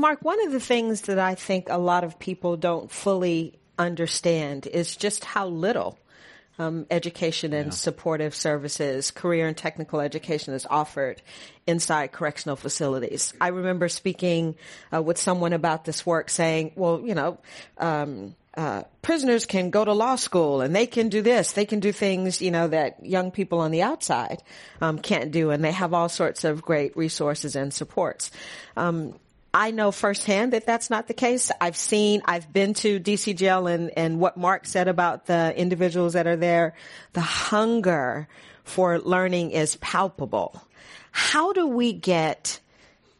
Mark, 0.00 0.22
one 0.22 0.44
of 0.46 0.52
the 0.52 0.60
things 0.60 1.02
that 1.02 1.18
I 1.18 1.34
think 1.34 1.68
a 1.68 1.78
lot 1.78 2.04
of 2.04 2.18
people 2.18 2.56
don't 2.56 2.90
fully 2.90 3.58
understand 3.78 4.66
is 4.66 4.96
just 4.96 5.24
how 5.24 5.46
little 5.46 5.98
um, 6.58 6.86
education 6.90 7.52
and 7.54 7.72
supportive 7.72 8.34
services, 8.34 9.10
career 9.10 9.46
and 9.46 9.56
technical 9.56 10.00
education 10.00 10.52
is 10.52 10.66
offered 10.68 11.22
inside 11.66 12.12
correctional 12.12 12.56
facilities. 12.56 13.32
I 13.40 13.48
remember 13.48 13.88
speaking 13.88 14.56
uh, 14.92 15.00
with 15.00 15.16
someone 15.16 15.54
about 15.54 15.84
this 15.84 16.04
work 16.04 16.28
saying, 16.28 16.72
well, 16.76 17.00
you 17.02 17.14
know, 17.14 17.38
um, 17.78 18.36
uh, 18.54 18.82
prisoners 19.00 19.46
can 19.46 19.70
go 19.70 19.84
to 19.84 19.92
law 19.92 20.16
school 20.16 20.60
and 20.60 20.74
they 20.74 20.86
can 20.86 21.08
do 21.08 21.22
this. 21.22 21.52
They 21.52 21.64
can 21.64 21.80
do 21.80 21.92
things, 21.92 22.42
you 22.42 22.50
know, 22.50 22.68
that 22.68 23.06
young 23.06 23.30
people 23.30 23.60
on 23.60 23.70
the 23.70 23.82
outside 23.82 24.42
um, 24.80 24.98
can't 24.98 25.30
do, 25.30 25.50
and 25.50 25.64
they 25.64 25.72
have 25.72 25.94
all 25.94 26.08
sorts 26.08 26.44
of 26.44 26.60
great 26.60 26.96
resources 26.96 27.56
and 27.56 27.72
supports. 27.72 28.30
Um, 28.76 29.14
I 29.52 29.72
know 29.72 29.90
firsthand 29.90 30.52
that 30.52 30.64
that's 30.64 30.90
not 30.90 31.08
the 31.08 31.14
case. 31.14 31.50
I've 31.60 31.76
seen, 31.76 32.22
I've 32.24 32.52
been 32.52 32.74
to 32.74 33.00
DC 33.00 33.36
jail 33.36 33.66
and, 33.66 33.90
and 33.96 34.20
what 34.20 34.36
Mark 34.36 34.64
said 34.64 34.86
about 34.86 35.26
the 35.26 35.52
individuals 35.56 36.12
that 36.12 36.26
are 36.26 36.36
there. 36.36 36.74
The 37.14 37.20
hunger 37.20 38.28
for 38.62 39.00
learning 39.00 39.50
is 39.50 39.76
palpable. 39.76 40.62
How 41.10 41.52
do 41.52 41.66
we 41.66 41.92
get, 41.92 42.60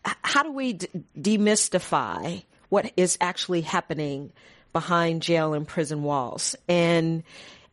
how 0.04 0.44
do 0.44 0.52
we 0.52 0.74
d- 0.74 0.88
demystify 1.18 2.44
what 2.68 2.92
is 2.96 3.18
actually 3.20 3.62
happening 3.62 4.32
behind 4.72 5.22
jail 5.22 5.52
and 5.52 5.66
prison 5.66 6.04
walls 6.04 6.54
and, 6.68 7.24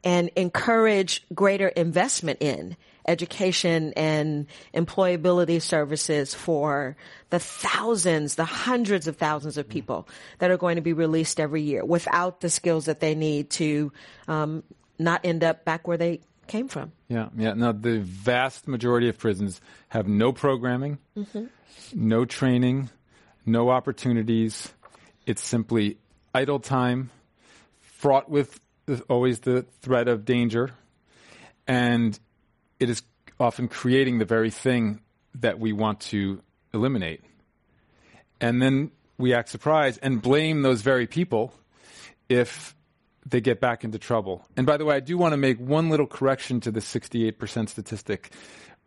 and 0.03 0.31
encourage 0.35 1.23
greater 1.33 1.67
investment 1.67 2.41
in 2.41 2.75
education 3.07 3.93
and 3.95 4.47
employability 4.73 5.61
services 5.61 6.33
for 6.33 6.95
the 7.29 7.39
thousands, 7.39 8.35
the 8.35 8.45
hundreds 8.45 9.07
of 9.07 9.17
thousands 9.17 9.57
of 9.57 9.67
people 9.67 10.07
that 10.39 10.51
are 10.51 10.57
going 10.57 10.75
to 10.75 10.81
be 10.81 10.93
released 10.93 11.39
every 11.39 11.61
year 11.61 11.85
without 11.85 12.41
the 12.41 12.49
skills 12.49 12.85
that 12.85 12.99
they 12.99 13.15
need 13.15 13.49
to 13.49 13.91
um, 14.27 14.63
not 14.99 15.21
end 15.23 15.43
up 15.43 15.63
back 15.65 15.87
where 15.87 15.97
they 15.97 16.21
came 16.47 16.67
from. 16.67 16.91
Yeah, 17.07 17.29
yeah. 17.37 17.53
Now, 17.53 17.71
the 17.71 17.99
vast 17.99 18.67
majority 18.67 19.09
of 19.09 19.17
prisons 19.17 19.61
have 19.89 20.07
no 20.07 20.31
programming, 20.31 20.97
no 21.93 22.25
training, 22.25 22.89
no 23.45 23.69
opportunities. 23.69 24.71
It's 25.25 25.41
simply 25.41 25.97
idle 26.33 26.59
time, 26.59 27.09
fraught 27.81 28.29
with 28.29 28.59
always 29.09 29.39
the 29.41 29.63
threat 29.81 30.07
of 30.07 30.25
danger, 30.25 30.71
and 31.67 32.17
it 32.79 32.89
is 32.89 33.01
often 33.39 33.67
creating 33.67 34.19
the 34.19 34.25
very 34.25 34.49
thing 34.49 35.01
that 35.35 35.59
we 35.59 35.73
want 35.73 35.99
to 35.99 36.41
eliminate. 36.73 37.21
And 38.39 38.61
then 38.61 38.91
we 39.17 39.33
act 39.33 39.49
surprised 39.49 39.99
and 40.01 40.21
blame 40.21 40.61
those 40.61 40.81
very 40.81 41.07
people 41.07 41.53
if 42.29 42.75
they 43.25 43.41
get 43.41 43.59
back 43.59 43.83
into 43.83 43.99
trouble. 43.99 44.45
And 44.55 44.65
by 44.65 44.77
the 44.77 44.85
way, 44.85 44.95
I 44.95 44.99
do 44.99 45.17
want 45.17 45.33
to 45.33 45.37
make 45.37 45.59
one 45.59 45.89
little 45.89 46.07
correction 46.07 46.59
to 46.61 46.71
the 46.71 46.79
68% 46.79 47.69
statistic, 47.69 48.31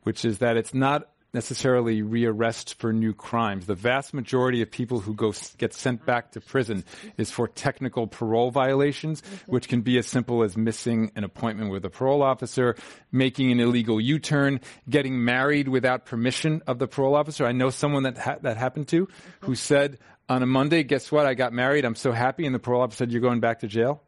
which 0.02 0.24
is 0.24 0.38
that 0.38 0.56
it's 0.56 0.72
not 0.72 1.08
necessarily 1.32 2.02
rearrest 2.02 2.74
for 2.74 2.92
new 2.92 3.12
crimes. 3.12 3.66
The 3.66 3.74
vast 3.74 4.12
majority 4.12 4.62
of 4.62 4.70
people 4.70 5.00
who 5.00 5.14
go 5.14 5.32
get 5.58 5.72
sent 5.72 6.04
back 6.04 6.32
to 6.32 6.40
prison 6.40 6.84
is 7.16 7.30
for 7.30 7.48
technical 7.48 8.06
parole 8.06 8.50
violations, 8.50 9.22
mm-hmm. 9.22 9.52
which 9.52 9.68
can 9.68 9.82
be 9.82 9.98
as 9.98 10.06
simple 10.06 10.42
as 10.42 10.56
missing 10.56 11.12
an 11.14 11.24
appointment 11.24 11.70
with 11.70 11.84
a 11.84 11.90
parole 11.90 12.22
officer, 12.22 12.76
making 13.12 13.52
an 13.52 13.60
illegal 13.60 14.00
U-turn, 14.00 14.60
getting 14.88 15.24
married 15.24 15.68
without 15.68 16.04
permission 16.04 16.62
of 16.66 16.78
the 16.78 16.88
parole 16.88 17.14
officer. 17.14 17.46
I 17.46 17.52
know 17.52 17.70
someone 17.70 18.04
that 18.04 18.18
ha- 18.18 18.38
that 18.42 18.56
happened 18.56 18.88
to 18.88 19.06
mm-hmm. 19.06 19.46
who 19.46 19.54
said 19.54 19.98
on 20.28 20.42
a 20.42 20.46
Monday, 20.46 20.82
"Guess 20.82 21.12
what? 21.12 21.26
I 21.26 21.34
got 21.34 21.52
married. 21.52 21.84
I'm 21.84 21.94
so 21.94 22.12
happy." 22.12 22.46
And 22.46 22.54
the 22.54 22.58
parole 22.58 22.82
officer 22.82 22.98
said, 22.98 23.12
"You're 23.12 23.22
going 23.22 23.40
back 23.40 23.60
to 23.60 23.68
jail." 23.68 24.02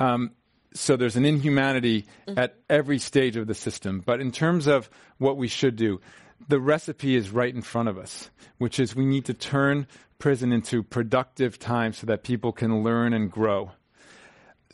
Um, 0.00 0.32
so 0.74 0.96
there's 0.96 1.16
an 1.16 1.24
inhumanity 1.24 2.02
mm-hmm. 2.26 2.38
at 2.38 2.56
every 2.68 2.98
stage 2.98 3.36
of 3.36 3.46
the 3.46 3.54
system. 3.54 4.02
But 4.04 4.20
in 4.20 4.32
terms 4.32 4.66
of 4.66 4.88
what 5.18 5.36
we 5.36 5.48
should 5.48 5.76
do, 5.76 6.00
the 6.46 6.60
recipe 6.60 7.16
is 7.16 7.30
right 7.30 7.54
in 7.54 7.62
front 7.62 7.88
of 7.88 7.98
us, 7.98 8.30
which 8.58 8.78
is 8.78 8.94
we 8.94 9.04
need 9.04 9.24
to 9.26 9.34
turn 9.34 9.86
prison 10.18 10.52
into 10.52 10.82
productive 10.82 11.58
time 11.58 11.92
so 11.92 12.06
that 12.06 12.22
people 12.22 12.52
can 12.52 12.82
learn 12.82 13.12
and 13.12 13.30
grow. 13.30 13.72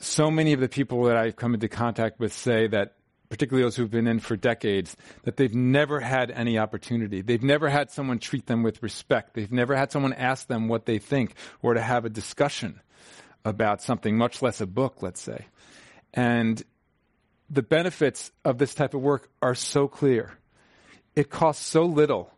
So 0.01 0.31
many 0.31 0.53
of 0.53 0.61
the 0.61 0.69
people 0.69 1.05
that 1.05 1.17
I've 1.17 1.37
come 1.37 1.55
into 1.55 1.69
contact 1.69 2.19
with 2.19 2.33
say 2.33 2.67
that, 2.69 2.95
particularly 3.29 3.65
those 3.65 3.77
who've 3.77 3.91
been 3.91 4.07
in 4.07 4.21
for 4.21 4.37
decades, 4.37 4.97
that 5.23 5.37
they've 5.37 5.55
never 5.55 6.01
had 6.01 6.31
any 6.31 6.59
opportunity. 6.59 7.23
They've 7.23 7.43
never 7.43 7.69
had 7.69 7.91
someone 7.91 8.19
treat 8.19 8.47
them 8.47 8.63
with 8.63 8.83
respect. 8.83 9.35
They've 9.35 9.53
never 9.53 9.75
had 9.75 9.93
someone 9.93 10.13
ask 10.13 10.47
them 10.47 10.69
what 10.69 10.87
they 10.87 10.99
think 10.99 11.35
or 11.63 11.75
to 11.75 11.81
have 11.81 12.05
a 12.05 12.11
discussion 12.11 12.81
about 13.45 13.83
something, 13.83 14.17
much 14.17 14.43
less 14.43 14.61
a 14.61 14.67
book, 14.67 15.03
let's 15.03 15.21
say. 15.21 15.47
And 16.13 16.63
the 17.51 17.63
benefits 17.63 18.33
of 18.45 18.59
this 18.59 18.75
type 18.75 18.95
of 18.95 19.01
work 19.01 19.29
are 19.43 19.55
so 19.55 19.89
clear. 19.89 20.33
It 21.17 21.31
costs 21.31 21.65
so 21.65 21.85
little, 21.85 22.33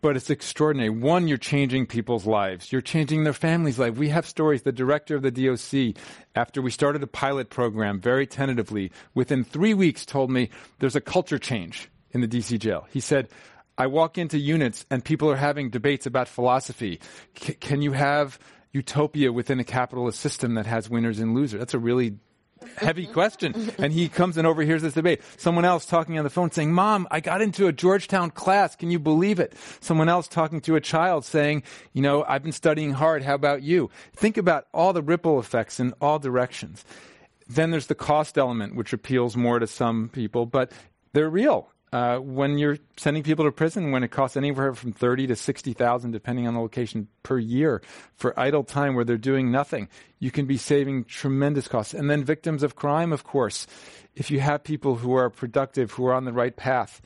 but 0.00 0.16
it's 0.16 0.30
extraordinary. 0.30 0.90
One, 0.90 1.28
you're 1.28 1.38
changing 1.38 1.86
people's 1.86 2.26
lives. 2.26 2.72
You're 2.72 2.80
changing 2.80 3.24
their 3.24 3.32
families' 3.32 3.78
life. 3.78 3.96
We 3.96 4.08
have 4.08 4.26
stories. 4.26 4.62
The 4.62 4.72
director 4.72 5.14
of 5.14 5.22
the 5.22 5.30
DOC, 5.30 6.02
after 6.34 6.60
we 6.60 6.70
started 6.70 7.02
a 7.02 7.06
pilot 7.06 7.50
program 7.50 8.00
very 8.00 8.26
tentatively, 8.26 8.90
within 9.14 9.44
three 9.44 9.74
weeks 9.74 10.04
told 10.04 10.30
me 10.30 10.50
there's 10.80 10.96
a 10.96 11.00
culture 11.00 11.38
change 11.38 11.88
in 12.10 12.20
the 12.20 12.28
DC 12.28 12.58
jail. 12.58 12.86
He 12.90 13.00
said, 13.00 13.28
I 13.78 13.86
walk 13.86 14.16
into 14.18 14.38
units 14.38 14.86
and 14.90 15.04
people 15.04 15.30
are 15.30 15.36
having 15.36 15.70
debates 15.70 16.06
about 16.06 16.28
philosophy. 16.28 17.00
C- 17.38 17.54
can 17.54 17.82
you 17.82 17.92
have 17.92 18.38
utopia 18.72 19.32
within 19.32 19.60
a 19.60 19.64
capitalist 19.64 20.20
system 20.20 20.54
that 20.54 20.66
has 20.66 20.88
winners 20.88 21.18
and 21.18 21.34
losers? 21.34 21.58
That's 21.58 21.74
a 21.74 21.78
really 21.78 22.16
heavy 22.76 23.06
question. 23.06 23.72
And 23.78 23.92
he 23.92 24.08
comes 24.08 24.36
and 24.36 24.46
overhears 24.46 24.82
this 24.82 24.94
debate. 24.94 25.22
Someone 25.36 25.64
else 25.64 25.86
talking 25.86 26.18
on 26.18 26.24
the 26.24 26.30
phone 26.30 26.50
saying, 26.50 26.72
Mom, 26.72 27.06
I 27.10 27.20
got 27.20 27.42
into 27.42 27.66
a 27.66 27.72
Georgetown 27.72 28.30
class. 28.30 28.76
Can 28.76 28.90
you 28.90 28.98
believe 28.98 29.40
it? 29.40 29.54
Someone 29.80 30.08
else 30.08 30.28
talking 30.28 30.60
to 30.62 30.76
a 30.76 30.80
child 30.80 31.24
saying, 31.24 31.62
You 31.92 32.02
know, 32.02 32.24
I've 32.26 32.42
been 32.42 32.52
studying 32.52 32.92
hard. 32.92 33.22
How 33.22 33.34
about 33.34 33.62
you? 33.62 33.90
Think 34.14 34.36
about 34.36 34.66
all 34.72 34.92
the 34.92 35.02
ripple 35.02 35.38
effects 35.38 35.80
in 35.80 35.92
all 36.00 36.18
directions. 36.18 36.84
Then 37.48 37.70
there's 37.70 37.86
the 37.86 37.94
cost 37.94 38.36
element, 38.38 38.74
which 38.74 38.92
appeals 38.92 39.36
more 39.36 39.58
to 39.58 39.66
some 39.66 40.08
people, 40.08 40.46
but 40.46 40.72
they're 41.12 41.30
real. 41.30 41.70
Uh, 41.96 42.18
when 42.18 42.58
you're 42.58 42.76
sending 42.98 43.22
people 43.22 43.46
to 43.46 43.50
prison, 43.50 43.90
when 43.90 44.04
it 44.04 44.10
costs 44.10 44.36
anywhere 44.36 44.74
from 44.74 44.92
thirty 44.92 45.26
to 45.26 45.34
sixty 45.34 45.72
thousand, 45.72 46.10
depending 46.10 46.46
on 46.46 46.52
the 46.52 46.60
location, 46.60 47.08
per 47.22 47.38
year 47.38 47.80
for 48.16 48.38
idle 48.38 48.64
time 48.64 48.94
where 48.94 49.04
they're 49.06 49.16
doing 49.16 49.50
nothing, 49.50 49.88
you 50.18 50.30
can 50.30 50.44
be 50.46 50.58
saving 50.58 51.04
tremendous 51.04 51.68
costs. 51.68 51.94
And 51.94 52.10
then 52.10 52.22
victims 52.22 52.62
of 52.62 52.76
crime, 52.76 53.14
of 53.14 53.24
course, 53.24 53.66
if 54.14 54.30
you 54.30 54.40
have 54.40 54.62
people 54.62 54.96
who 54.96 55.14
are 55.14 55.30
productive, 55.30 55.92
who 55.92 56.06
are 56.06 56.12
on 56.12 56.26
the 56.26 56.34
right 56.34 56.54
path, 56.54 57.00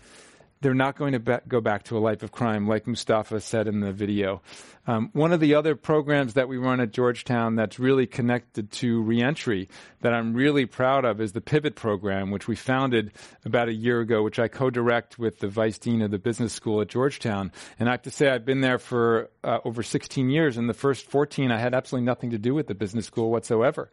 they're 0.61 0.75
not 0.75 0.97
going 0.97 1.13
to 1.13 1.19
be- 1.19 1.39
go 1.49 1.61
back 1.61 1.85
to 1.85 1.97
a 1.97 2.01
life 2.01 2.23
of 2.23 2.33
crime, 2.33 2.69
like 2.69 2.87
Mustafa 2.87 3.41
said 3.41 3.67
in 3.67 3.81
the 3.81 3.93
video. 3.93 4.43
Um, 4.87 5.11
one 5.13 5.33
of 5.33 5.41
the 5.41 5.55
other 5.55 5.75
programs 5.75 6.35
that 6.35 6.49
we 6.49 6.59
run 6.59 6.81
at 6.81 6.91
Georgetown 6.91 7.55
that's 7.55 7.79
really 7.79 8.07
connected 8.07 8.71
to 8.73 9.01
reentry 9.03 9.69
that 10.01 10.13
I'm 10.13 10.35
really 10.35 10.67
proud 10.67 11.05
of 11.05 11.21
is 11.21 11.33
the 11.33 11.41
Pivot 11.41 11.77
program, 11.77 12.31
which 12.31 12.47
we 12.47 12.57
founded 12.57 13.13
about 13.45 13.69
a 13.69 13.73
year 13.73 14.01
ago, 14.01 14.23
which 14.23 14.39
I 14.39 14.49
co-direct 14.49 15.19
with 15.19 15.39
the 15.39 15.49
vice 15.49 15.79
dean 15.79 16.03
of 16.03 16.11
the 16.11 16.19
business 16.19 16.53
school 16.53 16.81
at 16.81 16.89
Georgetown. 16.89 17.53
And 17.79 17.89
I 17.89 17.93
have 17.93 18.03
to 18.03 18.11
say, 18.11 18.29
I've 18.29 18.45
been 18.45 18.61
there 18.61 18.79
for 18.79 19.31
uh, 19.43 19.59
over 19.65 19.83
16 19.83 20.29
years. 20.29 20.57
and 20.57 20.69
the 20.69 20.75
first 20.75 21.07
14, 21.07 21.51
I 21.51 21.59
had 21.59 21.75
absolutely 21.75 22.07
nothing 22.07 22.31
to 22.31 22.39
do 22.39 22.55
with 22.55 22.67
the 22.67 22.75
business 22.75 23.07
school 23.07 23.31
whatsoever. 23.31 23.91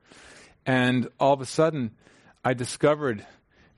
And 0.65 1.07
all 1.19 1.33
of 1.33 1.39
a 1.39 1.45
sudden, 1.45 1.91
I 2.43 2.53
discovered 2.53 3.25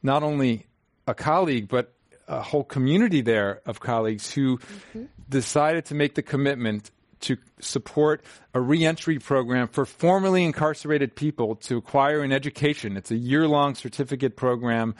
not 0.01 0.23
only 0.23 0.67
a 1.05 1.13
colleague, 1.13 1.67
but 1.67 1.93
a 2.29 2.41
whole 2.41 2.63
community 2.63 3.21
there 3.21 3.61
of 3.65 3.79
colleagues 3.79 4.31
who 4.31 4.57
mm-hmm. 4.57 5.05
decided 5.27 5.85
to 5.85 5.95
make 5.95 6.15
the 6.15 6.21
commitment 6.21 6.91
to 7.21 7.37
support 7.59 8.23
a 8.53 8.61
reentry 8.61 9.19
program 9.19 9.67
for 9.67 9.85
formerly 9.85 10.45
incarcerated 10.45 11.15
people 11.15 11.55
to 11.55 11.75
acquire 11.75 12.21
an 12.21 12.31
education. 12.31 12.95
It's 12.95 13.11
a 13.11 13.17
year 13.17 13.45
long 13.47 13.75
certificate 13.75 14.37
program 14.37 14.95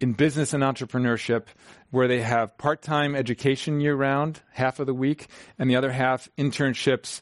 in 0.00 0.14
business 0.14 0.54
and 0.54 0.62
entrepreneurship 0.62 1.44
where 1.90 2.08
they 2.08 2.22
have 2.22 2.56
part 2.56 2.80
time 2.80 3.14
education 3.14 3.80
year 3.80 3.94
round, 3.94 4.40
half 4.52 4.80
of 4.80 4.86
the 4.86 4.94
week, 4.94 5.28
and 5.58 5.68
the 5.68 5.76
other 5.76 5.90
half 5.90 6.28
internships 6.38 7.20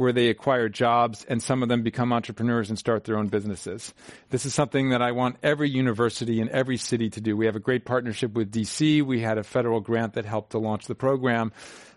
where 0.00 0.12
they 0.12 0.28
acquire 0.28 0.70
jobs 0.70 1.26
and 1.28 1.42
some 1.42 1.62
of 1.62 1.68
them 1.68 1.82
become 1.82 2.10
entrepreneurs 2.10 2.70
and 2.70 2.78
start 2.78 3.04
their 3.04 3.18
own 3.18 3.28
businesses. 3.28 3.92
This 4.30 4.46
is 4.46 4.54
something 4.54 4.88
that 4.90 5.02
I 5.02 5.12
want 5.12 5.36
every 5.42 5.68
university 5.68 6.40
and 6.40 6.48
every 6.48 6.78
city 6.78 7.10
to 7.10 7.20
do. 7.20 7.36
We 7.36 7.44
have 7.44 7.54
a 7.54 7.60
great 7.60 7.84
partnership 7.84 8.32
with 8.32 8.50
DC. 8.50 9.02
We 9.02 9.20
had 9.20 9.36
a 9.36 9.44
federal 9.44 9.80
grant 9.80 10.14
that 10.14 10.24
helped 10.24 10.52
to 10.52 10.58
launch 10.58 10.86
the 10.86 10.94
program, 10.94 11.52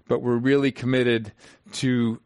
but 0.09 0.21
we're 0.21 0.35
really 0.35 0.69
committed 0.69 1.31
to 1.73 2.19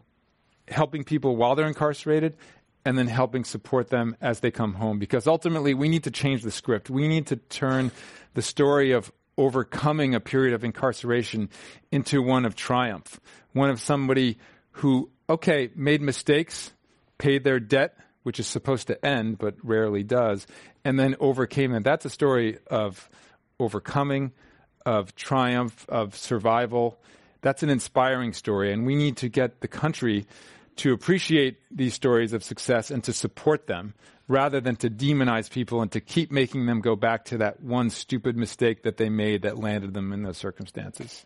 helping 0.67 1.03
people 1.03 1.35
while 1.35 1.53
they're 1.53 1.67
incarcerated 1.67 2.35
and 2.83 2.97
then 2.97 3.07
helping 3.07 3.43
support 3.43 3.89
them 3.89 4.17
as 4.19 4.39
they 4.39 4.49
come 4.49 4.73
home 4.73 4.97
because 4.97 5.27
ultimately 5.27 5.75
we 5.75 5.89
need 5.89 6.05
to 6.05 6.11
change 6.11 6.41
the 6.41 6.49
script. 6.49 6.89
We 6.89 7.07
need 7.07 7.27
to 7.27 7.35
turn 7.35 7.91
the 8.33 8.41
story 8.41 8.93
of 8.93 9.11
overcoming 9.37 10.15
a 10.15 10.19
period 10.19 10.55
of 10.55 10.63
incarceration 10.63 11.51
into 11.91 12.23
one 12.23 12.45
of 12.45 12.55
triumph, 12.55 13.19
one 13.53 13.69
of 13.69 13.79
somebody 13.79 14.39
who 14.71 15.11
okay, 15.29 15.69
made 15.75 16.01
mistakes, 16.01 16.71
paid 17.17 17.43
their 17.43 17.59
debt, 17.59 17.97
which 18.23 18.39
is 18.39 18.47
supposed 18.47 18.87
to 18.87 19.05
end 19.05 19.37
but 19.37 19.55
rarely 19.63 20.03
does, 20.03 20.47
and 20.83 20.99
then 20.99 21.15
overcame 21.19 21.73
it. 21.73 21.83
That's 21.83 22.05
a 22.05 22.09
story 22.09 22.57
of 22.67 23.09
overcoming, 23.59 24.31
of 24.85 25.15
triumph, 25.15 25.85
of 25.89 26.15
survival. 26.15 26.99
That's 27.41 27.63
an 27.63 27.69
inspiring 27.69 28.33
story, 28.33 28.73
and 28.73 28.85
we 28.85 28.95
need 28.95 29.17
to 29.17 29.29
get 29.29 29.61
the 29.61 29.67
country 29.67 30.25
to 30.77 30.93
appreciate 30.93 31.57
these 31.71 31.93
stories 31.93 32.33
of 32.33 32.43
success 32.43 32.91
and 32.91 33.03
to 33.03 33.13
support 33.13 33.67
them 33.67 33.93
rather 34.27 34.59
than 34.59 34.75
to 34.75 34.89
demonize 34.89 35.49
people 35.49 35.81
and 35.81 35.91
to 35.91 36.01
keep 36.01 36.31
making 36.31 36.65
them 36.65 36.81
go 36.81 36.95
back 36.95 37.25
to 37.25 37.37
that 37.37 37.61
one 37.61 37.89
stupid 37.89 38.35
mistake 38.35 38.83
that 38.83 38.97
they 38.97 39.09
made 39.09 39.41
that 39.43 39.57
landed 39.57 39.93
them 39.93 40.11
in 40.11 40.23
those 40.23 40.37
circumstances. 40.37 41.25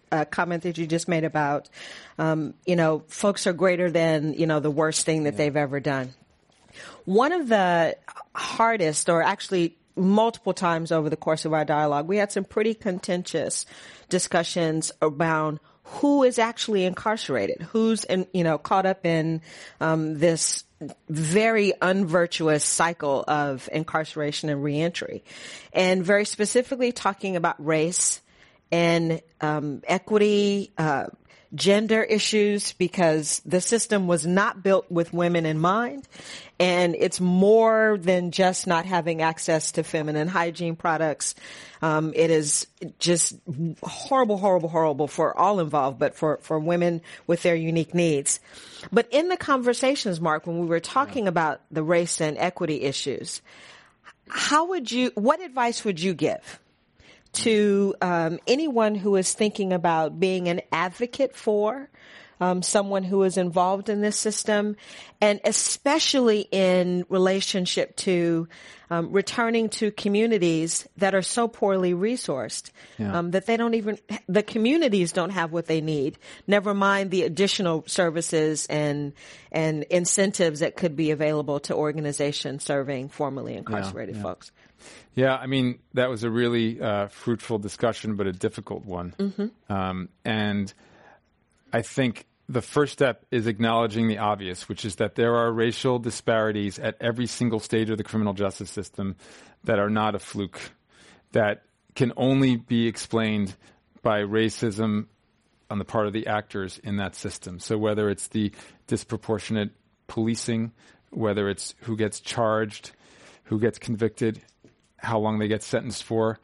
a 0.11 0.25
comment 0.25 0.63
that 0.63 0.77
you 0.77 0.85
just 0.85 1.07
made 1.07 1.23
about, 1.23 1.69
um, 2.17 2.53
you 2.65 2.75
know, 2.75 3.03
folks 3.07 3.47
are 3.47 3.53
greater 3.53 3.89
than, 3.89 4.33
you 4.33 4.45
know, 4.45 4.59
the 4.59 4.71
worst 4.71 5.05
thing 5.05 5.23
that 5.23 5.37
they've 5.37 5.55
ever 5.55 5.79
done. 5.79 6.13
One 7.05 7.31
of 7.31 7.47
the 7.47 7.97
hardest, 8.35 9.09
or 9.09 9.23
actually 9.23 9.77
multiple 9.95 10.53
times 10.53 10.91
over 10.91 11.09
the 11.09 11.17
course 11.17 11.45
of 11.45 11.53
our 11.53 11.65
dialogue, 11.65 12.07
we 12.07 12.17
had 12.17 12.31
some 12.31 12.43
pretty 12.43 12.73
contentious 12.73 13.65
discussions 14.09 14.91
around 15.01 15.59
who 15.83 16.23
is 16.23 16.39
actually 16.39 16.85
incarcerated, 16.85 17.61
who's 17.61 18.03
in, 18.05 18.27
you 18.33 18.43
know 18.43 18.57
caught 18.57 18.85
up 18.85 19.05
in 19.05 19.41
um, 19.79 20.17
this 20.17 20.63
very 21.09 21.73
unvirtuous 21.81 22.63
cycle 22.63 23.23
of 23.27 23.67
incarceration 23.71 24.49
and 24.49 24.63
reentry, 24.63 25.23
and 25.73 26.03
very 26.03 26.25
specifically 26.25 26.91
talking 26.91 27.35
about 27.35 27.63
race 27.63 28.21
and 28.71 29.21
um, 29.41 29.81
equity, 29.85 30.71
uh, 30.77 31.07
gender 31.53 32.01
issues, 32.01 32.71
because 32.73 33.41
the 33.45 33.59
system 33.59 34.07
was 34.07 34.25
not 34.25 34.63
built 34.63 34.89
with 34.89 35.11
women 35.11 35.45
in 35.45 35.59
mind. 35.59 36.07
And 36.59 36.95
it's 36.95 37.19
more 37.19 37.97
than 37.99 38.31
just 38.31 38.67
not 38.67 38.85
having 38.85 39.21
access 39.21 39.73
to 39.73 39.83
feminine 39.83 40.29
hygiene 40.29 40.75
products. 40.75 41.35
Um, 41.81 42.13
it 42.15 42.29
is 42.29 42.67
just 42.99 43.35
horrible, 43.83 44.37
horrible, 44.37 44.69
horrible 44.69 45.07
for 45.07 45.37
all 45.37 45.59
involved, 45.59 45.99
but 45.99 46.15
for, 46.15 46.37
for 46.41 46.59
women 46.59 47.01
with 47.27 47.41
their 47.41 47.55
unique 47.55 47.93
needs. 47.93 48.39
But 48.91 49.07
in 49.11 49.27
the 49.27 49.37
conversations, 49.37 50.21
Mark, 50.21 50.47
when 50.47 50.59
we 50.59 50.67
were 50.67 50.79
talking 50.79 51.27
about 51.27 51.61
the 51.71 51.83
race 51.83 52.21
and 52.21 52.37
equity 52.37 52.83
issues, 52.83 53.41
how 54.29 54.67
would 54.69 54.89
you, 54.89 55.11
what 55.15 55.41
advice 55.41 55.83
would 55.83 55.99
you 55.99 56.13
give? 56.13 56.59
To 57.33 57.95
um, 58.01 58.39
anyone 58.47 58.95
who 58.95 59.15
is 59.15 59.33
thinking 59.33 59.73
about 59.73 60.19
being 60.19 60.47
an 60.47 60.61
advocate 60.71 61.35
for 61.35 61.89
um, 62.41 62.63
someone 62.63 63.03
who 63.03 63.21
is 63.23 63.37
involved 63.37 63.87
in 63.87 64.01
this 64.01 64.17
system, 64.17 64.75
and 65.21 65.39
especially 65.45 66.47
in 66.51 67.05
relationship 67.07 67.95
to 67.97 68.47
um, 68.89 69.11
returning 69.13 69.69
to 69.69 69.91
communities 69.91 70.87
that 70.97 71.13
are 71.13 71.21
so 71.21 71.47
poorly 71.47 71.93
resourced 71.93 72.71
yeah. 72.97 73.17
um, 73.17 73.31
that 73.31 73.45
they 73.45 73.55
don't 73.55 73.75
even 73.75 73.99
the 74.27 74.43
communities 74.43 75.11
don't 75.13 75.29
have 75.29 75.53
what 75.53 75.67
they 75.67 75.81
need. 75.81 76.17
Never 76.47 76.73
mind 76.73 77.11
the 77.11 77.23
additional 77.23 77.83
services 77.85 78.65
and 78.65 79.13
and 79.51 79.83
incentives 79.83 80.61
that 80.61 80.75
could 80.75 80.95
be 80.95 81.11
available 81.11 81.59
to 81.61 81.75
organizations 81.75 82.63
serving 82.63 83.09
formerly 83.09 83.55
incarcerated 83.55 84.15
yeah, 84.15 84.21
yeah. 84.21 84.27
folks. 84.27 84.51
Yeah, 85.15 85.35
I 85.35 85.47
mean 85.47 85.79
that 85.93 86.09
was 86.09 86.23
a 86.23 86.29
really 86.29 86.81
uh, 86.81 87.07
fruitful 87.07 87.59
discussion, 87.59 88.15
but 88.15 88.27
a 88.27 88.31
difficult 88.31 88.85
one. 88.85 89.13
Mm-hmm. 89.17 89.73
Um, 89.73 90.09
and 90.23 90.73
I 91.73 91.81
think 91.81 92.25
the 92.47 92.61
first 92.61 92.93
step 92.93 93.25
is 93.31 93.47
acknowledging 93.47 94.07
the 94.07 94.17
obvious, 94.17 94.67
which 94.67 94.83
is 94.83 94.95
that 94.97 95.15
there 95.15 95.35
are 95.35 95.51
racial 95.51 95.99
disparities 95.99 96.79
at 96.79 96.97
every 96.99 97.27
single 97.27 97.59
stage 97.59 97.89
of 97.89 97.97
the 97.97 98.03
criminal 98.03 98.33
justice 98.33 98.69
system 98.69 99.15
that 99.63 99.79
are 99.79 99.89
not 99.89 100.15
a 100.15 100.19
fluke, 100.19 100.59
that 101.31 101.63
can 101.95 102.11
only 102.17 102.57
be 102.57 102.87
explained 102.87 103.55
by 104.01 104.21
racism 104.21 105.05
on 105.69 105.79
the 105.79 105.85
part 105.85 106.07
of 106.07 106.13
the 106.13 106.27
actors 106.27 106.79
in 106.83 106.97
that 106.97 107.15
system. 107.15 107.59
So 107.59 107.77
whether 107.77 108.09
it's 108.09 108.27
the 108.27 108.51
disproportionate 108.87 109.71
policing, 110.07 110.73
whether 111.11 111.49
it's 111.49 111.75
who 111.81 111.95
gets 111.95 112.19
charged, 112.19 112.91
who 113.45 113.59
gets 113.59 113.79
convicted, 113.79 114.41
how 115.01 115.19
long 115.19 115.39
they 115.39 115.47
get 115.47 115.63
sentenced 115.63 116.03
for, 116.03 116.39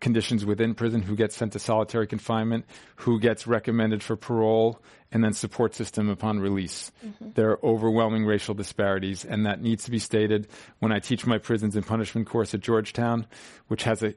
conditions 0.00 0.44
within 0.44 0.74
prison, 0.74 1.02
who 1.02 1.16
gets 1.16 1.36
sent 1.36 1.52
to 1.52 1.58
solitary 1.58 2.06
confinement, 2.06 2.66
who 2.96 3.18
gets 3.18 3.46
recommended 3.46 4.02
for 4.02 4.16
parole, 4.16 4.80
and 5.10 5.24
then 5.24 5.32
support 5.32 5.74
system 5.74 6.08
upon 6.08 6.40
release. 6.40 6.92
Mm-hmm. 7.04 7.30
There 7.34 7.50
are 7.50 7.64
overwhelming 7.64 8.26
racial 8.26 8.54
disparities, 8.54 9.24
and 9.24 9.46
that 9.46 9.62
needs 9.62 9.84
to 9.84 9.90
be 9.90 9.98
stated. 9.98 10.48
When 10.80 10.92
I 10.92 10.98
teach 10.98 11.24
my 11.24 11.38
prisons 11.38 11.76
and 11.76 11.86
punishment 11.86 12.28
course 12.28 12.52
at 12.52 12.60
Georgetown, 12.60 13.26
which 13.68 13.84
has 13.84 14.02
a 14.02 14.14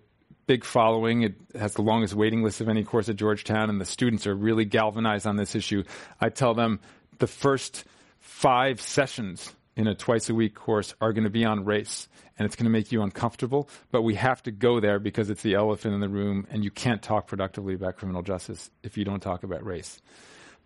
big 0.47 0.63
following. 0.63 1.21
It 1.21 1.35
has 1.59 1.73
the 1.73 1.81
longest 1.83 2.15
waiting 2.15 2.41
list 2.41 2.61
of 2.61 2.69
any 2.69 2.83
course 2.83 3.09
at 3.09 3.17
Georgetown, 3.17 3.69
and 3.69 3.79
the 3.79 3.85
students 3.85 4.25
are 4.25 4.33
really 4.33 4.65
galvanized 4.65 5.27
on 5.27 5.35
this 5.35 5.55
issue. 5.55 5.83
I 6.19 6.29
tell 6.29 6.53
them 6.53 6.79
the 7.19 7.27
first 7.27 7.83
five 8.19 8.81
sessions 8.81 9.53
in 9.77 9.87
a 9.87 9.93
twice 9.93 10.27
a 10.27 10.33
week 10.33 10.55
course 10.55 10.95
are 10.99 11.13
going 11.13 11.23
to 11.23 11.29
be 11.29 11.45
on 11.45 11.63
race, 11.63 12.09
and 12.37 12.47
it's 12.47 12.55
going 12.55 12.65
to 12.65 12.71
make 12.71 12.91
you 12.91 13.03
uncomfortable, 13.03 13.69
but 13.91 14.01
we 14.01 14.15
have 14.15 14.41
to 14.43 14.51
go 14.51 14.79
there 14.79 14.97
because 14.97 15.29
it's 15.29 15.43
the 15.43 15.53
elephant 15.53 15.93
in 15.93 16.01
the 16.01 16.09
room, 16.09 16.47
and 16.49 16.63
you 16.63 16.71
can't 16.71 17.01
talk 17.03 17.27
productively 17.27 17.75
about 17.75 17.95
criminal 17.95 18.23
justice 18.23 18.71
if 18.81 18.97
you 18.97 19.05
don't 19.05 19.21
talk 19.21 19.43
about 19.43 19.63
race. 19.63 20.01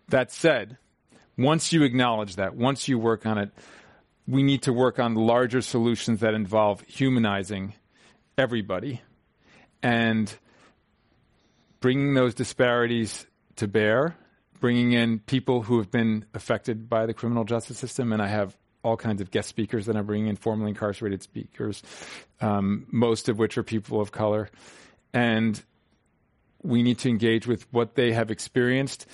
That 0.08 0.32
said, 0.32 0.78
once 1.36 1.74
you 1.74 1.82
acknowledge 1.82 2.36
that, 2.36 2.56
once 2.56 2.88
you 2.88 2.98
work 2.98 3.26
on 3.26 3.36
it, 3.36 3.50
we 4.26 4.42
need 4.42 4.62
to 4.62 4.72
work 4.72 4.98
on 4.98 5.14
larger 5.14 5.60
solutions 5.60 6.20
that 6.20 6.32
involve 6.32 6.80
humanizing 6.88 7.74
everybody 8.38 9.02
and 9.82 10.34
bringing 11.80 12.14
those 12.14 12.34
disparities 12.34 13.26
to 13.56 13.68
bear, 13.68 14.16
bringing 14.58 14.92
in 14.92 15.18
people 15.18 15.62
who 15.62 15.78
have 15.78 15.90
been 15.90 16.24
affected 16.32 16.88
by 16.88 17.04
the 17.04 17.12
criminal 17.12 17.44
justice 17.44 17.78
system. 17.78 18.12
And 18.12 18.22
I 18.22 18.28
have 18.28 18.56
all 18.82 18.96
kinds 18.96 19.20
of 19.20 19.30
guest 19.30 19.48
speakers 19.48 19.86
that 19.86 19.96
I'm 19.96 20.06
bringing 20.06 20.28
in, 20.28 20.36
formerly 20.36 20.70
incarcerated 20.70 21.22
speakers, 21.22 21.82
um, 22.40 22.86
most 22.90 23.28
of 23.28 23.38
which 23.38 23.56
are 23.58 23.62
people 23.62 24.00
of 24.00 24.12
color. 24.12 24.48
And 25.12 25.62
we 26.62 26.82
need 26.82 26.98
to 27.00 27.08
engage 27.08 27.46
with 27.46 27.66
what 27.72 27.94
they 27.94 28.12
have 28.12 28.30
experienced, 28.30 29.06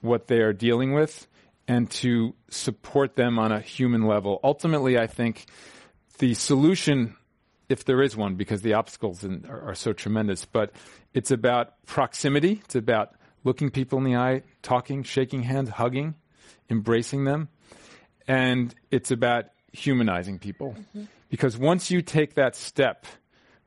what 0.00 0.26
they 0.26 0.40
are 0.40 0.52
dealing 0.52 0.92
with, 0.92 1.26
and 1.68 1.90
to 1.90 2.34
support 2.48 3.16
them 3.16 3.38
on 3.38 3.52
a 3.52 3.60
human 3.60 4.06
level. 4.06 4.40
Ultimately, 4.42 4.98
I 4.98 5.06
think 5.06 5.46
the 6.18 6.34
solution 6.34 7.16
if 7.70 7.84
there 7.84 8.02
is 8.02 8.16
one, 8.16 8.34
because 8.34 8.62
the 8.62 8.74
obstacles 8.74 9.22
in, 9.24 9.46
are, 9.48 9.70
are 9.70 9.74
so 9.74 9.92
tremendous. 9.92 10.44
But 10.44 10.72
it's 11.14 11.30
about 11.30 11.86
proximity. 11.86 12.60
It's 12.64 12.74
about 12.74 13.14
looking 13.44 13.70
people 13.70 13.96
in 13.98 14.04
the 14.04 14.16
eye, 14.16 14.42
talking, 14.60 15.04
shaking 15.04 15.44
hands, 15.44 15.70
hugging, 15.70 16.16
embracing 16.68 17.24
them. 17.24 17.48
And 18.30 18.74
it's 18.90 19.10
about 19.10 19.46
humanizing 19.72 20.38
people. 20.38 20.76
Mm-hmm. 20.78 21.04
Because 21.28 21.56
once 21.56 21.90
you 21.90 22.02
take 22.02 22.34
that 22.34 22.56
step, 22.56 23.06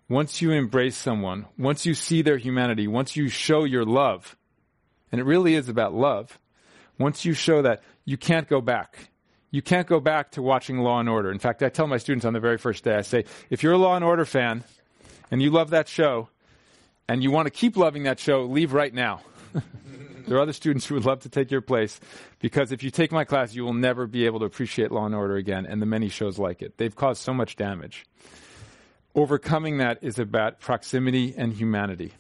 once 0.10 0.42
you 0.42 0.52
embrace 0.52 0.98
someone, 0.98 1.46
once 1.58 1.86
you 1.86 1.94
see 1.94 2.22
their 2.22 2.38
humanity, 2.38 2.88
once 2.88 3.16
you 3.16 3.30
show 3.30 3.64
your 3.64 3.86
love, 3.86 4.36
and 5.12 5.22
it 5.22 5.24
really 5.24 5.56
is 5.56 5.70
about 5.70 5.94
love, 5.94 6.40
once 6.98 7.26
you 7.26 7.34
show 7.34 7.62
that, 7.62 7.84
you 8.06 8.18
can't 8.18 8.48
go 8.48 8.60
back 8.60 9.10
you 9.54 9.62
can't 9.62 9.86
go 9.86 10.00
back 10.00 10.32
to 10.32 10.42
watching 10.42 10.80
Law 10.80 11.00
and 11.00 11.08
Order. 11.08 11.32
In 11.32 11.38
fact, 11.38 11.62
I 11.62 11.70
tell 11.70 11.86
my 11.86 11.98
students 11.98 12.26
on 12.26 12.34
the 12.34 12.40
very 12.40 12.58
first 12.58 12.84
day, 12.84 12.96
I 12.96 13.02
say, 13.02 13.26
if 13.52 13.62
you're 13.62 13.74
a 13.74 13.78
Law 13.78 13.96
and 13.96 14.04
Order 14.04 14.26
fan 14.26 14.64
and 15.30 15.44
you 15.44 15.52
love 15.52 15.70
that 15.70 15.88
show 15.88 16.28
and 17.08 17.22
you 17.22 17.30
want 17.30 17.46
to 17.46 17.52
keep 17.52 17.78
loving 17.78 18.04
that 18.04 18.20
show, 18.20 18.46
leave 18.46 18.74
right 18.74 18.92
now. 18.92 19.22
there 20.28 20.38
are 20.38 20.42
other 20.42 20.54
students 20.54 20.86
who 20.86 20.96
would 20.96 21.06
love 21.06 21.22
to 21.22 21.30
take 21.30 21.52
your 21.52 21.62
place 21.62 22.00
because 22.40 22.72
if 22.72 22.84
you 22.84 22.92
take 22.92 23.12
my 23.12 23.24
class, 23.24 23.54
you 23.54 23.64
will 23.64 23.74
never 23.74 24.08
be 24.08 24.26
able 24.26 24.40
to 24.40 24.46
appreciate 24.46 24.92
Law 24.92 25.06
and 25.06 25.16
Order 25.16 25.36
again 25.36 25.66
and 25.66 25.82
the 25.82 25.86
many 25.86 26.10
shows 26.10 26.40
like 26.40 26.62
it. 26.62 26.78
They've 26.78 26.96
caused 26.96 27.22
so 27.22 27.34
much 27.34 27.56
damage. 27.56 28.06
Overcoming 29.16 29.78
that 29.78 30.00
is 30.02 30.18
about 30.18 30.60
proximity 30.60 31.36
and 31.38 31.54
humanity. 31.54 32.14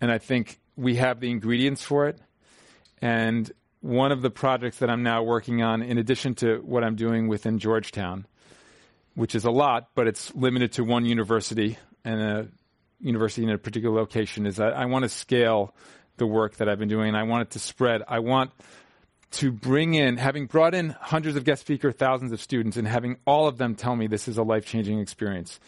And 0.00 0.10
I 0.12 0.18
think 0.18 0.60
we 0.76 0.96
have 0.96 1.20
the 1.20 1.30
ingredients 1.30 1.82
for 1.82 2.08
it. 2.08 2.18
And 3.00 3.50
one 3.80 4.12
of 4.12 4.22
the 4.22 4.30
projects 4.30 4.78
that 4.78 4.90
I'm 4.90 5.02
now 5.02 5.22
working 5.22 5.62
on, 5.62 5.82
in 5.82 5.98
addition 5.98 6.34
to 6.36 6.58
what 6.64 6.84
I'm 6.84 6.96
doing 6.96 7.28
within 7.28 7.58
Georgetown, 7.58 8.26
which 9.14 9.34
is 9.34 9.44
a 9.44 9.50
lot, 9.50 9.90
but 9.94 10.06
it's 10.06 10.34
limited 10.34 10.72
to 10.72 10.84
one 10.84 11.04
university 11.04 11.78
and 12.04 12.20
a 12.20 12.48
university 13.00 13.44
in 13.44 13.50
a 13.50 13.58
particular 13.58 13.94
location, 13.94 14.46
is 14.46 14.56
that 14.56 14.72
I 14.72 14.86
want 14.86 15.04
to 15.04 15.08
scale 15.08 15.74
the 16.16 16.26
work 16.26 16.56
that 16.56 16.68
I've 16.68 16.78
been 16.78 16.88
doing 16.88 17.08
and 17.08 17.16
I 17.16 17.24
want 17.24 17.42
it 17.42 17.50
to 17.52 17.58
spread. 17.58 18.02
I 18.06 18.20
want 18.20 18.50
to 19.32 19.50
bring 19.50 19.94
in, 19.94 20.16
having 20.16 20.46
brought 20.46 20.74
in 20.74 20.90
hundreds 20.90 21.36
of 21.36 21.44
guest 21.44 21.62
speakers, 21.62 21.94
thousands 21.96 22.30
of 22.30 22.40
students, 22.40 22.76
and 22.76 22.86
having 22.86 23.16
all 23.26 23.48
of 23.48 23.58
them 23.58 23.74
tell 23.74 23.96
me 23.96 24.06
this 24.06 24.28
is 24.28 24.38
a 24.38 24.42
life 24.44 24.64
changing 24.64 25.00
experience. 25.00 25.58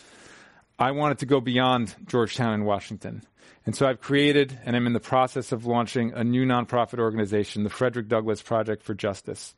I 0.79 0.93
want 0.93 1.13
it 1.13 1.19
to 1.19 1.27
go 1.27 1.41
beyond 1.41 1.95
Georgetown 2.07 2.53
and 2.53 2.65
Washington. 2.65 3.23
And 3.65 3.75
so 3.75 3.89
I've 3.89 4.01
created 4.01 4.59
and 4.65 4.77
I'm 4.77 4.87
in 4.87 4.93
the 4.93 5.01
process 5.01 5.51
of 5.51 5.67
launching 5.67 6.13
a 6.13 6.23
new 6.23 6.47
nonprofit 6.47 7.01
organization, 7.01 7.65
the 7.65 7.71
Frederick 7.71 8.09
Douglass 8.09 8.41
Project 8.41 8.85
for 8.85 8.95
Justice. 8.95 9.55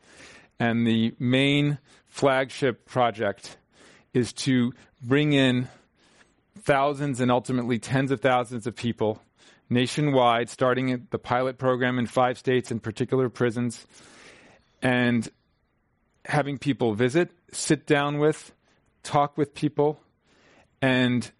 And 0.59 0.86
the 0.86 1.14
main 1.18 1.78
flagship 2.07 2.86
project 2.86 3.59
is 4.14 4.32
to 4.32 4.72
bring 5.03 5.34
in 5.34 5.68
thousands 6.61 7.20
and 7.20 7.30
ultimately 7.30 7.78
tens 7.78 8.11
of 8.11 8.20
thousands 8.20 8.66
of 8.66 8.74
people 8.74 9.20
nationwide, 9.71 10.49
starting 10.49 11.07
the 11.11 11.19
pilot 11.19 11.59
program 11.59 11.99
in 11.99 12.07
five 12.07 12.39
states 12.39 12.71
in 12.71 12.81
particular 12.81 13.29
prisons, 13.29 13.87
and 14.83 15.29
having 16.25 16.59
people 16.59 16.95
visit, 16.95 17.31
sit 17.53 17.87
down 17.87 18.19
with, 18.19 18.53
talk 19.03 19.37
with 19.37 19.55
people, 19.55 20.01
and 20.81 21.31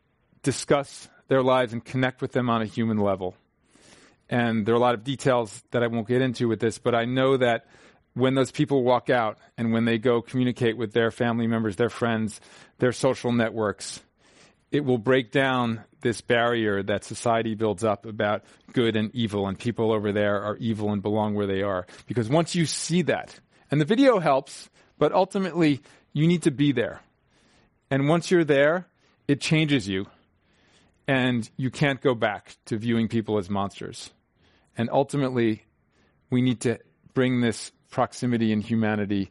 discuss 0.43 1.09
their 1.29 1.43
lives 1.43 1.73
and 1.73 1.85
connect 1.85 2.23
with 2.23 2.33
them 2.33 2.49
on 2.51 2.63
a 2.63 2.67
human 2.67 2.99
level. 2.99 3.35
And 4.31 4.67
there 4.67 4.75
are 4.75 4.77
a 4.77 4.81
lot 4.81 4.95
of 4.95 5.05
details 5.05 5.63
that 5.71 5.83
I 5.83 5.87
won't 5.87 6.09
get 6.09 6.23
into 6.23 6.49
with 6.49 6.61
this, 6.61 6.79
but 6.79 6.95
I 6.95 7.05
know 7.05 7.37
that 7.37 7.67
when 8.15 8.35
those 8.35 8.51
people 8.51 8.83
walk 8.83 9.11
out 9.11 9.39
and 9.57 9.73
when 9.73 9.85
they 9.85 9.99
go 9.99 10.21
communicate 10.21 10.77
with 10.77 10.93
their 10.93 11.11
family 11.11 11.47
members, 11.47 11.77
their 11.77 11.89
friends, 11.89 12.41
their 12.79 12.93
social 12.93 13.33
networks, 13.33 14.01
it 14.71 14.85
will 14.85 14.99
break 14.99 15.31
down 15.31 15.83
this 16.01 16.21
barrier 16.21 16.83
that 16.83 17.05
society 17.05 17.55
builds 17.55 17.85
up 17.85 18.07
about 18.07 18.45
good 18.73 18.97
and 18.97 19.15
evil, 19.15 19.47
and 19.47 19.59
people 19.59 19.93
over 19.93 20.13
there 20.13 20.43
are 20.43 20.57
evil 20.59 20.93
and 20.93 21.03
belong 21.03 21.35
where 21.35 21.47
they 21.47 21.63
are. 21.63 21.87
Because 22.07 22.29
once 22.29 22.55
you 22.55 22.67
see 22.67 23.03
that, 23.03 23.39
and 23.71 23.81
the 23.81 23.85
video 23.85 24.19
helps, 24.19 24.69
but 24.99 25.13
ultimately 25.13 25.81
you 26.13 26.27
need 26.27 26.43
to 26.43 26.51
be 26.51 26.73
there. 26.73 27.01
And 27.91 28.09
once 28.09 28.31
you're 28.31 28.45
there, 28.45 28.87
it 29.27 29.41
changes 29.41 29.89
you 29.89 30.07
and 31.07 31.49
you 31.57 31.71
can't 31.71 32.01
go 32.01 32.15
back 32.15 32.57
to 32.67 32.77
viewing 32.77 33.09
people 33.09 33.39
as 33.39 33.49
monsters. 33.49 34.11
And 34.77 34.91
ultimately, 34.93 35.65
we 36.31 36.43
need 36.43 36.61
to 36.61 36.79
bring 37.15 37.41
this 37.41 37.73
proximity 37.91 38.53
and 38.53 38.63
humanity 38.63 39.31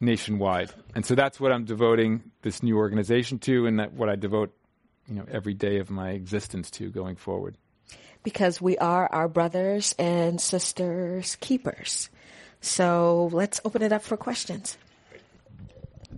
nationwide. 0.00 0.70
And 0.94 1.04
so 1.04 1.14
that's 1.14 1.40
what 1.40 1.52
I'm 1.52 1.64
devoting 1.64 2.30
this 2.42 2.62
new 2.62 2.76
organization 2.76 3.38
to, 3.40 3.66
and 3.66 3.80
that 3.80 3.92
what 3.92 4.08
I 4.08 4.16
devote, 4.16 4.54
you 5.08 5.16
know, 5.16 5.24
every 5.30 5.54
day 5.54 5.78
of 5.78 5.90
my 5.90 6.10
existence 6.10 6.70
to 6.72 6.90
going 6.90 7.16
forward. 7.16 7.56
Because 8.22 8.60
we 8.60 8.76
are 8.78 9.08
our 9.12 9.28
brothers 9.28 9.94
and 9.98 10.40
sisters 10.40 11.36
keepers. 11.40 12.10
So 12.60 13.30
let's 13.32 13.60
open 13.64 13.82
it 13.82 13.92
up 13.92 14.02
for 14.02 14.16
questions. 14.16 14.76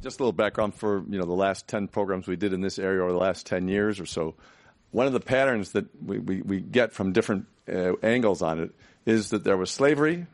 Just 0.01 0.19
a 0.19 0.23
little 0.23 0.33
background 0.33 0.75
for 0.75 1.05
you 1.11 1.19
know 1.19 1.27
the 1.27 1.33
last 1.33 1.69
ten 1.69 1.87
programs 1.87 2.27
we 2.27 2.37
did 2.37 2.55
in 2.55 2.63
this 2.63 2.79
area 2.79 3.03
over 3.03 3.13
the 3.13 3.19
last 3.19 3.45
ten 3.47 3.69
years 3.69 4.01
or 4.01 4.07
so 4.07 4.35
one 4.91 5.07
of 5.07 5.13
the 5.13 5.21
patterns 5.21 5.73
that 5.73 5.87
we, 6.05 6.19
we, 6.19 6.43
we 6.43 6.61
get 6.61 6.93
from 6.93 7.13
different 7.13 7.47
uh, 7.69 7.93
angles 8.03 8.43
on 8.43 8.61
it 8.61 8.71
is 9.07 9.31
that 9.31 9.45
there 9.45 9.57
was 9.57 9.71
slavery, 9.71 10.27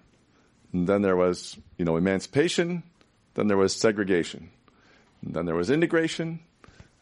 and 0.73 0.89
then 0.89 1.03
there 1.03 1.17
was, 1.17 1.57
you 1.79 1.85
know, 1.85 1.97
emancipation, 1.97 2.83
then 3.37 3.47
there 3.47 3.57
was 3.57 3.76
segregation, 3.76 4.51
and 5.24 5.34
then 5.34 5.47
there 5.47 5.55
was 5.55 5.70
integration, 5.70 6.41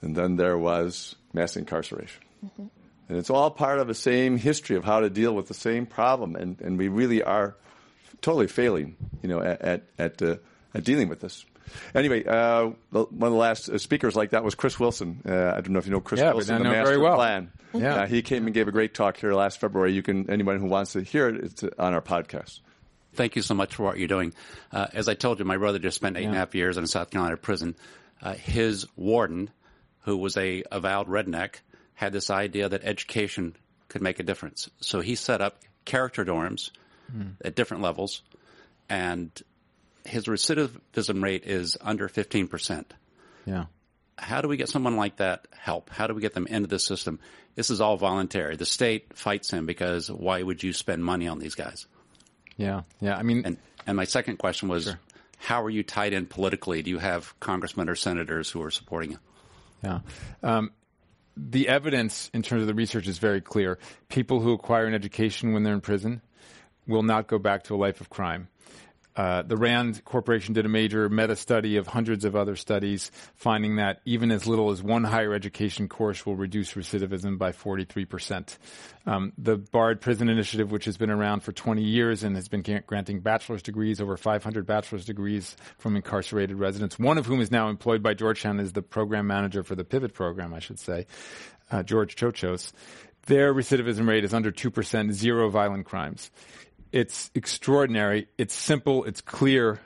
and 0.03 0.14
then 0.14 0.37
there 0.37 0.59
was 0.59 1.14
mass 1.32 1.57
incarceration. 1.57 2.22
Mm-hmm. 2.45 2.66
And 3.09 3.18
it's 3.18 3.30
all 3.30 3.51
part 3.51 3.78
of 3.78 3.87
the 3.87 3.95
same 3.95 4.37
history 4.37 4.76
of 4.76 4.85
how 4.85 5.01
to 5.01 5.11
deal 5.11 5.35
with 5.35 5.49
the 5.49 5.55
same 5.55 5.87
problem, 5.87 6.37
and, 6.37 6.61
and 6.61 6.76
we 6.76 6.89
really 6.89 7.22
are 7.22 7.57
totally 8.20 8.49
failing, 8.49 8.97
you 9.22 9.28
know, 9.28 9.41
at, 9.41 9.62
at, 9.62 9.82
at, 9.99 10.22
uh, 10.22 10.37
at 10.74 10.85
dealing 10.85 11.09
with 11.09 11.20
this. 11.20 11.45
Anyway, 11.95 12.24
uh, 12.24 12.70
one 12.91 13.07
of 13.11 13.18
the 13.18 13.30
last 13.30 13.68
uh, 13.68 13.78
speakers 13.78 14.16
like 14.16 14.30
that 14.30 14.45
was 14.45 14.55
Chris 14.55 14.78
Wilson. 14.78 15.22
Uh, 15.26 15.53
I 15.57 15.61
don't 15.61 15.70
know 15.70 15.78
if 15.78 15.87
you 15.87 15.93
know 15.93 16.01
Chris 16.01 16.20
yeah, 16.20 16.32
Wilson, 16.32 16.62
the 16.62 16.68
Master 16.68 17.01
well. 17.01 17.16
Plan. 17.16 17.51
Yeah. 17.72 17.95
Uh, 17.95 18.07
he 18.07 18.22
came 18.22 18.47
and 18.47 18.55
gave 18.55 18.68
a 18.68 18.72
great 18.72 18.95
talk 18.95 19.16
here 19.16 19.32
last 19.32 19.61
February. 19.61 19.93
You 19.93 20.03
can 20.03 20.30
anyone 20.30 20.59
who 20.59 20.66
wants 20.66 20.93
to 20.93 21.03
hear 21.03 21.28
it, 21.28 21.45
it's 21.45 21.64
on 21.78 21.95
our 21.95 22.03
podcast. 22.03 22.61
Thank 23.15 23.37
you 23.37 23.43
so 23.43 23.55
much 23.55 23.77
for 23.77 23.85
what 23.85 23.99
you're 23.99 24.09
doing. 24.09 24.35
Uh, 24.73 24.87
as 24.93 25.09
I 25.09 25.15
told 25.15 25.39
you, 25.39 25.45
my 25.45 25.57
brother 25.57 25.79
just 25.79 25.97
spent 25.97 26.17
eight 26.17 26.23
yeah. 26.23 26.29
and 26.29 26.37
a 26.37 26.39
half 26.39 26.55
years 26.55 26.77
in 26.77 26.85
a 26.85 26.89
South 26.89 27.11
Carolina 27.11 27.37
prison. 27.37 27.77
Uh, 28.23 28.35
his 28.35 28.87
warden, 28.97 29.51
who 30.03 30.17
was 30.17 30.37
a 30.37 30.65
avowed 30.71 31.09
redneck, 31.09 31.57
had 31.95 32.12
this 32.12 32.31
idea 32.31 32.69
that 32.69 32.85
education 32.85 33.57
could 33.89 34.03
make 34.03 34.19
a 34.19 34.23
difference. 34.25 34.69
So 34.81 35.01
he 35.01 35.15
set 35.15 35.41
up 35.41 35.61
character 35.85 36.25
dorms 36.25 36.71
mm. 37.15 37.35
at 37.45 37.55
different 37.55 37.83
levels, 37.83 38.23
and 38.89 39.31
his 40.05 40.25
recidivism 40.25 41.23
rate 41.23 41.45
is 41.45 41.77
under 41.81 42.09
15%. 42.09 42.85
Yeah. 43.47 43.67
how 44.17 44.41
do 44.41 44.49
we 44.49 44.57
get 44.57 44.71
someone 44.71 44.97
like 44.97 45.17
that 45.17 45.47
help? 45.53 45.91
How 45.91 46.07
do 46.07 46.15
we 46.15 46.23
get 46.23 46.33
them 46.33 46.47
into 46.47 46.67
the 46.67 46.79
system? 46.79 47.21
This 47.57 47.69
is 47.69 47.81
all 47.81 47.97
voluntary. 47.99 48.57
The 48.57 48.65
state 48.65 49.15
fights 49.17 49.51
him 49.51 49.67
because 49.67 50.11
why 50.11 50.43
would 50.43 50.62
you 50.62 50.73
spend 50.73 51.05
money 51.05 51.29
on 51.29 51.39
these 51.39 51.55
guys? 51.55 51.87
Yeah, 52.57 52.83
yeah. 53.01 53.17
I 53.17 53.23
mean, 53.23 53.43
and 53.45 53.57
and 53.87 53.97
my 53.97 54.05
second 54.05 54.39
question 54.39 54.69
was, 54.69 54.85
sure. 54.85 55.01
how 55.39 55.63
are 55.63 55.71
you 55.71 55.83
tied 55.83 56.13
in 56.13 56.27
politically? 56.27 56.83
Do 56.83 56.91
you 56.91 56.99
have 56.99 57.39
congressmen 57.41 57.89
or 57.89 57.95
senators 57.95 58.51
who 58.51 58.63
are 58.63 58.71
supporting 58.71 59.13
you? 59.13 59.19
Yeah. 59.83 60.01
Um, 60.43 60.71
the 61.37 61.69
evidence 61.69 62.31
in 62.33 62.43
terms 62.43 62.63
of 62.63 62.69
the 62.69 62.75
research 62.75 63.09
is 63.09 63.19
very 63.19 63.41
clear. 63.41 63.79
People 64.09 64.41
who 64.41 64.53
acquire 64.53 64.87
an 64.87 64.95
education 64.95 65.53
when 65.53 65.63
they're 65.63 65.75
in 65.75 65.81
prison 65.81 66.23
will 66.87 67.03
not 67.03 67.27
go 67.27 67.39
back 67.39 67.65
to 67.65 67.75
a 67.75 67.77
life 67.77 68.01
of 68.01 68.09
crime. 68.09 68.49
Uh, 69.17 69.43
the 69.43 69.57
Rand 69.57 70.05
Corporation 70.05 70.55
did 70.55 70.67
a 70.67 70.69
major 70.69 71.09
meta 71.09 71.37
study 71.37 71.77
of 71.77 71.87
hundreds 71.87 72.25
of 72.25 72.35
other 72.35 72.57
studies, 72.57 73.12
finding 73.37 73.77
that 73.77 74.01
even 74.05 74.33
as 74.33 74.47
little 74.47 74.71
as 74.71 74.83
one 74.83 75.05
higher 75.05 75.33
education 75.33 75.89
course 75.89 76.27
will 76.27 76.35
reduce 76.35 76.75
recidivism 76.75 77.39
by 77.39 77.53
43%. 77.53 78.59
Um, 79.07 79.33
the 79.39 79.57
Bard 79.57 80.01
Prison 80.01 80.29
Initiative, 80.29 80.73
which 80.73 80.87
has 80.87 80.97
been 80.97 81.11
around 81.11 81.41
for 81.41 81.53
20 81.53 81.83
years 81.83 82.25
and 82.25 82.35
has 82.35 82.49
been 82.49 82.83
granting 82.87 83.21
bachelor's 83.21 83.62
degrees, 83.62 84.01
over 84.01 84.17
500 84.17 84.67
bachelor's 84.67 85.05
degrees 85.05 85.57
from 85.79 85.95
incarcerated 85.95 86.59
residents, 86.59 86.99
one 86.99 87.19
of 87.19 87.27
whom 87.27 87.41
is 87.41 87.53
now 87.53 87.69
employed 87.69 88.03
by 88.03 88.15
Georgetown 88.15 88.59
as 88.59 88.73
the 88.73 88.83
program 88.83 89.29
manager 89.29 89.62
for 89.62 89.77
the 89.77 89.85
Pivot 89.85 90.12
program, 90.12 90.53
I 90.53 90.59
should 90.59 90.81
say, 90.81 91.07
uh, 91.71 91.83
George 91.85 92.17
Chochos. 92.17 92.73
Their 93.27 93.55
recidivism 93.55 94.07
rate 94.07 94.25
is 94.25 94.35
under 94.35 94.53
2%, 94.53 95.12
zero 95.12 95.49
violent 95.49 95.87
crimes. 95.87 96.31
It's 96.95 97.29
extraordinary. 97.35 98.29
It's 98.39 98.55
simple. 98.55 99.03
It's 99.03 99.21
clear. 99.21 99.81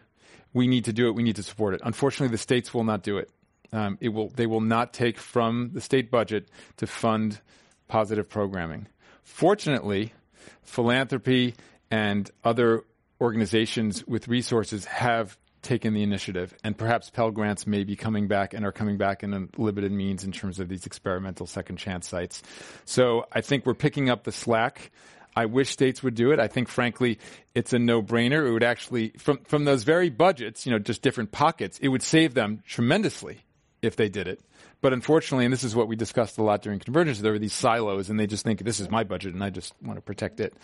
We 0.52 0.66
need 0.66 0.84
to 0.84 0.92
do 0.92 1.08
it. 1.08 1.14
We 1.14 1.22
need 1.22 1.36
to 1.36 1.42
support 1.42 1.72
it. 1.72 1.80
Unfortunately, 1.82 2.30
the 2.30 2.36
states 2.36 2.74
will 2.74 2.84
not 2.84 3.02
do 3.02 3.16
it. 3.16 3.30
Um, 3.72 3.96
it 4.02 4.10
will. 4.10 4.28
They 4.28 4.44
will 4.44 4.60
not 4.60 4.92
take 4.92 5.18
from 5.18 5.70
the 5.72 5.80
state 5.80 6.10
budget 6.10 6.50
to 6.76 6.86
fund 6.86 7.40
positive 7.86 8.28
programming. 8.28 8.88
Fortunately, 9.22 10.12
philanthropy 10.60 11.54
and 11.90 12.30
other 12.44 12.84
organizations 13.22 14.06
with 14.06 14.28
resources 14.28 14.84
have 14.84 15.38
taken 15.62 15.94
the 15.94 16.02
initiative, 16.02 16.54
and 16.62 16.76
perhaps 16.76 17.08
Pell 17.08 17.30
Grants 17.30 17.66
may 17.66 17.84
be 17.84 17.96
coming 17.96 18.28
back 18.28 18.52
and 18.52 18.66
are 18.66 18.72
coming 18.72 18.98
back 18.98 19.22
in 19.22 19.48
limited 19.56 19.92
means 19.92 20.24
in 20.24 20.32
terms 20.32 20.60
of 20.60 20.68
these 20.68 20.84
experimental 20.84 21.46
second 21.46 21.76
chance 21.76 22.06
sites. 22.06 22.42
So 22.84 23.24
I 23.32 23.40
think 23.40 23.64
we're 23.64 23.72
picking 23.72 24.10
up 24.10 24.24
the 24.24 24.32
slack. 24.32 24.90
I 25.38 25.46
wish 25.46 25.70
states 25.70 26.02
would 26.02 26.14
do 26.14 26.32
it. 26.32 26.40
I 26.40 26.48
think, 26.48 26.68
frankly, 26.68 27.18
it's 27.54 27.72
a 27.72 27.78
no-brainer. 27.78 28.46
It 28.48 28.52
would 28.52 28.64
actually, 28.64 29.10
from 29.18 29.38
from 29.44 29.64
those 29.64 29.84
very 29.84 30.10
budgets, 30.10 30.66
you 30.66 30.72
know, 30.72 30.78
just 30.78 31.02
different 31.02 31.30
pockets, 31.30 31.78
it 31.78 31.88
would 31.88 32.02
save 32.02 32.34
them 32.34 32.62
tremendously 32.66 33.44
if 33.80 33.94
they 33.94 34.08
did 34.08 34.26
it. 34.26 34.40
But 34.80 34.92
unfortunately, 34.92 35.44
and 35.44 35.52
this 35.52 35.64
is 35.64 35.74
what 35.74 35.88
we 35.88 35.96
discussed 35.96 36.38
a 36.38 36.42
lot 36.42 36.62
during 36.62 36.78
convergence, 36.78 37.20
there 37.20 37.34
are 37.34 37.38
these 37.38 37.52
silos, 37.52 38.10
and 38.10 38.18
they 38.18 38.26
just 38.26 38.44
think 38.44 38.60
this 38.60 38.80
is 38.80 38.90
my 38.90 39.04
budget, 39.04 39.34
and 39.34 39.42
I 39.42 39.50
just 39.50 39.74
want 39.82 39.96
to 39.96 40.02
protect 40.02 40.40
it. 40.40 40.54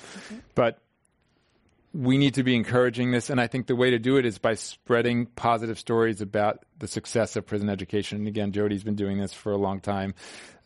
But 0.54 0.78
we 1.92 2.18
need 2.18 2.34
to 2.34 2.42
be 2.42 2.56
encouraging 2.56 3.12
this, 3.12 3.30
and 3.30 3.40
I 3.40 3.46
think 3.46 3.66
the 3.68 3.76
way 3.76 3.90
to 3.90 3.98
do 3.98 4.16
it 4.16 4.24
is 4.26 4.38
by 4.38 4.54
spreading 4.54 5.26
positive 5.26 5.78
stories 5.78 6.20
about 6.20 6.64
the 6.78 6.88
success 6.88 7.36
of 7.36 7.46
prison 7.46 7.68
education. 7.68 8.18
And 8.18 8.28
again, 8.28 8.50
Jody's 8.50 8.82
been 8.82 8.96
doing 8.96 9.18
this 9.18 9.32
for 9.32 9.52
a 9.52 9.56
long 9.56 9.80
time. 9.80 10.14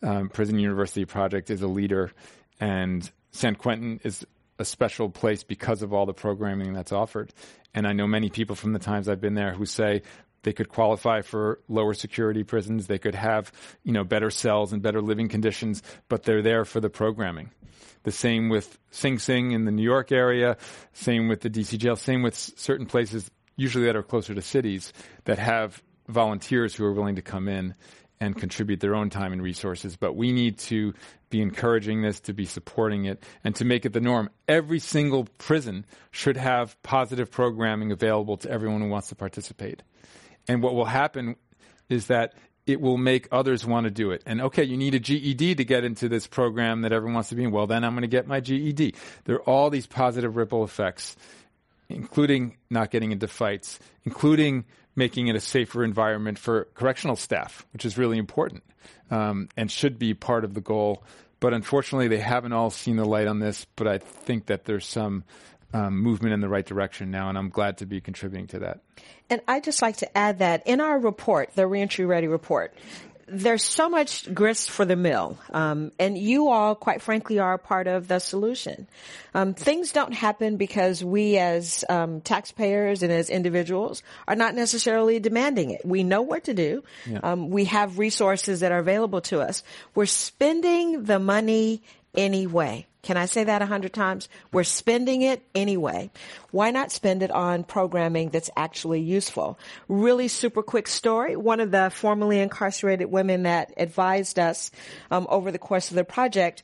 Um, 0.01 0.29
prison 0.29 0.57
University 0.57 1.05
Project 1.05 1.49
is 1.51 1.61
a 1.61 1.67
leader, 1.67 2.11
and 2.59 3.09
San 3.31 3.55
Quentin 3.55 3.99
is 4.03 4.25
a 4.57 4.65
special 4.65 5.09
place 5.09 5.43
because 5.43 5.81
of 5.81 5.93
all 5.93 6.05
the 6.05 6.13
programming 6.13 6.73
that's 6.73 6.91
offered. 6.91 7.33
And 7.73 7.87
I 7.87 7.93
know 7.93 8.07
many 8.07 8.29
people 8.29 8.55
from 8.55 8.73
the 8.73 8.79
times 8.79 9.07
I've 9.07 9.21
been 9.21 9.35
there 9.35 9.53
who 9.53 9.65
say 9.65 10.01
they 10.43 10.53
could 10.53 10.69
qualify 10.69 11.21
for 11.21 11.59
lower 11.67 11.93
security 11.93 12.43
prisons, 12.43 12.87
they 12.87 12.97
could 12.97 13.15
have, 13.15 13.51
you 13.83 13.91
know, 13.91 14.03
better 14.03 14.29
cells 14.29 14.73
and 14.73 14.81
better 14.81 15.01
living 15.01 15.27
conditions, 15.27 15.83
but 16.07 16.23
they're 16.23 16.41
there 16.41 16.65
for 16.65 16.79
the 16.79 16.89
programming. 16.89 17.51
The 18.03 18.11
same 18.11 18.49
with 18.49 18.79
Sing 18.91 19.19
Sing 19.19 19.51
in 19.51 19.65
the 19.65 19.71
New 19.71 19.83
York 19.83 20.11
area, 20.11 20.57
same 20.93 21.27
with 21.27 21.41
the 21.41 21.49
DC 21.49 21.77
jail, 21.77 21.95
same 21.95 22.21
with 22.21 22.35
certain 22.35 22.85
places 22.85 23.29
usually 23.57 23.85
that 23.85 23.95
are 23.95 24.03
closer 24.03 24.33
to 24.33 24.41
cities 24.41 24.93
that 25.25 25.37
have 25.37 25.83
volunteers 26.07 26.73
who 26.73 26.85
are 26.85 26.93
willing 26.93 27.15
to 27.15 27.21
come 27.21 27.47
in 27.47 27.75
and 28.21 28.35
contribute 28.35 28.79
their 28.79 28.95
own 28.95 29.09
time 29.09 29.31
and 29.31 29.41
resources. 29.41 29.95
But 29.95 30.15
we 30.15 30.31
need 30.31 30.57
to 30.59 30.93
be 31.29 31.41
encouraging 31.41 32.01
this, 32.01 32.19
to 32.21 32.33
be 32.33 32.45
supporting 32.45 33.05
it, 33.05 33.23
and 33.43 33.55
to 33.55 33.65
make 33.65 33.85
it 33.85 33.93
the 33.93 34.01
norm. 34.01 34.29
Every 34.47 34.79
single 34.79 35.25
prison 35.37 35.85
should 36.11 36.37
have 36.37 36.81
positive 36.83 37.31
programming 37.31 37.91
available 37.91 38.37
to 38.37 38.49
everyone 38.49 38.81
who 38.81 38.89
wants 38.89 39.09
to 39.09 39.15
participate. 39.15 39.83
And 40.47 40.61
what 40.61 40.73
will 40.75 40.85
happen 40.85 41.35
is 41.87 42.07
that 42.07 42.33
it 42.65 42.81
will 42.81 42.97
make 42.97 43.27
others 43.31 43.65
want 43.65 43.85
to 43.85 43.91
do 43.91 44.11
it. 44.11 44.21
And 44.25 44.41
okay, 44.41 44.63
you 44.63 44.77
need 44.77 44.93
a 44.93 44.99
GED 44.99 45.55
to 45.55 45.65
get 45.65 45.83
into 45.83 46.07
this 46.07 46.27
program 46.27 46.81
that 46.81 46.91
everyone 46.91 47.15
wants 47.15 47.29
to 47.29 47.35
be 47.35 47.43
in. 47.43 47.51
Well, 47.51 47.67
then 47.67 47.83
I'm 47.83 47.93
going 47.93 48.01
to 48.01 48.07
get 48.07 48.27
my 48.27 48.41
GED. 48.41 48.93
There 49.25 49.37
are 49.37 49.49
all 49.49 49.69
these 49.69 49.87
positive 49.87 50.35
ripple 50.35 50.63
effects, 50.63 51.15
including 51.87 52.57
not 52.69 52.91
getting 52.91 53.11
into 53.11 53.27
fights, 53.27 53.79
including 54.03 54.65
making 54.99 55.27
it 55.27 55.35
a 55.35 55.39
safer 55.39 55.83
environment 55.83 56.37
for 56.37 56.65
correctional 56.75 57.15
staff, 57.15 57.65
which 57.73 57.85
is 57.85 57.97
really 57.97 58.19
important 58.19 58.61
um, 59.09 59.49
and 59.57 59.71
should 59.71 59.97
be 59.97 60.13
part 60.13 60.43
of 60.43 60.53
the 60.53 60.61
goal. 60.61 61.03
But 61.39 61.53
unfortunately, 61.53 62.09
they 62.09 62.19
haven't 62.19 62.51
all 62.51 62.69
seen 62.69 62.97
the 62.97 63.05
light 63.05 63.27
on 63.27 63.39
this. 63.39 63.65
But 63.77 63.87
I 63.87 63.97
think 63.97 64.47
that 64.47 64.65
there's 64.65 64.85
some 64.85 65.23
um, 65.73 65.97
movement 65.97 66.33
in 66.33 66.41
the 66.41 66.49
right 66.49 66.65
direction 66.65 67.11
now, 67.11 67.29
and 67.29 67.37
I'm 67.37 67.49
glad 67.49 67.77
to 67.77 67.85
be 67.85 68.01
contributing 68.01 68.47
to 68.47 68.59
that. 68.59 68.81
And 69.29 69.41
I'd 69.47 69.63
just 69.63 69.81
like 69.81 69.97
to 69.97 70.17
add 70.17 70.39
that 70.39 70.67
in 70.67 70.81
our 70.81 70.99
report, 70.99 71.51
the 71.55 71.65
Reentry 71.65 72.05
Ready 72.05 72.27
report, 72.27 72.75
there's 73.31 73.63
so 73.63 73.89
much 73.89 74.33
grist 74.33 74.69
for 74.69 74.85
the 74.85 74.95
mill, 74.95 75.37
um, 75.51 75.91
and 75.99 76.17
you 76.17 76.49
all, 76.49 76.75
quite 76.75 77.01
frankly, 77.01 77.39
are 77.39 77.57
part 77.57 77.87
of 77.87 78.07
the 78.07 78.19
solution. 78.19 78.87
Um, 79.33 79.53
things 79.53 79.91
don't 79.91 80.13
happen 80.13 80.57
because 80.57 81.03
we, 81.03 81.37
as 81.37 81.85
um, 81.89 82.21
taxpayers 82.21 83.03
and 83.03 83.11
as 83.11 83.29
individuals, 83.29 84.03
are 84.27 84.35
not 84.35 84.55
necessarily 84.55 85.19
demanding 85.19 85.71
it. 85.71 85.85
We 85.85 86.03
know 86.03 86.23
what 86.23 86.45
to 86.45 86.53
do. 86.53 86.83
Yeah. 87.05 87.19
Um, 87.23 87.49
we 87.49 87.65
have 87.65 87.99
resources 87.99 88.59
that 88.61 88.71
are 88.71 88.79
available 88.79 89.21
to 89.21 89.39
us. 89.39 89.63
We're 89.95 90.05
spending 90.05 91.03
the 91.03 91.19
money 91.19 91.83
anyway. 92.15 92.87
Can 93.01 93.15
I 93.15 93.25
say 93.25 93.45
that 93.45 93.61
a 93.61 93.65
hundred 93.65 93.93
times? 93.93 94.27
We're 94.51 94.63
spending 94.63 95.21
it 95.21 95.41
anyway. 95.55 96.11
Why 96.51 96.71
not 96.71 96.91
spend 96.91 97.23
it 97.23 97.31
on 97.31 97.63
programming 97.63 98.29
that's 98.29 98.49
actually 98.57 99.01
useful? 99.01 99.57
Really 99.87 100.27
super 100.27 100.61
quick 100.61 100.87
story. 100.87 101.35
One 101.37 101.61
of 101.61 101.71
the 101.71 101.89
formerly 101.89 102.39
incarcerated 102.39 103.09
women 103.09 103.43
that 103.43 103.73
advised 103.77 104.37
us 104.37 104.69
um, 105.11 105.27
over 105.29 105.51
the 105.51 105.57
course 105.57 105.89
of 105.89 105.95
the 105.95 106.03
project 106.03 106.63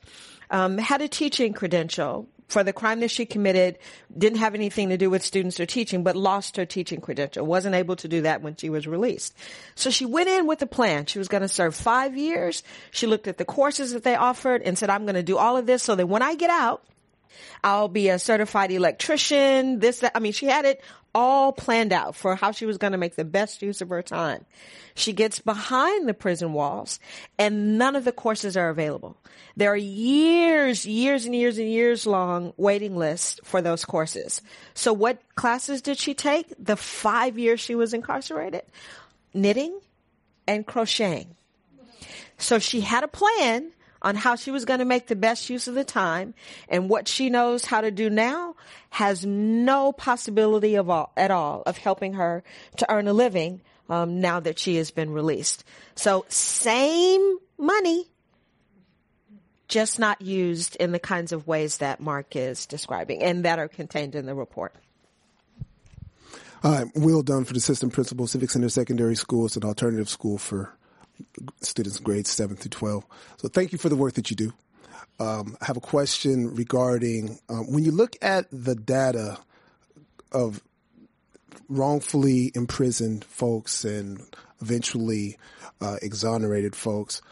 um, 0.50 0.78
had 0.78 1.00
a 1.00 1.08
teaching 1.08 1.54
credential 1.54 2.28
for 2.48 2.62
the 2.62 2.72
crime 2.72 3.00
that 3.00 3.10
she 3.10 3.26
committed 3.26 3.78
didn't 4.16 4.38
have 4.38 4.54
anything 4.54 4.90
to 4.90 4.96
do 4.96 5.10
with 5.10 5.24
students 5.24 5.58
or 5.58 5.66
teaching, 5.66 6.02
but 6.02 6.16
lost 6.16 6.56
her 6.56 6.64
teaching 6.64 7.00
credential. 7.00 7.44
Wasn't 7.44 7.74
able 7.74 7.96
to 7.96 8.08
do 8.08 8.22
that 8.22 8.42
when 8.42 8.56
she 8.56 8.70
was 8.70 8.86
released. 8.86 9.36
So 9.74 9.90
she 9.90 10.06
went 10.06 10.28
in 10.28 10.46
with 10.46 10.62
a 10.62 10.66
plan. 10.66 11.06
She 11.06 11.18
was 11.18 11.28
going 11.28 11.42
to 11.42 11.48
serve 11.48 11.74
five 11.74 12.16
years. 12.16 12.62
She 12.90 13.06
looked 13.06 13.26
at 13.26 13.38
the 13.38 13.44
courses 13.44 13.92
that 13.92 14.04
they 14.04 14.14
offered 14.14 14.62
and 14.62 14.78
said, 14.78 14.90
I'm 14.90 15.02
going 15.02 15.16
to 15.16 15.22
do 15.22 15.38
all 15.38 15.56
of 15.56 15.66
this 15.66 15.82
so 15.82 15.94
that 15.96 16.06
when 16.06 16.22
I 16.22 16.34
get 16.36 16.50
out, 16.50 16.84
I'll 17.62 17.88
be 17.88 18.08
a 18.08 18.18
certified 18.18 18.70
electrician. 18.70 19.78
This, 19.80 20.00
that. 20.00 20.12
I 20.14 20.20
mean, 20.20 20.32
she 20.32 20.46
had 20.46 20.64
it 20.64 20.80
all 21.16 21.50
planned 21.50 21.94
out 21.94 22.14
for 22.14 22.36
how 22.36 22.50
she 22.50 22.66
was 22.66 22.76
going 22.76 22.92
to 22.92 22.98
make 22.98 23.16
the 23.16 23.24
best 23.24 23.62
use 23.62 23.80
of 23.80 23.88
her 23.88 24.02
time. 24.02 24.44
She 24.94 25.14
gets 25.14 25.40
behind 25.40 26.06
the 26.06 26.12
prison 26.12 26.52
walls 26.52 27.00
and 27.38 27.78
none 27.78 27.96
of 27.96 28.04
the 28.04 28.12
courses 28.12 28.54
are 28.54 28.68
available. 28.68 29.16
There 29.56 29.72
are 29.72 29.76
years, 29.78 30.84
years 30.84 31.24
and 31.24 31.34
years 31.34 31.56
and 31.56 31.70
years 31.70 32.06
long 32.06 32.52
waiting 32.58 32.96
lists 32.96 33.40
for 33.44 33.62
those 33.62 33.86
courses. 33.86 34.42
So 34.74 34.92
what 34.92 35.18
classes 35.36 35.80
did 35.80 35.96
she 35.96 36.12
take? 36.12 36.52
The 36.58 36.76
five 36.76 37.38
years 37.38 37.60
she 37.60 37.74
was 37.74 37.94
incarcerated? 37.94 38.64
Knitting 39.32 39.80
and 40.46 40.66
crocheting. 40.66 41.34
So 42.36 42.58
she 42.58 42.82
had 42.82 43.04
a 43.04 43.08
plan 43.08 43.72
on 44.02 44.14
how 44.14 44.36
she 44.36 44.50
was 44.50 44.64
going 44.64 44.78
to 44.78 44.84
make 44.84 45.06
the 45.06 45.16
best 45.16 45.50
use 45.50 45.68
of 45.68 45.74
the 45.74 45.84
time 45.84 46.34
and 46.68 46.88
what 46.88 47.08
she 47.08 47.30
knows 47.30 47.64
how 47.64 47.80
to 47.80 47.90
do 47.90 48.10
now 48.10 48.54
has 48.90 49.24
no 49.24 49.92
possibility 49.92 50.74
of 50.74 50.90
all, 50.90 51.12
at 51.16 51.30
all 51.30 51.62
of 51.66 51.78
helping 51.78 52.14
her 52.14 52.42
to 52.76 52.90
earn 52.90 53.08
a 53.08 53.12
living 53.12 53.60
um, 53.88 54.20
now 54.20 54.40
that 54.40 54.58
she 54.58 54.76
has 54.76 54.90
been 54.90 55.10
released. 55.10 55.64
So 55.94 56.24
same 56.28 57.38
money, 57.58 58.06
just 59.68 59.98
not 59.98 60.20
used 60.22 60.76
in 60.76 60.92
the 60.92 60.98
kinds 60.98 61.32
of 61.32 61.46
ways 61.46 61.78
that 61.78 62.00
Mark 62.00 62.36
is 62.36 62.66
describing 62.66 63.22
and 63.22 63.44
that 63.44 63.58
are 63.58 63.68
contained 63.68 64.14
in 64.14 64.26
the 64.26 64.34
report. 64.34 64.74
All 66.62 66.72
right, 66.72 66.86
Will 66.94 67.22
Dunn 67.22 67.44
for 67.44 67.52
the 67.52 67.58
Assistant 67.58 67.92
Principal, 67.92 68.26
Civic 68.26 68.50
Center 68.50 68.68
Secondary 68.68 69.14
School. 69.14 69.46
It's 69.46 69.56
an 69.56 69.64
alternative 69.64 70.08
school 70.08 70.38
for 70.38 70.72
students 71.60 71.98
grades 71.98 72.30
7 72.30 72.56
through 72.56 72.70
12. 72.70 73.04
So 73.38 73.48
thank 73.48 73.72
you 73.72 73.78
for 73.78 73.88
the 73.88 73.96
work 73.96 74.14
that 74.14 74.30
you 74.30 74.36
do. 74.36 74.52
Um, 75.18 75.56
I 75.60 75.66
have 75.66 75.76
a 75.76 75.80
question 75.80 76.54
regarding 76.54 77.38
um, 77.48 77.72
when 77.72 77.84
you 77.84 77.92
look 77.92 78.16
at 78.20 78.46
the 78.50 78.74
data 78.74 79.38
of 80.32 80.62
wrongfully 81.68 82.52
imprisoned 82.54 83.24
folks 83.24 83.84
and 83.84 84.22
eventually 84.60 85.38
uh, 85.80 85.96
exonerated 86.02 86.76
folks. 86.76 87.22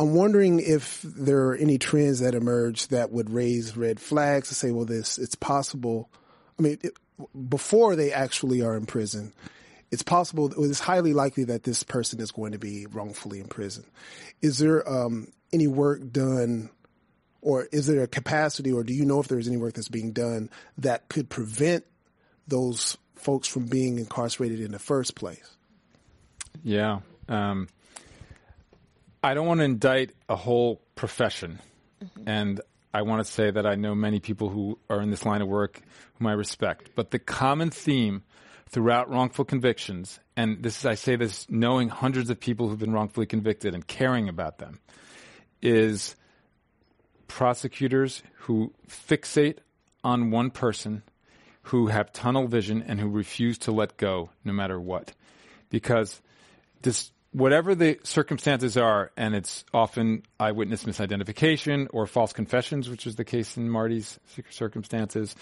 I'm 0.00 0.14
wondering 0.14 0.60
if 0.60 1.02
there 1.02 1.48
are 1.48 1.54
any 1.54 1.78
trends 1.78 2.20
that 2.20 2.34
emerge 2.34 2.88
that 2.88 3.12
would 3.12 3.30
raise 3.30 3.76
red 3.76 4.00
flags 4.00 4.48
to 4.48 4.54
say, 4.54 4.70
well, 4.70 4.84
this 4.84 5.18
it's 5.18 5.36
possible. 5.36 6.10
I 6.58 6.62
mean, 6.62 6.78
it, 6.82 6.96
before 7.48 7.94
they 7.94 8.12
actually 8.12 8.62
are 8.62 8.76
in 8.76 8.86
prison, 8.86 9.32
it's 9.94 10.02
possible. 10.02 10.52
It's 10.64 10.80
highly 10.80 11.12
likely 11.12 11.44
that 11.44 11.62
this 11.62 11.84
person 11.84 12.20
is 12.20 12.32
going 12.32 12.50
to 12.50 12.58
be 12.58 12.86
wrongfully 12.86 13.38
imprisoned. 13.38 13.86
Is 14.42 14.58
there 14.58 14.86
um, 14.90 15.28
any 15.52 15.68
work 15.68 16.10
done, 16.10 16.68
or 17.40 17.68
is 17.70 17.86
there 17.86 18.02
a 18.02 18.08
capacity, 18.08 18.72
or 18.72 18.82
do 18.82 18.92
you 18.92 19.04
know 19.04 19.20
if 19.20 19.28
there's 19.28 19.46
any 19.46 19.56
work 19.56 19.74
that's 19.74 19.88
being 19.88 20.10
done 20.10 20.50
that 20.78 21.08
could 21.08 21.30
prevent 21.30 21.84
those 22.48 22.98
folks 23.14 23.46
from 23.46 23.66
being 23.66 24.00
incarcerated 24.00 24.58
in 24.58 24.72
the 24.72 24.80
first 24.80 25.14
place? 25.14 25.56
Yeah. 26.64 26.98
Um, 27.28 27.68
I 29.22 29.34
don't 29.34 29.46
want 29.46 29.60
to 29.60 29.64
indict 29.64 30.10
a 30.28 30.34
whole 30.34 30.82
profession. 30.96 31.60
Mm-hmm. 32.02 32.28
And 32.28 32.60
I 32.92 33.02
want 33.02 33.24
to 33.24 33.32
say 33.32 33.48
that 33.48 33.64
I 33.64 33.76
know 33.76 33.94
many 33.94 34.18
people 34.18 34.48
who 34.48 34.76
are 34.90 35.00
in 35.00 35.10
this 35.10 35.24
line 35.24 35.40
of 35.40 35.46
work 35.46 35.80
whom 36.18 36.26
I 36.26 36.32
respect. 36.32 36.90
But 36.96 37.12
the 37.12 37.20
common 37.20 37.70
theme 37.70 38.24
throughout 38.68 39.10
wrongful 39.10 39.44
convictions, 39.44 40.18
and 40.36 40.62
this 40.62 40.78
is, 40.78 40.86
I 40.86 40.94
say 40.94 41.16
this 41.16 41.46
knowing 41.48 41.88
hundreds 41.88 42.30
of 42.30 42.40
people 42.40 42.68
who've 42.68 42.78
been 42.78 42.92
wrongfully 42.92 43.26
convicted 43.26 43.74
and 43.74 43.86
caring 43.86 44.28
about 44.28 44.58
them, 44.58 44.80
is 45.62 46.16
prosecutors 47.28 48.22
who 48.40 48.72
fixate 48.88 49.58
on 50.02 50.30
one 50.30 50.50
person, 50.50 51.02
who 51.62 51.86
have 51.86 52.12
tunnel 52.12 52.46
vision, 52.46 52.82
and 52.86 53.00
who 53.00 53.08
refuse 53.08 53.58
to 53.58 53.72
let 53.72 53.96
go 53.96 54.30
no 54.44 54.52
matter 54.52 54.78
what. 54.78 55.12
Because 55.70 56.20
this 56.82 57.10
whatever 57.32 57.74
the 57.74 57.98
circumstances 58.04 58.76
are, 58.76 59.10
and 59.16 59.34
it's 59.34 59.64
often 59.74 60.22
eyewitness 60.38 60.84
misidentification 60.84 61.88
or 61.92 62.06
false 62.06 62.32
confessions, 62.32 62.88
which 62.88 63.06
is 63.08 63.16
the 63.16 63.24
case 63.24 63.56
in 63.56 63.68
Marty's 63.68 64.20
circumstances, 64.50 65.34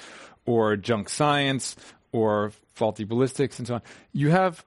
or 0.46 0.76
junk 0.76 1.10
science 1.10 1.76
or 2.12 2.52
faulty 2.74 3.04
ballistics 3.04 3.58
and 3.58 3.66
so 3.66 3.74
on. 3.74 3.82
You 4.12 4.30
have 4.30 4.64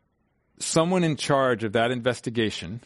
someone 0.60 1.04
in 1.04 1.16
charge 1.16 1.64
of 1.64 1.74
that 1.74 1.92
investigation. 1.92 2.82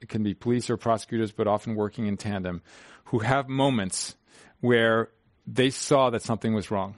It 0.00 0.08
can 0.08 0.22
be 0.22 0.34
police 0.34 0.68
or 0.70 0.76
prosecutors, 0.76 1.32
but 1.32 1.46
often 1.46 1.74
working 1.74 2.06
in 2.06 2.16
tandem, 2.16 2.62
who 3.04 3.20
have 3.20 3.48
moments 3.48 4.16
where 4.60 5.08
they 5.46 5.70
saw 5.70 6.10
that 6.10 6.22
something 6.22 6.54
was 6.54 6.70
wrong. 6.70 6.96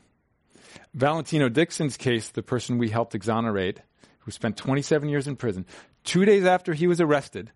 Valentino 0.93 1.49
Dixon's 1.49 1.97
case, 1.97 2.29
the 2.31 2.43
person 2.43 2.79
we 2.79 2.91
helped 2.91 3.15
exonerate, 3.15 3.81
who 4.21 4.31
spent 4.31 4.57
27 4.57 5.09
years 5.09 5.29
in 5.29 5.37
prison, 5.37 5.67
Two 6.05 6.27
days 6.27 6.45
after 6.45 6.75
he 6.75 6.87
was 6.87 7.01
arrested, 7.01 7.51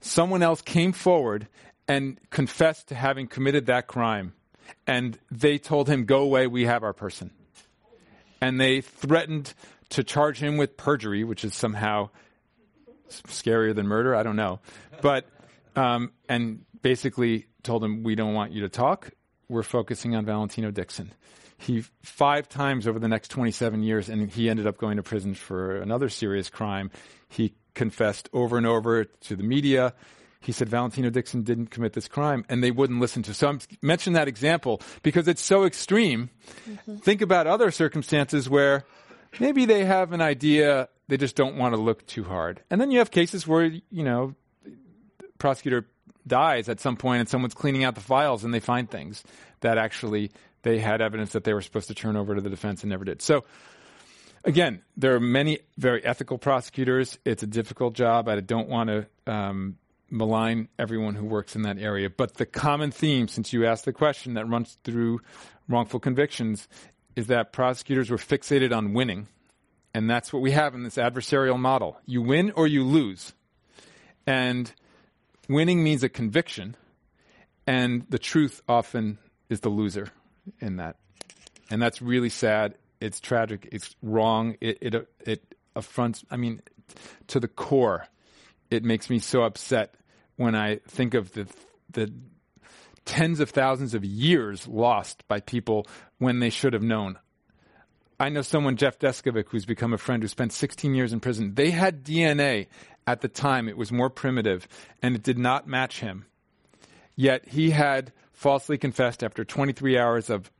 someone 0.00 0.42
else 0.42 0.62
came 0.62 0.92
forward 0.92 1.48
and 1.88 2.18
confessed 2.30 2.88
to 2.88 2.94
having 2.94 3.26
committed 3.26 3.66
that 3.66 3.88
crime. 3.88 4.34
And 4.86 5.18
they 5.30 5.58
told 5.58 5.88
him, 5.88 6.04
Go 6.04 6.20
away, 6.20 6.46
we 6.46 6.64
have 6.64 6.84
our 6.84 6.92
person. 6.92 7.32
And 8.40 8.60
they 8.60 8.80
threatened 8.80 9.54
to 9.90 10.04
charge 10.04 10.38
him 10.38 10.56
with 10.56 10.76
perjury, 10.76 11.24
which 11.24 11.44
is 11.44 11.54
somehow 11.54 12.10
scarier 13.08 13.74
than 13.74 13.86
murder. 13.86 14.14
I 14.14 14.22
don't 14.22 14.36
know. 14.36 14.60
But, 15.00 15.26
um, 15.76 16.12
and 16.28 16.64
basically 16.82 17.46
told 17.62 17.82
him, 17.82 18.02
We 18.02 18.14
don't 18.14 18.34
want 18.34 18.52
you 18.52 18.62
to 18.62 18.68
talk. 18.68 19.10
We're 19.48 19.62
focusing 19.62 20.14
on 20.14 20.24
Valentino 20.24 20.70
Dixon. 20.70 21.12
He 21.58 21.84
five 22.02 22.48
times 22.48 22.86
over 22.86 22.98
the 22.98 23.08
next 23.08 23.28
27 23.28 23.82
years, 23.82 24.08
and 24.08 24.30
he 24.30 24.48
ended 24.48 24.66
up 24.66 24.78
going 24.78 24.96
to 24.96 25.02
prison 25.02 25.34
for 25.34 25.76
another 25.76 26.08
serious 26.08 26.48
crime. 26.48 26.90
He 27.28 27.54
confessed 27.74 28.28
over 28.32 28.56
and 28.56 28.66
over 28.66 29.04
to 29.04 29.36
the 29.36 29.42
media. 29.42 29.94
He 30.40 30.52
said 30.52 30.68
Valentino 30.68 31.10
Dixon 31.10 31.42
didn't 31.42 31.66
commit 31.66 31.92
this 31.92 32.08
crime, 32.08 32.44
and 32.48 32.62
they 32.62 32.70
wouldn't 32.70 33.00
listen 33.00 33.22
to. 33.24 33.34
So 33.34 33.48
I'm 33.48 33.60
mention 33.82 34.12
that 34.12 34.28
example 34.28 34.80
because 35.02 35.28
it's 35.28 35.42
so 35.42 35.64
extreme. 35.64 36.30
Mm-hmm. 36.68 36.96
Think 36.98 37.22
about 37.22 37.46
other 37.46 37.70
circumstances 37.70 38.48
where 38.48 38.84
maybe 39.40 39.64
they 39.64 39.84
have 39.84 40.12
an 40.12 40.20
idea, 40.20 40.88
they 41.08 41.16
just 41.16 41.36
don't 41.36 41.56
want 41.56 41.74
to 41.74 41.80
look 41.80 42.06
too 42.06 42.24
hard, 42.24 42.62
and 42.70 42.80
then 42.80 42.90
you 42.90 42.98
have 42.98 43.10
cases 43.10 43.46
where 43.46 43.64
you 43.64 44.04
know, 44.04 44.34
the 44.64 45.26
prosecutor 45.38 45.86
dies 46.26 46.68
at 46.68 46.80
some 46.80 46.96
point, 46.96 47.20
and 47.20 47.28
someone's 47.28 47.54
cleaning 47.54 47.84
out 47.84 47.94
the 47.94 48.00
files, 48.00 48.44
and 48.44 48.54
they 48.54 48.60
find 48.60 48.90
things 48.90 49.24
that 49.60 49.76
actually 49.76 50.30
they 50.62 50.78
had 50.78 51.00
evidence 51.00 51.32
that 51.32 51.44
they 51.44 51.54
were 51.54 51.62
supposed 51.62 51.88
to 51.88 51.94
turn 51.94 52.16
over 52.16 52.34
to 52.34 52.40
the 52.40 52.50
defense 52.50 52.82
and 52.82 52.90
never 52.90 53.04
did. 53.04 53.22
So 53.22 53.44
again, 54.44 54.82
there 54.96 55.14
are 55.14 55.20
many 55.20 55.60
very 55.76 56.04
ethical 56.04 56.38
prosecutors. 56.38 57.18
It's 57.24 57.42
a 57.42 57.46
difficult 57.46 57.94
job. 57.94 58.28
I 58.28 58.40
don't 58.40 58.68
want 58.68 58.90
to 58.90 59.32
um, 59.32 59.76
malign 60.10 60.68
everyone 60.78 61.14
who 61.14 61.24
works 61.24 61.54
in 61.54 61.62
that 61.62 61.78
area. 61.78 62.10
But 62.10 62.34
the 62.34 62.46
common 62.46 62.90
theme, 62.90 63.28
since 63.28 63.52
you 63.52 63.66
asked 63.66 63.84
the 63.84 63.92
question, 63.92 64.34
that 64.34 64.48
runs 64.48 64.78
through 64.84 65.20
wrongful 65.68 66.00
convictions 66.00 66.68
is 67.16 67.26
that 67.26 67.52
prosecutors 67.52 68.10
were 68.10 68.16
fixated 68.16 68.74
on 68.74 68.94
winning. 68.94 69.28
And 69.94 70.08
that's 70.08 70.32
what 70.32 70.42
we 70.42 70.52
have 70.52 70.74
in 70.74 70.82
this 70.82 70.96
adversarial 70.96 71.58
model. 71.58 71.98
You 72.06 72.22
win 72.22 72.52
or 72.52 72.66
you 72.66 72.84
lose. 72.84 73.32
And 74.26 74.72
winning 75.48 75.82
means 75.82 76.02
a 76.02 76.08
conviction. 76.08 76.76
And 77.66 78.06
the 78.08 78.18
truth 78.18 78.62
often 78.68 79.18
is 79.48 79.60
the 79.60 79.68
loser 79.68 80.08
in 80.60 80.76
that. 80.76 80.96
And 81.70 81.82
that's 81.82 82.00
really 82.00 82.30
sad 82.30 82.74
it's 83.00 83.20
tragic. 83.20 83.68
It's 83.72 83.94
wrong. 84.02 84.56
It 84.60 84.78
it 84.80 85.08
it 85.24 85.54
affronts. 85.76 86.24
I 86.30 86.36
mean, 86.36 86.60
to 87.28 87.40
the 87.40 87.48
core, 87.48 88.06
it 88.70 88.84
makes 88.84 89.10
me 89.10 89.18
so 89.18 89.42
upset 89.42 89.94
when 90.36 90.54
I 90.54 90.76
think 90.86 91.14
of 91.14 91.32
the 91.32 91.46
the 91.90 92.12
tens 93.04 93.40
of 93.40 93.50
thousands 93.50 93.94
of 93.94 94.04
years 94.04 94.68
lost 94.68 95.26
by 95.28 95.40
people 95.40 95.86
when 96.18 96.40
they 96.40 96.50
should 96.50 96.74
have 96.74 96.82
known. 96.82 97.18
I 98.20 98.28
know 98.28 98.42
someone, 98.42 98.76
Jeff 98.76 98.98
Deskovic, 98.98 99.48
who's 99.48 99.64
become 99.64 99.92
a 99.94 99.98
friend 99.98 100.22
who 100.22 100.28
spent 100.28 100.52
16 100.52 100.94
years 100.94 101.12
in 101.12 101.20
prison. 101.20 101.54
They 101.54 101.70
had 101.70 102.04
DNA 102.04 102.66
at 103.06 103.20
the 103.20 103.28
time. 103.28 103.68
It 103.68 103.78
was 103.78 103.92
more 103.92 104.10
primitive, 104.10 104.68
and 105.00 105.14
it 105.14 105.22
did 105.22 105.38
not 105.38 105.66
match 105.66 106.00
him. 106.00 106.26
Yet 107.16 107.48
he 107.48 107.70
had 107.70 108.12
falsely 108.32 108.76
confessed 108.76 109.22
after 109.22 109.44
23 109.44 109.98
hours 109.98 110.30
of, 110.30 110.50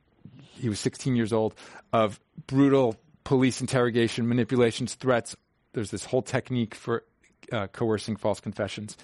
he 0.53 0.69
was 0.69 0.79
16 0.79 1.15
years 1.15 1.31
old, 1.31 1.53
of 1.93 2.19
brutal 2.47 2.95
police 3.23 3.61
interrogation, 3.61 4.27
manipulations, 4.27 4.95
threats. 4.95 5.35
There's 5.73 5.91
this 5.91 6.05
whole 6.05 6.21
technique 6.21 6.73
for 6.73 7.03
uh, 7.51 7.67
coercing 7.67 8.15
false 8.15 8.39
confessions. 8.39 8.97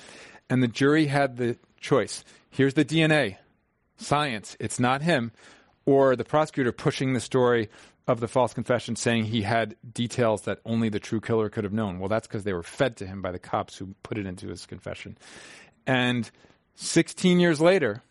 And 0.49 0.61
the 0.61 0.67
jury 0.67 1.07
had 1.07 1.37
the 1.37 1.57
choice 1.79 2.23
here's 2.49 2.73
the 2.73 2.85
DNA, 2.85 3.37
science, 3.97 4.55
it's 4.59 4.79
not 4.79 5.01
him, 5.01 5.31
or 5.85 6.15
the 6.15 6.23
prosecutor 6.23 6.71
pushing 6.71 7.13
the 7.13 7.19
story 7.19 7.69
of 8.07 8.19
the 8.19 8.27
false 8.27 8.53
confession 8.53 8.95
saying 8.95 9.25
he 9.25 9.41
had 9.41 9.75
details 9.93 10.43
that 10.43 10.59
only 10.65 10.89
the 10.89 10.99
true 10.99 11.19
killer 11.19 11.49
could 11.49 11.63
have 11.63 11.73
known. 11.73 11.99
Well, 11.99 12.07
that's 12.07 12.27
because 12.27 12.43
they 12.43 12.53
were 12.53 12.63
fed 12.63 12.95
to 12.97 13.07
him 13.07 13.21
by 13.21 13.31
the 13.31 13.39
cops 13.39 13.77
who 13.77 13.95
put 14.03 14.17
it 14.17 14.25
into 14.25 14.47
his 14.47 14.65
confession. 14.65 15.17
And 15.85 16.29
16 16.75 17.39
years 17.39 17.59
later, 17.59 18.03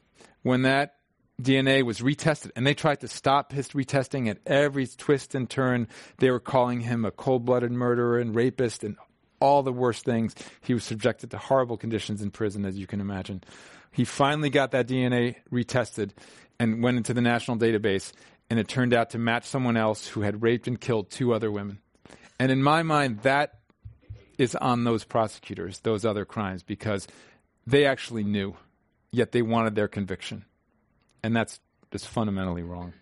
when 0.43 0.63
that 0.63 0.97
DNA 1.41 1.83
was 1.83 2.01
retested, 2.01 2.53
and 2.55 2.67
they 2.67 2.75
tried 2.75 3.01
to 3.01 3.09
stop 3.09 3.53
his 3.53 3.69
retesting 3.71 4.29
at 4.29 4.39
every 4.47 4.87
twist 4.87 5.35
and 5.35 5.51
turn. 5.51 5.89
They 6.19 6.31
were 6.31 6.41
calling 6.41 6.81
him 6.81 7.05
a 7.05 7.11
cold 7.11 7.45
blooded 7.45 7.73
murderer 7.73 8.19
and 8.19 8.35
rapist 8.35 8.85
and 8.85 8.97
all 9.41 9.63
the 9.63 9.73
worst 9.73 10.05
things. 10.05 10.35
He 10.61 10.75
was 10.75 10.85
subjected 10.85 11.31
to 11.31 11.39
horrible 11.39 11.77
conditions 11.77 12.23
in 12.23 12.31
prison, 12.31 12.65
as 12.65 12.79
you 12.79 12.87
can 12.87 13.01
imagine. 13.01 13.43
He 13.93 14.05
finally 14.05 14.51
got 14.51 14.73
that 14.73 14.89
DNA 14.89 15.37
retested 15.53 16.11
and 16.59 16.83
went 16.83 16.97
into 16.97 17.15
the 17.15 17.21
national 17.21 17.59
database, 17.59 18.13
and 18.51 18.59
it 18.59 18.69
turned 18.69 18.95
out 18.95 19.11
to 19.11 19.19
match 19.19 19.45
someone 19.45 19.77
else 19.77 20.09
who 20.09 20.23
had 20.23 20.43
raped 20.43 20.67
and 20.67 20.81
killed 20.81 21.11
two 21.11 21.33
other 21.33 21.51
women. 21.51 21.79
And 22.39 22.51
in 22.51 22.63
my 22.63 22.83
mind, 22.83 23.21
that 23.21 23.59
is 24.39 24.57
on 24.57 24.85
those 24.85 25.05
prosecutors, 25.05 25.81
those 25.81 26.05
other 26.05 26.25
crimes, 26.25 26.63
because 26.63 27.07
they 27.67 27.87
actually 27.87 28.25
knew, 28.25 28.57
yet 29.13 29.33
they 29.33 29.43
wanted 29.43 29.75
their 29.75 29.89
conviction 29.89 30.45
and 31.25 31.35
that's 31.35 31.59
just 31.91 32.07
fundamentally 32.07 32.63
wrong. 32.63 32.93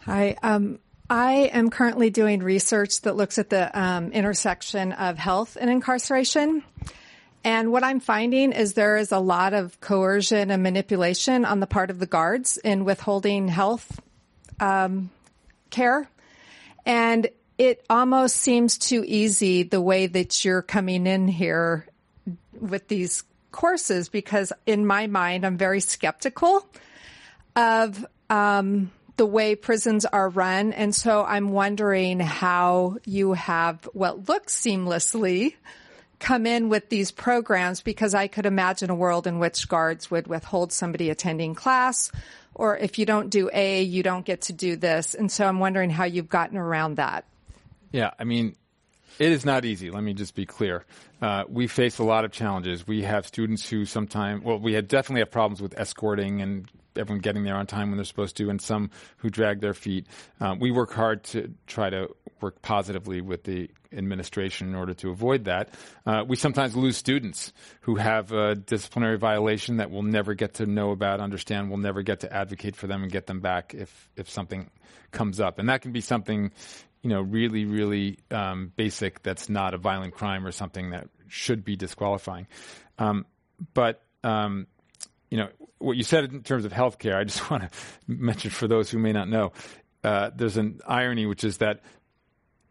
Hi. 0.00 0.36
Um, 0.42 0.80
I 1.08 1.50
am 1.52 1.68
currently 1.68 2.08
doing 2.10 2.42
research 2.42 3.02
that 3.02 3.16
looks 3.16 3.38
at 3.38 3.50
the 3.50 3.78
um, 3.78 4.10
intersection 4.12 4.92
of 4.92 5.18
health 5.18 5.58
and 5.60 5.68
incarceration. 5.68 6.64
And 7.44 7.70
what 7.70 7.84
I'm 7.84 8.00
finding 8.00 8.52
is 8.52 8.72
there 8.72 8.96
is 8.96 9.12
a 9.12 9.18
lot 9.18 9.52
of 9.52 9.78
coercion 9.80 10.50
and 10.50 10.62
manipulation 10.62 11.44
on 11.44 11.60
the 11.60 11.66
part 11.66 11.90
of 11.90 11.98
the 11.98 12.06
guards 12.06 12.56
in 12.56 12.86
withholding 12.86 13.48
health 13.48 14.00
um, 14.60 15.10
care. 15.68 16.08
And 16.86 17.28
it 17.58 17.84
almost 17.90 18.36
seems 18.36 18.78
too 18.78 19.04
easy 19.06 19.62
the 19.62 19.82
way 19.82 20.06
that 20.06 20.42
you're 20.42 20.62
coming 20.62 21.06
in 21.06 21.28
here 21.28 21.86
with 22.58 22.88
these 22.88 23.24
courses 23.52 24.08
because 24.08 24.54
in 24.64 24.86
my 24.86 25.06
mind, 25.06 25.44
I'm 25.44 25.58
very 25.58 25.80
skeptical 25.80 26.66
of 27.54 28.04
um, 28.30 28.90
the 29.16 29.26
way 29.26 29.54
prisons 29.54 30.04
are 30.04 30.28
run. 30.28 30.72
And 30.72 30.94
so 30.94 31.24
I'm 31.24 31.50
wondering 31.50 32.20
how 32.20 32.98
you 33.04 33.32
have 33.34 33.88
what 33.92 34.28
looks 34.28 34.54
seamlessly 34.54 35.54
come 36.18 36.46
in 36.46 36.68
with 36.68 36.88
these 36.88 37.10
programs 37.10 37.82
because 37.82 38.14
I 38.14 38.28
could 38.28 38.46
imagine 38.46 38.90
a 38.90 38.94
world 38.94 39.26
in 39.26 39.38
which 39.38 39.68
guards 39.68 40.10
would 40.10 40.26
withhold 40.26 40.72
somebody 40.72 41.10
attending 41.10 41.54
class 41.54 42.10
or 42.54 42.76
if 42.78 42.98
you 42.98 43.06
don't 43.06 43.30
do 43.30 43.50
A, 43.52 43.82
you 43.82 44.02
don't 44.02 44.24
get 44.24 44.42
to 44.42 44.52
do 44.52 44.76
this. 44.76 45.14
And 45.14 45.30
so 45.30 45.44
I'm 45.44 45.58
wondering 45.58 45.90
how 45.90 46.04
you've 46.04 46.28
gotten 46.28 46.56
around 46.56 46.96
that. 46.96 47.24
Yeah, 47.92 48.12
I 48.18 48.24
mean, 48.24 48.56
it 49.18 49.32
is 49.32 49.44
not 49.44 49.64
easy. 49.64 49.90
Let 49.90 50.02
me 50.02 50.14
just 50.14 50.34
be 50.34 50.46
clear. 50.46 50.84
Uh, 51.22 51.44
we 51.48 51.66
face 51.66 51.98
a 51.98 52.04
lot 52.04 52.24
of 52.24 52.32
challenges. 52.32 52.86
We 52.86 53.02
have 53.02 53.26
students 53.26 53.68
who 53.68 53.84
sometimes, 53.84 54.44
well, 54.44 54.58
we 54.58 54.74
had 54.74 54.88
definitely 54.88 55.20
have 55.20 55.30
problems 55.30 55.60
with 55.60 55.78
escorting 55.78 56.40
and 56.40 56.70
everyone 56.96 57.20
getting 57.20 57.44
there 57.44 57.56
on 57.56 57.66
time 57.66 57.90
when 57.90 57.96
they're 57.96 58.04
supposed 58.04 58.36
to, 58.36 58.50
and 58.50 58.60
some 58.60 58.90
who 59.18 59.30
drag 59.30 59.60
their 59.60 59.74
feet. 59.74 60.06
Um, 60.40 60.58
we 60.58 60.70
work 60.70 60.92
hard 60.92 61.24
to 61.24 61.52
try 61.66 61.90
to 61.90 62.08
work 62.40 62.62
positively 62.62 63.20
with 63.20 63.44
the 63.44 63.70
administration 63.92 64.68
in 64.68 64.74
order 64.74 64.94
to 64.94 65.10
avoid 65.10 65.44
that. 65.44 65.70
Uh, 66.04 66.24
we 66.26 66.36
sometimes 66.36 66.76
lose 66.76 66.96
students 66.96 67.52
who 67.82 67.96
have 67.96 68.32
a 68.32 68.54
disciplinary 68.54 69.18
violation 69.18 69.78
that 69.78 69.90
we'll 69.90 70.02
never 70.02 70.34
get 70.34 70.54
to 70.54 70.66
know 70.66 70.90
about, 70.90 71.20
understand. 71.20 71.68
We'll 71.68 71.78
never 71.78 72.02
get 72.02 72.20
to 72.20 72.32
advocate 72.32 72.76
for 72.76 72.86
them 72.86 73.02
and 73.02 73.10
get 73.10 73.26
them 73.26 73.40
back 73.40 73.74
if 73.74 74.10
if 74.16 74.28
something 74.28 74.70
comes 75.10 75.40
up, 75.40 75.58
and 75.58 75.68
that 75.68 75.82
can 75.82 75.92
be 75.92 76.00
something. 76.00 76.52
You 77.04 77.10
know, 77.10 77.20
really, 77.20 77.64
really 77.64 78.18
um, 78.32 78.72
basic. 78.74 79.22
That's 79.22 79.48
not 79.48 79.74
a 79.74 79.78
violent 79.78 80.14
crime 80.14 80.44
or 80.44 80.50
something 80.50 80.90
that 80.90 81.08
should 81.28 81.64
be 81.64 81.76
disqualifying. 81.76 82.48
Um, 82.98 83.26
but 83.74 84.02
um, 84.24 84.66
you 85.30 85.36
know, 85.36 85.48
what 85.78 85.96
you 85.96 86.02
said 86.02 86.24
in 86.32 86.42
terms 86.42 86.64
of 86.64 86.72
healthcare, 86.72 87.14
I 87.14 87.24
just 87.24 87.50
want 87.50 87.64
to 87.64 87.70
mention 88.06 88.50
for 88.50 88.66
those 88.66 88.90
who 88.90 88.98
may 88.98 89.12
not 89.12 89.28
know, 89.28 89.52
uh, 90.02 90.30
there's 90.34 90.56
an 90.56 90.80
irony, 90.86 91.26
which 91.26 91.44
is 91.44 91.58
that 91.58 91.82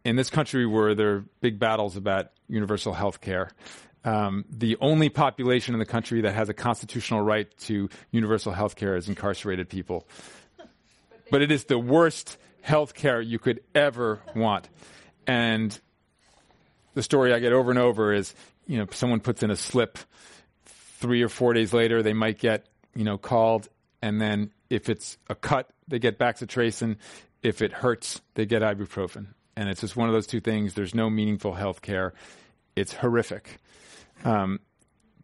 in 0.03 0.15
this 0.15 0.29
country 0.29 0.65
where 0.65 0.95
there 0.95 1.15
are 1.15 1.25
big 1.41 1.59
battles 1.59 1.95
about 1.95 2.31
universal 2.47 2.93
health 2.93 3.21
care, 3.21 3.51
um, 4.05 4.45
the 4.49 4.77
only 4.81 5.09
population 5.09 5.73
in 5.73 5.79
the 5.79 5.85
country 5.85 6.21
that 6.21 6.33
has 6.33 6.49
a 6.49 6.53
constitutional 6.53 7.21
right 7.21 7.47
to 7.59 7.89
universal 8.11 8.51
health 8.51 8.75
care 8.75 8.95
is 8.95 9.07
incarcerated 9.07 9.69
people. 9.69 10.07
But 11.31 11.41
it 11.41 11.51
is 11.51 11.63
the 11.63 11.79
worst 11.79 12.37
health 12.63 12.95
care 12.95 13.21
you 13.21 13.37
could 13.37 13.61
ever 13.75 14.21
want. 14.35 14.67
And 15.27 15.79
the 16.95 17.03
story 17.03 17.33
I 17.33 17.39
get 17.39 17.53
over 17.53 17.69
and 17.69 17.79
over 17.79 18.11
is, 18.11 18.33
you 18.65 18.79
know, 18.79 18.87
someone 18.91 19.19
puts 19.19 19.43
in 19.43 19.51
a 19.51 19.55
slip 19.55 19.99
three 20.65 21.21
or 21.21 21.29
four 21.29 21.53
days 21.53 21.73
later, 21.73 22.01
they 22.01 22.13
might 22.13 22.39
get, 22.39 22.65
you 22.95 23.03
know, 23.03 23.17
called. 23.17 23.67
And 24.01 24.19
then 24.19 24.51
if 24.69 24.89
it's 24.89 25.17
a 25.29 25.35
cut, 25.35 25.69
they 25.87 25.99
get 25.99 26.17
bacitracin. 26.17 26.95
If 27.43 27.61
it 27.61 27.71
hurts, 27.71 28.21
they 28.35 28.45
get 28.45 28.61
ibuprofen 28.61 29.27
and 29.55 29.69
it's 29.69 29.81
just 29.81 29.95
one 29.95 30.09
of 30.09 30.13
those 30.13 30.27
two 30.27 30.39
things. 30.39 30.73
There's 30.73 30.95
no 30.95 31.09
meaningful 31.09 31.53
health 31.53 31.81
care. 31.81 32.13
It's 32.75 32.93
horrific. 32.93 33.59
Um, 34.23 34.59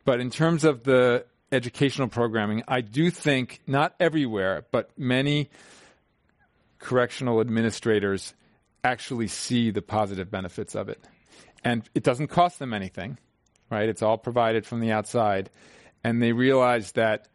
but 0.05 0.19
in 0.19 0.29
terms 0.29 0.63
of 0.63 0.83
the 0.83 1.25
educational 1.51 2.07
programming, 2.07 2.63
I 2.67 2.81
do 2.81 3.09
think 3.09 3.61
not 3.65 3.95
everywhere, 3.99 4.65
but 4.71 4.91
many 4.97 5.49
correctional 6.79 7.41
administrators 7.41 8.33
actually 8.83 9.27
see 9.27 9.71
the 9.71 9.81
positive 9.81 10.31
benefits 10.31 10.75
of 10.75 10.89
it. 10.89 10.99
And 11.63 11.83
it 11.93 12.03
doesn't 12.03 12.27
cost 12.27 12.59
them 12.59 12.73
anything, 12.73 13.17
right? 13.69 13.89
It's 13.89 14.01
all 14.01 14.17
provided 14.17 14.65
from 14.65 14.79
the 14.79 14.91
outside. 14.91 15.49
And 16.03 16.21
they 16.21 16.31
realize 16.31 16.93
that, 16.93 17.27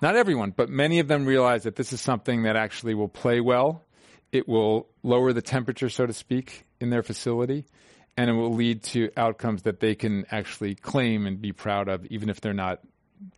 not 0.00 0.16
everyone, 0.16 0.52
but 0.56 0.68
many 0.68 1.00
of 1.00 1.08
them 1.08 1.26
realize 1.26 1.64
that 1.64 1.76
this 1.76 1.92
is 1.92 2.00
something 2.00 2.44
that 2.44 2.56
actually 2.56 2.94
will 2.94 3.08
play 3.08 3.40
well 3.40 3.84
it 4.32 4.48
will 4.48 4.88
lower 5.02 5.32
the 5.32 5.42
temperature, 5.42 5.90
so 5.90 6.06
to 6.06 6.12
speak, 6.12 6.64
in 6.80 6.88
their 6.90 7.02
facility, 7.02 7.66
and 8.16 8.30
it 8.30 8.32
will 8.32 8.54
lead 8.54 8.82
to 8.82 9.10
outcomes 9.16 9.62
that 9.62 9.80
they 9.80 9.94
can 9.94 10.24
actually 10.30 10.74
claim 10.74 11.26
and 11.26 11.40
be 11.40 11.52
proud 11.52 11.88
of, 11.88 12.06
even 12.06 12.30
if 12.30 12.40
they're 12.40 12.54
not 12.54 12.80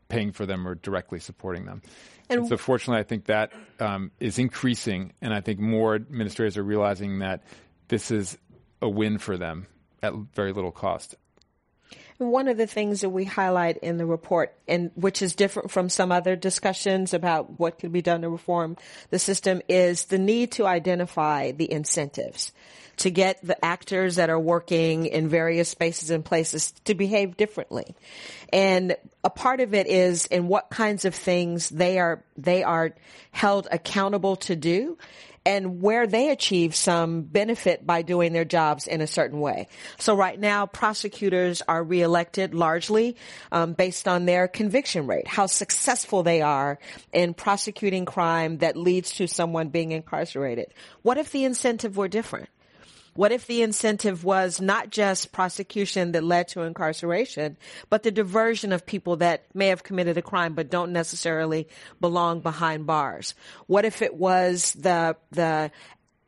paying 0.09 0.33
for 0.33 0.47
them 0.47 0.67
or 0.67 0.75
directly 0.75 1.21
supporting 1.21 1.65
them. 1.65 1.83
And, 2.29 2.41
and 2.41 2.49
so, 2.49 2.57
fortunately, 2.57 3.01
I 3.01 3.05
think 3.05 3.27
that 3.27 3.53
um, 3.81 4.11
is 4.21 4.39
increasing, 4.39 5.13
and 5.21 5.35
I 5.35 5.41
think 5.41 5.61
more 5.61 5.95
administrators 5.95 6.57
are 6.57 6.63
realizing 6.63 7.19
that 7.19 7.43
this 7.89 8.11
is 8.11 8.39
a 8.81 8.89
win 8.89 9.19
for 9.19 9.37
them 9.37 9.67
at 10.03 10.15
very 10.35 10.53
little 10.53 10.73
cost. 10.73 11.17
One 12.19 12.47
of 12.47 12.57
the 12.57 12.67
things 12.67 13.01
that 13.01 13.11
we 13.11 13.25
highlight 13.25 13.79
in 13.79 13.97
the 13.97 14.07
report, 14.07 14.55
and 14.69 14.93
which 14.95 15.21
is 15.21 15.35
different 15.35 15.73
from 15.73 15.89
some 15.89 16.13
other 16.13 16.37
discussions 16.37 17.13
about 17.13 17.59
what 17.59 17.79
could 17.79 17.93
be 17.93 18.03
done 18.03 18.23
to 18.23 18.29
reform 18.29 18.77
the 19.11 19.19
system, 19.19 19.61
is 19.69 20.05
the 20.05 20.19
need 20.19 20.53
to 20.53 20.67
identify 20.67 21.51
the 21.51 21.71
incentives 21.71 22.53
to 22.99 23.11
get 23.11 23.39
the 23.43 23.63
actors 23.65 24.17
that 24.17 24.31
are 24.31 24.39
working 24.39 25.07
in 25.07 25.29
various 25.29 25.69
spaces 25.69 26.11
and 26.11 26.25
places 26.25 26.73
to 26.85 26.95
behave 26.95 27.37
differently. 27.37 27.95
And 28.53 28.97
a 29.23 29.31
part 29.31 29.61
of 29.61 29.75
it 29.75 29.87
is 29.87 30.27
in 30.27 30.49
what 30.49 30.71
kinds 30.71 31.05
of 31.05 31.15
things 31.15 31.69
they 31.71 31.99
are, 31.99 32.25
they 32.37 32.63
are 32.63 32.95
held 33.33 33.69
accountable 33.71 34.37
to 34.37 34.57
do 34.57 34.99
and 35.47 35.83
where 35.83 36.07
they 36.07 36.31
achieve 36.31 36.75
some 36.75 37.23
benefit 37.23 37.87
by 37.87 38.03
doing 38.03 38.33
their 38.33 38.45
jobs 38.45 38.87
in 38.87 39.01
a 39.01 39.07
certain 39.07 39.41
way. 39.41 39.69
So 39.99 40.15
right 40.15 40.39
now, 40.39 40.67
prosecutors 40.67 41.63
are 41.69 41.83
reelected 41.83 42.55
largely 42.55 43.17
um, 43.53 43.75
based 43.75 44.09
on 44.09 44.25
their 44.25 44.49
conviction 44.49 45.07
rate, 45.07 45.27
how 45.29 45.47
successful 45.47 46.23
they 46.23 46.41
are 46.41 46.79
in 47.13 47.35
prosecuting 47.35 48.07
crime 48.07 48.59
that 48.59 48.77
leads 48.77 49.13
to 49.17 49.27
someone 49.27 49.69
being 49.69 49.93
incarcerated. 49.93 50.73
What 51.03 51.19
if 51.19 51.31
the 51.31 51.45
incentive 51.45 51.97
were 51.97 52.09
different? 52.09 52.49
What 53.15 53.31
if 53.31 53.47
the 53.47 53.63
incentive 53.63 54.25
was 54.25 54.61
not 54.61 54.91
just 54.91 55.31
prosecution 55.31 56.13
that 56.13 56.25
led 56.25 56.49
to 56.49 56.63
incarceration, 56.63 57.57
but 57.89 58.03
the 58.03 58.11
diversion 58.11 58.73
of 58.73 58.87
people 58.87 59.17
that 59.17 59.47
may 59.55 59.69
have 59.69 59.85
committed 59.85 60.19
a 60.19 60.23
crime 60.23 60.55
but 60.55 60.71
don't 60.71 60.93
necessarily 60.93 61.69
belong 62.01 62.41
behind 62.41 62.87
bars? 62.87 63.35
What 63.67 63.85
if 63.85 64.03
it 64.03 64.15
was 64.15 64.73
the, 64.73 65.17
the 65.31 65.71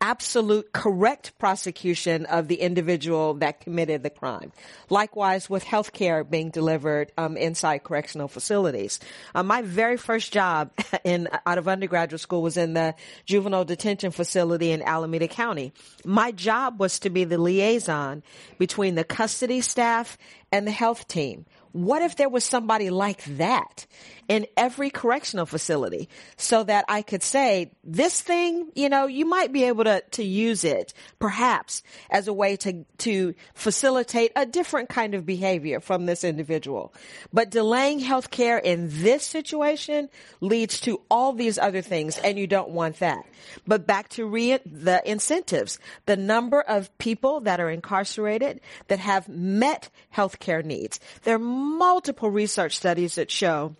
absolute 0.00 0.72
correct 0.72 1.38
prosecution 1.38 2.26
of 2.26 2.48
the 2.48 2.56
individual 2.56 3.34
that 3.34 3.60
committed 3.60 4.02
the 4.02 4.10
crime. 4.10 4.52
Likewise, 4.90 5.48
with 5.48 5.62
health 5.62 5.92
care 5.92 6.24
being 6.24 6.50
delivered 6.50 7.12
um, 7.16 7.36
inside 7.36 7.84
correctional 7.84 8.28
facilities. 8.28 9.00
Uh, 9.34 9.42
my 9.42 9.62
very 9.62 9.96
first 9.96 10.32
job 10.32 10.70
in 11.04 11.28
out 11.46 11.58
of 11.58 11.68
undergraduate 11.68 12.20
school 12.20 12.42
was 12.42 12.56
in 12.56 12.74
the 12.74 12.94
juvenile 13.24 13.64
detention 13.64 14.10
facility 14.10 14.70
in 14.70 14.82
Alameda 14.82 15.28
County. 15.28 15.72
My 16.04 16.32
job 16.32 16.78
was 16.80 16.98
to 17.00 17.10
be 17.10 17.24
the 17.24 17.38
liaison 17.38 18.22
between 18.58 18.94
the 18.94 19.04
custody 19.04 19.60
staff 19.60 20.18
and 20.52 20.66
the 20.66 20.72
health 20.72 21.08
team. 21.08 21.46
What 21.72 22.00
if 22.00 22.16
there 22.16 22.30
was 22.30 22.44
somebody 22.44 22.88
like 22.88 23.22
that 23.36 23.86
in 24.28 24.46
every 24.56 24.90
correctional 24.90 25.46
facility 25.46 26.08
so 26.36 26.64
that 26.64 26.84
I 26.88 27.02
could 27.02 27.22
say, 27.22 27.72
this 27.84 28.20
thing, 28.20 28.70
you 28.74 28.88
know, 28.88 29.06
you 29.06 29.24
might 29.24 29.52
be 29.52 29.64
able 29.64 29.84
to, 29.84 30.02
to 30.12 30.24
use 30.24 30.64
it 30.64 30.92
perhaps 31.18 31.82
as 32.10 32.28
a 32.28 32.32
way 32.32 32.56
to, 32.56 32.84
to 32.98 33.34
facilitate 33.54 34.32
a 34.36 34.46
different 34.46 34.88
kind 34.88 35.14
of 35.14 35.26
behavior 35.26 35.80
from 35.80 36.06
this 36.06 36.24
individual. 36.24 36.92
But 37.32 37.50
delaying 37.50 38.00
health 38.00 38.30
care 38.30 38.58
in 38.58 38.88
this 38.90 39.24
situation 39.24 40.08
leads 40.40 40.80
to 40.82 41.00
all 41.10 41.32
these 41.32 41.58
other 41.58 41.82
things 41.82 42.18
and 42.18 42.38
you 42.38 42.46
don't 42.46 42.70
want 42.70 42.98
that. 42.98 43.24
But 43.66 43.86
back 43.86 44.08
to 44.10 44.26
re- 44.26 44.58
the 44.64 45.02
incentives, 45.08 45.78
the 46.06 46.16
number 46.16 46.60
of 46.60 46.96
people 46.98 47.40
that 47.40 47.60
are 47.60 47.70
incarcerated 47.70 48.60
that 48.88 48.98
have 48.98 49.28
met 49.28 49.88
health 50.10 50.38
care 50.38 50.62
needs. 50.62 51.00
There 51.22 51.36
are 51.36 51.38
multiple 51.38 52.30
research 52.30 52.76
studies 52.76 53.16
that 53.16 53.30
show 53.30 53.76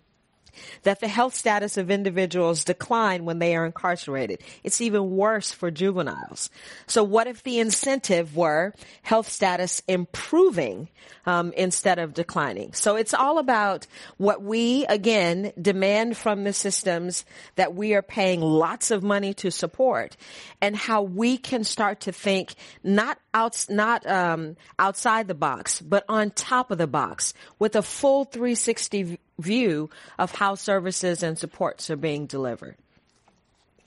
that 0.83 0.99
the 0.99 1.07
health 1.07 1.35
status 1.35 1.77
of 1.77 1.91
individuals 1.91 2.63
decline 2.63 3.25
when 3.25 3.39
they 3.39 3.55
are 3.55 3.65
incarcerated. 3.65 4.41
It's 4.63 4.81
even 4.81 5.11
worse 5.11 5.51
for 5.51 5.71
juveniles. 5.71 6.49
So 6.85 7.03
what 7.03 7.27
if 7.27 7.43
the 7.43 7.59
incentive 7.59 8.35
were 8.35 8.73
health 9.01 9.29
status 9.29 9.81
improving 9.87 10.89
um, 11.25 11.53
instead 11.53 11.99
of 11.99 12.13
declining? 12.13 12.73
So 12.73 12.95
it's 12.95 13.13
all 13.13 13.37
about 13.37 13.87
what 14.17 14.41
we 14.41 14.85
again 14.85 15.51
demand 15.61 16.17
from 16.17 16.43
the 16.43 16.53
systems 16.53 17.25
that 17.55 17.73
we 17.73 17.93
are 17.93 18.01
paying 18.01 18.41
lots 18.41 18.91
of 18.91 19.03
money 19.03 19.33
to 19.35 19.51
support, 19.51 20.15
and 20.61 20.75
how 20.75 21.01
we 21.01 21.37
can 21.37 21.63
start 21.63 22.01
to 22.01 22.11
think 22.11 22.55
not 22.83 23.19
out, 23.33 23.65
not 23.69 24.05
um, 24.07 24.55
outside 24.79 25.27
the 25.27 25.35
box, 25.35 25.81
but 25.81 26.03
on 26.09 26.31
top 26.31 26.71
of 26.71 26.77
the 26.77 26.87
box 26.87 27.33
with 27.59 27.75
a 27.75 27.81
full 27.81 28.25
360 28.25 29.19
view 29.39 29.89
of 30.17 30.31
how 30.31 30.55
services 30.55 31.23
and 31.23 31.37
supports 31.37 31.89
are 31.89 31.95
being 31.95 32.25
delivered. 32.25 32.75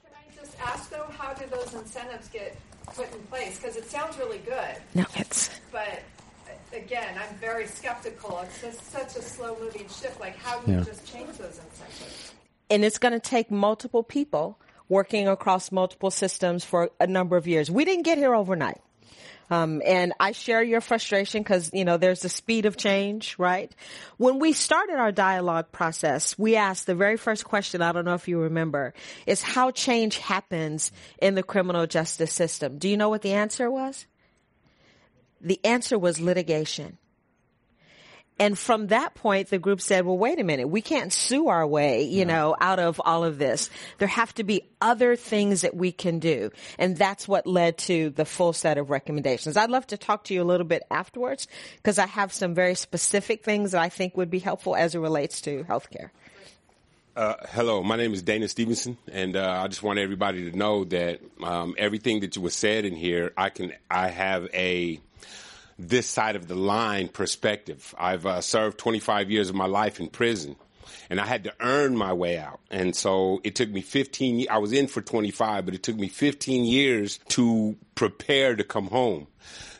Can 0.04 0.12
I 0.14 0.40
just 0.40 0.58
ask 0.60 0.90
though, 0.90 1.06
how 1.16 1.34
do 1.34 1.44
those 1.46 1.74
incentives 1.74 2.28
get 2.28 2.56
put 2.94 3.12
in 3.12 3.20
place? 3.22 3.58
Because 3.58 3.76
it 3.76 3.90
sounds 3.90 4.18
really 4.18 4.38
good. 4.38 4.76
No, 4.94 5.04
it's. 5.16 5.50
But 5.72 6.02
again, 6.74 7.16
I'm 7.18 7.34
very 7.36 7.66
skeptical. 7.66 8.40
It's 8.44 8.60
just 8.60 8.92
such 8.92 9.16
a 9.16 9.22
slow 9.22 9.56
moving 9.60 9.88
shift. 9.88 10.20
Like, 10.20 10.36
how 10.36 10.60
do 10.60 10.72
you 10.72 10.80
just 10.84 11.10
change 11.10 11.36
those 11.38 11.60
incentives? 11.64 12.32
And 12.68 12.84
it's 12.84 12.98
going 12.98 13.12
to 13.12 13.20
take 13.20 13.50
multiple 13.50 14.02
people 14.02 14.58
working 14.88 15.28
across 15.28 15.72
multiple 15.72 16.10
systems 16.10 16.64
for 16.64 16.90
a 17.00 17.06
number 17.06 17.36
of 17.36 17.46
years. 17.46 17.70
We 17.70 17.84
didn't 17.84 18.02
get 18.04 18.18
here 18.18 18.34
overnight. 18.34 18.80
Um, 19.50 19.82
and 19.84 20.12
I 20.20 20.32
share 20.32 20.62
your 20.62 20.80
frustration 20.80 21.42
because, 21.42 21.70
you 21.72 21.84
know, 21.84 21.96
there's 21.96 22.20
the 22.20 22.28
speed 22.28 22.66
of 22.66 22.76
change, 22.76 23.36
right? 23.38 23.74
When 24.16 24.38
we 24.38 24.52
started 24.52 24.96
our 24.96 25.10
dialogue 25.10 25.72
process, 25.72 26.38
we 26.38 26.54
asked 26.56 26.86
the 26.86 26.94
very 26.94 27.16
first 27.16 27.44
question, 27.44 27.82
I 27.82 27.90
don't 27.92 28.04
know 28.04 28.14
if 28.14 28.28
you 28.28 28.38
remember, 28.38 28.94
is 29.26 29.42
how 29.42 29.72
change 29.72 30.18
happens 30.18 30.92
in 31.20 31.34
the 31.34 31.42
criminal 31.42 31.86
justice 31.86 32.32
system. 32.32 32.78
Do 32.78 32.88
you 32.88 32.96
know 32.96 33.08
what 33.08 33.22
the 33.22 33.32
answer 33.32 33.70
was? 33.70 34.06
The 35.40 35.58
answer 35.64 35.98
was 35.98 36.20
litigation. 36.20 36.98
And 38.40 38.58
from 38.58 38.86
that 38.86 39.14
point, 39.14 39.50
the 39.50 39.58
group 39.58 39.82
said, 39.82 40.06
well, 40.06 40.16
wait 40.16 40.40
a 40.40 40.44
minute. 40.44 40.66
We 40.66 40.80
can't 40.80 41.12
sue 41.12 41.48
our 41.48 41.66
way, 41.66 42.04
you 42.04 42.24
know, 42.24 42.56
out 42.58 42.78
of 42.78 42.98
all 43.04 43.22
of 43.22 43.36
this. 43.36 43.68
There 43.98 44.08
have 44.08 44.34
to 44.36 44.44
be 44.44 44.62
other 44.80 45.14
things 45.14 45.60
that 45.60 45.76
we 45.76 45.92
can 45.92 46.20
do. 46.20 46.50
And 46.78 46.96
that's 46.96 47.28
what 47.28 47.46
led 47.46 47.76
to 47.78 48.08
the 48.08 48.24
full 48.24 48.54
set 48.54 48.78
of 48.78 48.88
recommendations. 48.88 49.58
I'd 49.58 49.68
love 49.68 49.86
to 49.88 49.98
talk 49.98 50.24
to 50.24 50.34
you 50.34 50.42
a 50.42 50.44
little 50.44 50.66
bit 50.66 50.84
afterwards 50.90 51.48
because 51.76 51.98
I 51.98 52.06
have 52.06 52.32
some 52.32 52.54
very 52.54 52.74
specific 52.74 53.44
things 53.44 53.72
that 53.72 53.82
I 53.82 53.90
think 53.90 54.16
would 54.16 54.30
be 54.30 54.38
helpful 54.38 54.74
as 54.74 54.94
it 54.94 55.00
relates 55.00 55.42
to 55.42 55.64
healthcare. 55.64 56.08
Uh, 57.14 57.34
hello, 57.50 57.82
my 57.82 57.96
name 57.96 58.14
is 58.14 58.22
Dana 58.22 58.48
Stevenson, 58.48 58.96
and 59.12 59.36
uh, 59.36 59.60
I 59.62 59.68
just 59.68 59.82
want 59.82 59.98
everybody 59.98 60.50
to 60.50 60.56
know 60.56 60.84
that 60.84 61.20
um, 61.42 61.74
everything 61.76 62.20
that 62.20 62.36
you 62.36 62.40
was 62.40 62.54
said 62.54 62.86
in 62.86 62.94
here, 62.94 63.34
I 63.36 63.50
can, 63.50 63.74
I 63.90 64.08
have 64.08 64.48
a 64.54 65.00
this 65.88 66.06
side 66.06 66.36
of 66.36 66.48
the 66.48 66.54
line 66.54 67.08
perspective. 67.08 67.94
I've 67.98 68.26
uh, 68.26 68.40
served 68.40 68.78
25 68.78 69.30
years 69.30 69.48
of 69.48 69.54
my 69.54 69.66
life 69.66 70.00
in 70.00 70.08
prison 70.08 70.56
and 71.08 71.20
I 71.20 71.26
had 71.26 71.44
to 71.44 71.54
earn 71.60 71.96
my 71.96 72.12
way 72.12 72.38
out. 72.38 72.60
And 72.70 72.94
so 72.94 73.40
it 73.42 73.56
took 73.56 73.68
me 73.68 73.80
15 73.80 74.46
I 74.48 74.58
was 74.58 74.72
in 74.72 74.86
for 74.86 75.00
25, 75.00 75.64
but 75.64 75.74
it 75.74 75.82
took 75.82 75.96
me 75.96 76.08
15 76.08 76.64
years 76.64 77.18
to 77.30 77.76
prepare 77.94 78.54
to 78.54 78.64
come 78.64 78.86
home. 78.86 79.26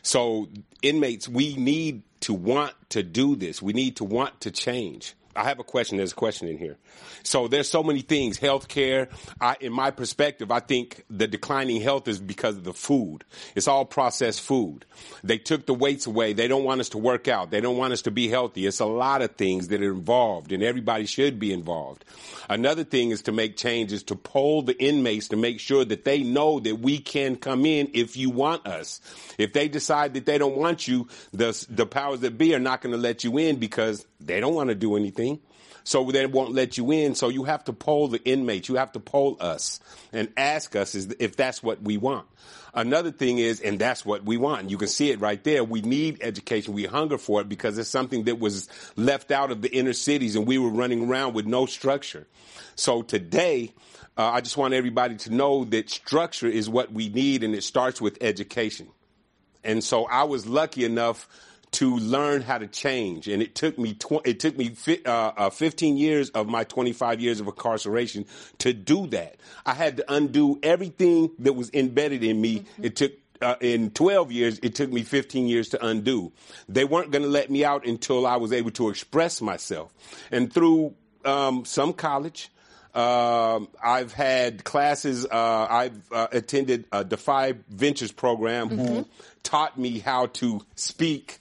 So 0.01 0.49
inmates, 0.81 1.27
we 1.27 1.55
need 1.55 2.03
to 2.21 2.33
want 2.33 2.73
to 2.89 3.01
do 3.03 3.35
this. 3.35 3.61
We 3.61 3.73
need 3.73 3.95
to 3.97 4.03
want 4.03 4.41
to 4.41 4.51
change. 4.51 5.15
I 5.35 5.43
have 5.43 5.59
a 5.59 5.63
question. 5.63 5.97
There's 5.97 6.11
a 6.11 6.15
question 6.15 6.47
in 6.47 6.57
here. 6.57 6.77
So 7.23 7.47
there's 7.47 7.69
so 7.69 7.83
many 7.83 8.01
things. 8.01 8.39
Healthcare. 8.39 9.09
I, 9.39 9.55
in 9.59 9.73
my 9.73 9.91
perspective, 9.91 10.51
I 10.51 10.59
think 10.59 11.05
the 11.09 11.27
declining 11.27 11.81
health 11.81 12.07
is 12.07 12.19
because 12.19 12.57
of 12.57 12.63
the 12.63 12.73
food. 12.73 13.23
It's 13.55 13.67
all 13.67 13.85
processed 13.85 14.41
food. 14.41 14.85
They 15.23 15.37
took 15.37 15.65
the 15.65 15.73
weights 15.73 16.07
away. 16.07 16.33
They 16.33 16.47
don't 16.47 16.63
want 16.63 16.81
us 16.81 16.89
to 16.89 16.97
work 16.97 17.27
out. 17.27 17.51
They 17.51 17.61
don't 17.61 17.77
want 17.77 17.93
us 17.93 18.03
to 18.03 18.11
be 18.11 18.27
healthy. 18.27 18.65
It's 18.65 18.79
a 18.79 18.85
lot 18.85 19.21
of 19.21 19.35
things 19.35 19.69
that 19.69 19.81
are 19.81 19.91
involved, 19.91 20.51
and 20.51 20.63
everybody 20.63 21.05
should 21.05 21.39
be 21.39 21.53
involved. 21.53 22.05
Another 22.49 22.83
thing 22.83 23.11
is 23.11 23.21
to 23.23 23.31
make 23.31 23.55
changes 23.55 24.03
to 24.03 24.15
poll 24.15 24.61
the 24.61 24.77
inmates 24.81 25.29
to 25.29 25.37
make 25.37 25.59
sure 25.59 25.85
that 25.85 26.05
they 26.05 26.23
know 26.23 26.59
that 26.59 26.75
we 26.75 26.99
can 26.99 27.35
come 27.35 27.65
in 27.65 27.91
if 27.93 28.17
you 28.17 28.29
want 28.29 28.67
us. 28.67 29.01
If 29.37 29.53
they 29.53 29.67
decide 29.67 30.13
that 30.15 30.25
they 30.25 30.37
don't 30.37 30.57
want 30.57 30.87
you, 30.87 31.07
the 31.31 31.51
the 31.69 31.85
powers 31.85 32.21
that 32.21 32.37
be 32.37 32.53
are 32.55 32.59
not 32.59 32.81
going 32.81 32.93
to 32.93 32.97
let 32.97 33.23
you 33.23 33.37
in 33.37 33.57
because 33.57 34.05
they 34.25 34.39
don't 34.39 34.53
want 34.53 34.69
to 34.69 34.75
do 34.75 34.95
anything. 34.95 35.39
So 35.83 36.11
they 36.11 36.25
won't 36.27 36.53
let 36.53 36.77
you 36.77 36.91
in. 36.91 37.15
So 37.15 37.29
you 37.29 37.43
have 37.45 37.63
to 37.65 37.73
poll 37.73 38.07
the 38.07 38.23
inmates. 38.23 38.69
You 38.69 38.75
have 38.75 38.91
to 38.91 38.99
poll 38.99 39.37
us 39.39 39.79
and 40.13 40.31
ask 40.37 40.75
us 40.75 40.93
if 40.95 41.35
that's 41.35 41.63
what 41.63 41.81
we 41.81 41.97
want. 41.97 42.27
Another 42.73 43.11
thing 43.11 43.39
is, 43.39 43.59
and 43.59 43.79
that's 43.79 44.05
what 44.05 44.23
we 44.23 44.37
want. 44.37 44.69
You 44.69 44.77
can 44.77 44.87
see 44.87 45.09
it 45.11 45.19
right 45.19 45.43
there. 45.43 45.63
We 45.63 45.81
need 45.81 46.19
education. 46.21 46.73
We 46.73 46.85
hunger 46.85 47.17
for 47.17 47.41
it 47.41 47.49
because 47.49 47.77
it's 47.77 47.89
something 47.89 48.25
that 48.25 48.39
was 48.39 48.69
left 48.95 49.31
out 49.31 49.51
of 49.51 49.61
the 49.61 49.69
inner 49.69 49.93
cities 49.93 50.35
and 50.35 50.47
we 50.47 50.57
were 50.57 50.69
running 50.69 51.09
around 51.09 51.33
with 51.33 51.45
no 51.45 51.65
structure. 51.65 52.27
So 52.75 53.01
today, 53.01 53.73
uh, 54.17 54.31
I 54.31 54.41
just 54.41 54.55
want 54.55 54.73
everybody 54.73 55.15
to 55.17 55.33
know 55.33 55.65
that 55.65 55.89
structure 55.89 56.47
is 56.47 56.69
what 56.69 56.93
we 56.93 57.09
need 57.09 57.43
and 57.43 57.53
it 57.55 57.63
starts 57.63 57.99
with 57.99 58.17
education. 58.21 58.87
And 59.63 59.83
so 59.83 60.05
I 60.05 60.23
was 60.23 60.47
lucky 60.47 60.85
enough 60.85 61.27
to 61.71 61.97
learn 61.97 62.41
how 62.41 62.57
to 62.57 62.67
change. 62.67 63.27
And 63.27 63.41
it 63.41 63.55
took 63.55 63.77
me 63.77 63.93
tw- 63.93 64.25
it 64.25 64.39
took 64.39 64.57
me 64.57 64.69
fi- 64.69 65.03
uh, 65.05 65.31
uh, 65.37 65.49
15 65.49 65.97
years 65.97 66.29
of 66.31 66.47
my 66.47 66.63
25 66.63 67.21
years 67.21 67.39
of 67.39 67.47
incarceration 67.47 68.25
to 68.59 68.73
do 68.73 69.07
that. 69.07 69.37
I 69.65 69.73
had 69.73 69.97
to 69.97 70.13
undo 70.13 70.59
everything 70.63 71.31
that 71.39 71.53
was 71.53 71.69
embedded 71.73 72.23
in 72.23 72.41
me. 72.41 72.59
Mm-hmm. 72.59 72.85
It 72.85 72.95
took 72.95 73.13
uh, 73.41 73.55
in 73.59 73.91
12 73.91 74.31
years, 74.31 74.59
it 74.61 74.75
took 74.75 74.91
me 74.91 75.03
15 75.03 75.47
years 75.47 75.69
to 75.69 75.85
undo. 75.85 76.31
They 76.69 76.85
weren't 76.85 77.11
going 77.11 77.23
to 77.23 77.29
let 77.29 77.49
me 77.49 77.65
out 77.65 77.87
until 77.87 78.27
I 78.27 78.37
was 78.37 78.53
able 78.53 78.71
to 78.71 78.89
express 78.89 79.41
myself. 79.41 79.93
And 80.31 80.53
through 80.53 80.93
um, 81.25 81.65
some 81.65 81.93
college, 81.93 82.51
um, 82.93 83.69
I've 83.81 84.13
had 84.13 84.63
classes. 84.63 85.25
Uh, 85.25 85.67
I've 85.69 86.11
uh, 86.11 86.27
attended 86.31 86.85
a 86.91 87.03
Defy 87.03 87.53
Ventures 87.69 88.11
program 88.11 88.69
mm-hmm. 88.69 88.85
who 88.85 89.07
taught 89.43 89.77
me 89.77 89.99
how 89.99 90.27
to 90.27 90.61
speak. 90.75 91.39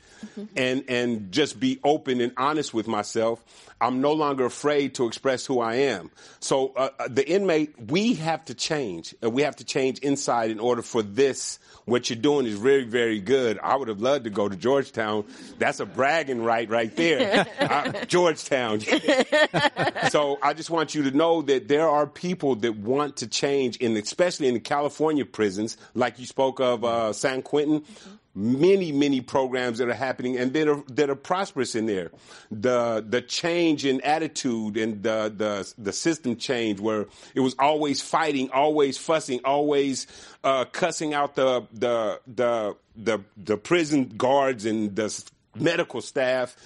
And 0.57 0.85
and 0.89 1.33
just 1.33 1.61
be 1.61 1.81
open 1.85 2.21
and 2.21 2.33
honest 2.37 2.75
with 2.75 2.89
myself. 2.89 3.45
I'm 3.81 4.03
no 4.03 4.13
longer 4.13 4.45
afraid 4.45 4.95
to 4.97 5.07
express 5.07 5.47
who 5.47 5.61
I 5.61 5.77
am. 5.77 6.11
So 6.41 6.73
uh, 6.77 6.91
uh, 6.99 7.09
the 7.09 7.27
inmate, 7.27 7.75
we 7.91 8.15
have 8.15 8.45
to 8.47 8.55
change. 8.55 9.15
Uh, 9.23 9.31
we 9.31 9.43
have 9.43 9.57
to 9.57 9.65
change 9.65 10.01
inside 10.01 10.51
in 10.51 10.61
order 10.61 10.83
for 10.83 11.03
this. 11.03 11.59
What 11.87 12.11
you're 12.11 12.19
doing 12.19 12.47
is 12.47 12.59
very, 12.59 12.85
very 12.85 13.21
good. 13.21 13.59
I 13.59 13.77
would 13.77 13.89
have 13.89 14.03
loved 14.03 14.25
to 14.25 14.31
go 14.31 14.49
to 14.51 14.57
Georgetown. 14.57 15.25
That's 15.59 15.81
a 15.81 15.87
bragging 15.87 16.43
right 16.43 16.69
right 16.69 16.95
there. 16.95 17.47
uh, 17.59 18.05
Georgetown. 18.05 18.81
so 20.11 20.39
I 20.43 20.53
just 20.55 20.69
want 20.69 20.95
you 20.95 21.05
to 21.05 21.17
know 21.17 21.41
that 21.43 21.69
there 21.69 21.89
are 21.89 22.07
people 22.07 22.57
that 22.57 22.77
want 22.77 23.17
to 23.19 23.27
change, 23.27 23.79
in 23.79 23.97
especially 23.97 24.49
in 24.49 24.55
the 24.55 24.61
California 24.61 25.25
prisons, 25.25 25.79
like 25.95 26.19
you 26.19 26.27
spoke 26.27 26.61
of 26.61 26.85
uh, 26.85 27.13
San 27.15 27.41
Quentin. 27.41 27.81
Mm-hmm 27.81 28.17
many 28.35 28.93
many 28.93 29.21
programs 29.21 29.79
that 29.79 29.89
are 29.89 29.95
happening 29.95 30.37
and 30.37 30.53
that 30.53 30.69
are 30.69 30.83
that 30.89 31.11
are 31.11 31.17
prosperous 31.17 31.75
in 31.75 31.87
there. 31.87 32.11
The 32.51 33.05
the 33.07 33.23
change 33.23 33.85
in 33.85 34.01
attitude 34.03 34.77
and 34.77 35.03
the 35.03 35.33
the 35.37 35.73
the 35.79 35.93
system 35.93 36.37
change 36.37 36.81
where 36.81 37.07
it 37.35 37.41
was 37.41 37.55
always 37.59 38.01
fighting 38.01 38.51
always 38.51 38.99
fussing 38.99 39.41
always 39.45 40.07
uh, 40.45 40.65
cussing 40.67 41.13
out 41.15 41.35
the 41.35 41.67
the 41.73 42.21
the 42.27 42.77
the 42.97 43.19
the 43.37 43.57
prison 43.57 44.13
guards 44.17 44.65
and 44.65 44.95
the 44.95 45.25
medical 45.57 46.01
staff 46.01 46.57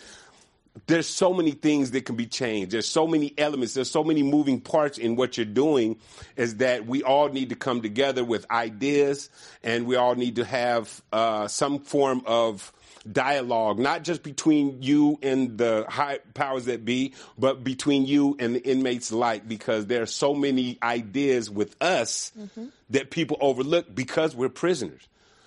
there's 0.86 1.06
so 1.06 1.32
many 1.32 1.52
things 1.52 1.92
that 1.92 2.04
can 2.04 2.16
be 2.16 2.26
changed. 2.26 2.72
There's 2.72 2.88
so 2.88 3.06
many 3.06 3.32
elements. 3.38 3.74
There's 3.74 3.90
so 3.90 4.02
many 4.02 4.22
moving 4.22 4.60
parts 4.60 4.98
in 4.98 5.16
what 5.16 5.36
you're 5.36 5.46
doing 5.46 5.96
is 6.36 6.56
that 6.56 6.86
we 6.86 7.02
all 7.02 7.28
need 7.28 7.50
to 7.50 7.54
come 7.54 7.80
together 7.80 8.24
with 8.24 8.50
ideas 8.50 9.30
and 9.62 9.86
we 9.86 9.96
all 9.96 10.14
need 10.14 10.36
to 10.36 10.44
have 10.44 11.02
uh, 11.12 11.46
some 11.48 11.78
form 11.78 12.22
of 12.26 12.72
dialogue, 13.10 13.78
not 13.78 14.02
just 14.02 14.22
between 14.22 14.82
you 14.82 15.18
and 15.22 15.58
the 15.58 15.86
high 15.88 16.18
powers 16.32 16.64
that 16.64 16.84
be, 16.84 17.14
but 17.38 17.62
between 17.62 18.06
you 18.06 18.36
and 18.38 18.56
the 18.56 18.60
inmates 18.68 19.10
alike, 19.10 19.46
because 19.46 19.86
there 19.86 20.02
are 20.02 20.06
so 20.06 20.34
many 20.34 20.78
ideas 20.82 21.50
with 21.50 21.76
us 21.82 22.32
mm-hmm. 22.38 22.66
that 22.90 23.10
people 23.10 23.36
overlook 23.40 23.94
because 23.94 24.34
we're 24.34 24.48
prisoners. 24.48 25.06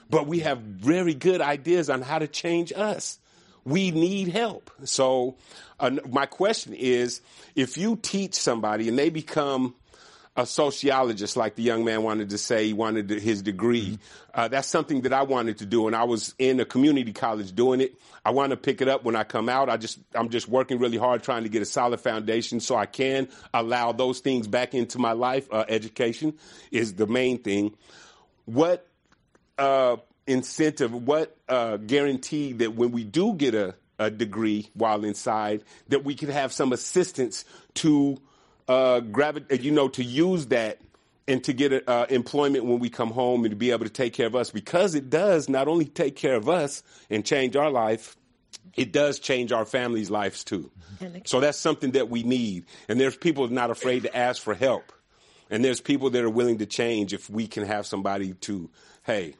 But 0.10 0.28
we 0.28 0.40
have 0.40 0.60
very 0.60 1.14
good 1.14 1.42
ideas 1.42 1.90
on 1.90 2.02
how 2.02 2.20
to 2.20 2.28
change 2.28 2.72
us 2.74 3.20
we 3.68 3.92
need 3.92 4.30
help. 4.30 4.72
So, 4.86 5.36
uh, 5.78 5.92
my 6.10 6.26
question 6.26 6.74
is 6.74 7.22
if 7.54 7.78
you 7.78 7.98
teach 8.02 8.34
somebody 8.34 8.88
and 8.88 8.98
they 8.98 9.10
become 9.10 9.76
a 10.38 10.46
sociologist, 10.46 11.36
like 11.36 11.56
the 11.56 11.64
young 11.64 11.84
man 11.84 12.02
wanted 12.02 12.30
to 12.30 12.38
say, 12.38 12.68
he 12.68 12.74
wanted 12.74 13.10
his 13.10 13.42
degree. 13.42 13.92
Mm-hmm. 13.92 14.40
Uh, 14.40 14.48
that's 14.48 14.70
something 14.70 15.02
that 15.02 15.12
I 15.12 15.24
wanted 15.24 15.58
to 15.58 15.66
do, 15.66 15.88
and 15.88 15.96
I 15.96 16.06
was 16.06 16.34
in 16.40 16.62
a 16.62 16.66
community 16.66 17.12
college 17.12 17.54
doing 17.54 17.82
it. 17.82 17.96
I 18.24 18.30
want 18.30 18.52
to 18.52 18.58
pick 18.58 18.82
it 18.82 18.88
up 18.88 19.04
when 19.04 19.18
I 19.18 19.26
come 19.26 19.50
out. 19.50 19.68
I 19.68 19.76
just, 19.76 20.00
I'm 20.16 20.30
just 20.30 20.48
working 20.48 20.80
really 20.80 20.98
hard 20.98 21.24
trying 21.24 21.44
to 21.44 21.50
get 21.50 21.62
a 21.62 21.66
solid 21.66 22.00
foundation 22.00 22.62
so 22.62 22.76
I 22.76 22.86
can 22.86 23.28
allow 23.54 23.92
those 23.92 24.20
things 24.22 24.48
back 24.48 24.76
into 24.76 24.98
my 24.98 25.12
life. 25.12 25.52
Uh, 25.52 25.66
education 25.68 26.36
is 26.72 26.94
the 26.94 27.08
main 27.08 27.40
thing. 27.40 27.76
What 28.46 28.88
uh, 29.58 29.98
incentive, 30.28 30.94
what 30.94 31.36
uh, 31.48 31.78
guarantee 31.78 32.54
that 32.54 32.76
when 32.76 32.92
we 32.92 33.04
do 33.04 33.34
get 33.34 33.56
a, 33.56 33.76
a, 33.98 34.12
degree 34.12 34.70
while 34.74 35.04
inside, 35.04 35.64
that 35.88 36.04
we 36.04 36.14
can 36.14 36.30
have 36.30 36.52
some 36.54 36.74
assistance 36.74 37.46
to 37.76 38.18
uh, 38.68 39.00
gravi- 39.00 39.62
you 39.62 39.72
know, 39.72 39.88
to 39.88 40.04
use 40.04 40.48
that 40.48 40.80
and 41.28 41.44
to 41.44 41.54
get 41.54 41.88
uh, 41.88 42.06
employment 42.10 42.66
when 42.66 42.80
we 42.80 42.90
come 42.90 43.12
home 43.12 43.44
and 43.44 43.52
to 43.52 43.56
be 43.56 43.72
able 43.72 43.86
to 43.86 43.92
take 43.92 44.14
care 44.14 44.28
of 44.28 44.36
us 44.36 44.52
because 44.52 44.96
it 44.96 45.10
does 45.10 45.50
not 45.50 45.68
only 45.68 45.86
take 45.86 46.16
care 46.16 46.36
of 46.36 46.48
us 46.48 46.84
and 47.10 47.26
change 47.26 47.56
our 47.56 47.70
life, 47.70 48.16
it 48.76 48.92
does 48.92 49.20
change 49.20 49.52
our 49.52 49.66
families' 49.66 50.10
lives 50.10 50.44
too. 50.44 50.72
So 51.26 51.40
that's 51.40 51.58
something 51.58 51.92
that 51.92 52.10
we 52.10 52.24
need. 52.24 52.66
And 52.88 53.00
there's 53.00 53.18
people 53.18 53.48
not 53.50 53.70
afraid 53.70 54.04
to 54.04 54.16
ask 54.16 54.42
for 54.42 54.54
help. 54.54 54.92
And 55.50 55.64
there's 55.64 55.80
people 55.80 56.10
that 56.12 56.24
are 56.24 56.30
willing 56.30 56.58
to 56.60 56.66
change 56.66 57.14
if 57.14 57.30
we 57.30 57.48
can 57.48 57.66
have 57.66 57.86
somebody 57.86 58.34
to, 58.34 58.70
hey, 59.04 59.36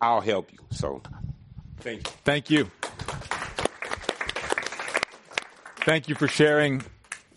I'll 0.00 0.20
help 0.20 0.52
you. 0.52 0.58
So, 0.70 1.02
thank 1.80 2.06
you. 2.06 2.12
Thank 2.24 2.50
you. 2.50 2.70
Thank 5.84 6.08
you 6.08 6.14
for 6.14 6.26
sharing 6.26 6.82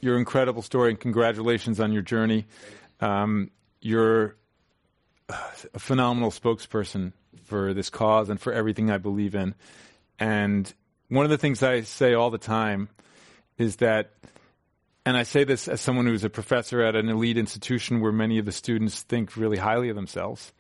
your 0.02 0.18
incredible 0.18 0.62
story 0.62 0.90
and 0.90 1.00
congratulations 1.00 1.80
on 1.80 1.92
your 1.92 2.02
journey. 2.02 2.48
Um, 3.00 3.52
you're 3.82 4.38
a 5.30 5.80
phenomenal 5.80 6.32
spokesperson 6.32 7.14
for 7.44 7.74
this 7.74 7.90
cause 7.90 8.30
and 8.30 8.40
for 8.40 8.52
everything 8.52 8.90
I 8.90 8.98
believe 8.98 9.36
in. 9.36 9.56
And 10.18 10.72
one 11.10 11.26
of 11.26 11.30
the 11.30 11.38
things 11.38 11.62
I 11.64 11.82
say 11.82 12.14
all 12.14 12.30
the 12.30 12.38
time 12.38 12.90
is 13.58 13.78
that, 13.78 14.12
and 15.06 15.16
I 15.16 15.24
say 15.24 15.44
this 15.44 15.68
as 15.68 15.82
someone 15.82 16.06
who's 16.06 16.24
a 16.24 16.30
professor 16.30 16.82
at 16.82 16.96
an 16.96 17.10
elite 17.10 17.38
institution 17.38 18.02
where 18.02 18.12
many 18.12 18.38
of 18.38 18.46
the 18.46 18.52
students 18.52 19.02
think 19.02 19.38
really 19.38 19.58
highly 19.58 19.90
of 19.90 19.96
themselves. 19.96 20.54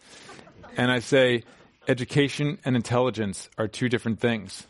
And 0.79 0.89
I 0.89 0.99
say, 0.99 1.43
education 1.89 2.57
and 2.63 2.77
intelligence 2.77 3.49
are 3.57 3.67
two 3.67 3.89
different 3.89 4.21
things. 4.21 4.65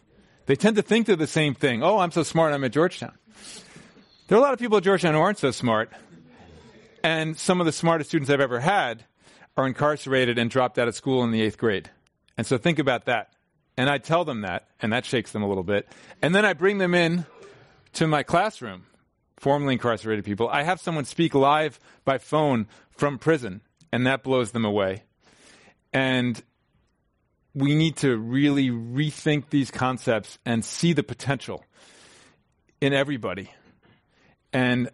They 0.48 0.56
tend 0.56 0.78
to 0.78 0.82
think 0.82 1.06
they're 1.06 1.16
the 1.16 1.28
same 1.28 1.54
thing. 1.54 1.84
Oh, 1.84 2.00
I'm 2.00 2.10
so 2.10 2.24
smart, 2.24 2.52
I'm 2.52 2.64
at 2.64 2.72
Georgetown. 2.72 3.16
There 4.28 4.36
are 4.36 4.42
a 4.42 4.44
lot 4.44 4.54
of 4.54 4.60
people 4.60 4.78
at 4.78 4.84
Georgetown 4.84 5.14
who 5.14 5.20
aren't 5.20 5.38
so 5.38 5.52
smart. 5.52 5.92
And 7.04 7.38
some 7.38 7.60
of 7.60 7.68
the 7.68 7.72
smartest 7.72 8.10
students 8.10 8.32
I've 8.32 8.42
ever 8.42 8.60
had 8.60 9.06
are 9.56 9.68
incarcerated 9.68 10.40
and 10.40 10.50
dropped 10.50 10.80
out 10.80 10.88
of 10.88 10.96
school 10.96 11.24
in 11.24 11.30
the 11.30 11.44
eighth 11.44 11.60
grade. 11.60 11.92
And 12.40 12.48
so 12.48 12.58
think 12.58 12.80
about 12.80 13.06
that. 13.06 13.32
And 13.78 13.88
I 13.88 14.00
tell 14.00 14.26
them 14.26 14.42
that, 14.42 14.68
and 14.82 14.92
that 14.92 15.06
shakes 15.06 15.32
them 15.32 15.44
a 15.44 15.48
little 15.48 15.64
bit. 15.64 15.88
And 16.24 16.34
then 16.34 16.44
I 16.44 16.54
bring 16.54 16.80
them 16.80 16.96
in 16.96 17.28
to 17.94 18.08
my 18.08 18.24
classroom, 18.24 18.88
formerly 19.38 19.74
incarcerated 19.74 20.26
people. 20.26 20.50
I 20.50 20.64
have 20.64 20.82
someone 20.82 21.06
speak 21.06 21.36
live 21.36 21.80
by 22.04 22.18
phone 22.18 22.66
from 22.90 23.20
prison, 23.20 23.62
and 23.92 24.08
that 24.08 24.24
blows 24.24 24.54
them 24.54 24.66
away. 24.66 25.04
And 25.94 26.42
we 27.54 27.76
need 27.76 27.98
to 27.98 28.16
really 28.18 28.70
rethink 28.70 29.50
these 29.50 29.72
concepts 29.72 30.38
and 30.46 30.64
see 30.64 30.94
the 30.94 31.04
potential 31.04 31.64
in 32.80 32.94
everybody. 32.94 33.52
And 34.54 34.90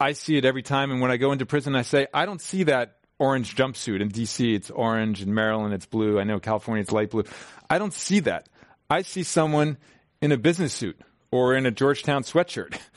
I 0.00 0.12
see 0.12 0.36
it 0.36 0.44
every 0.44 0.62
time. 0.62 0.90
And 0.90 1.00
when 1.00 1.10
I 1.10 1.16
go 1.16 1.32
into 1.32 1.46
prison, 1.46 1.74
I 1.76 1.82
say, 1.82 2.06
I 2.12 2.26
don't 2.26 2.40
see 2.40 2.64
that 2.64 2.96
orange 3.18 3.54
jumpsuit. 3.54 4.00
In 4.00 4.10
DC, 4.10 4.54
it's 4.54 4.70
orange. 4.70 5.22
In 5.22 5.34
Maryland, 5.34 5.74
it's 5.74 5.86
blue. 5.86 6.18
I 6.18 6.24
know 6.24 6.38
California, 6.38 6.82
it's 6.82 6.92
light 6.92 7.10
blue. 7.10 7.24
I 7.68 7.78
don't 7.78 7.92
see 7.92 8.20
that. 8.20 8.48
I 8.88 9.02
see 9.02 9.22
someone 9.22 9.76
in 10.20 10.32
a 10.32 10.38
business 10.38 10.72
suit 10.72 10.98
or 11.30 11.54
in 11.54 11.66
a 11.66 11.70
Georgetown 11.70 12.22
sweatshirt. 12.22 12.78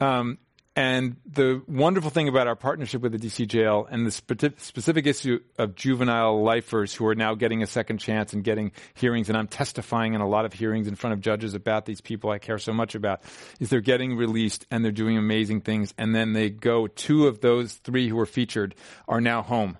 Um, 0.00 0.38
and 0.76 1.16
the 1.24 1.62
wonderful 1.68 2.10
thing 2.10 2.26
about 2.26 2.48
our 2.48 2.56
partnership 2.56 3.00
with 3.00 3.12
the 3.12 3.18
DC 3.18 3.46
jail 3.46 3.86
and 3.88 4.04
the 4.04 4.10
spe- 4.10 4.58
specific 4.58 5.06
issue 5.06 5.38
of 5.56 5.76
juvenile 5.76 6.42
lifers 6.42 6.92
who 6.92 7.06
are 7.06 7.14
now 7.14 7.36
getting 7.36 7.62
a 7.62 7.66
second 7.66 7.98
chance 7.98 8.32
and 8.32 8.42
getting 8.42 8.72
hearings, 8.94 9.28
and 9.28 9.38
I'm 9.38 9.46
testifying 9.46 10.14
in 10.14 10.20
a 10.20 10.28
lot 10.28 10.44
of 10.44 10.52
hearings 10.52 10.88
in 10.88 10.96
front 10.96 11.14
of 11.14 11.20
judges 11.20 11.54
about 11.54 11.86
these 11.86 12.00
people 12.00 12.30
I 12.30 12.38
care 12.38 12.58
so 12.58 12.72
much 12.72 12.96
about, 12.96 13.22
is 13.60 13.70
they're 13.70 13.80
getting 13.80 14.16
released 14.16 14.66
and 14.68 14.84
they're 14.84 14.90
doing 14.90 15.16
amazing 15.16 15.60
things. 15.60 15.94
And 15.96 16.12
then 16.12 16.32
they 16.32 16.50
go, 16.50 16.88
two 16.88 17.28
of 17.28 17.40
those 17.40 17.74
three 17.74 18.08
who 18.08 18.16
were 18.16 18.26
featured 18.26 18.74
are 19.06 19.20
now 19.20 19.42
home. 19.42 19.78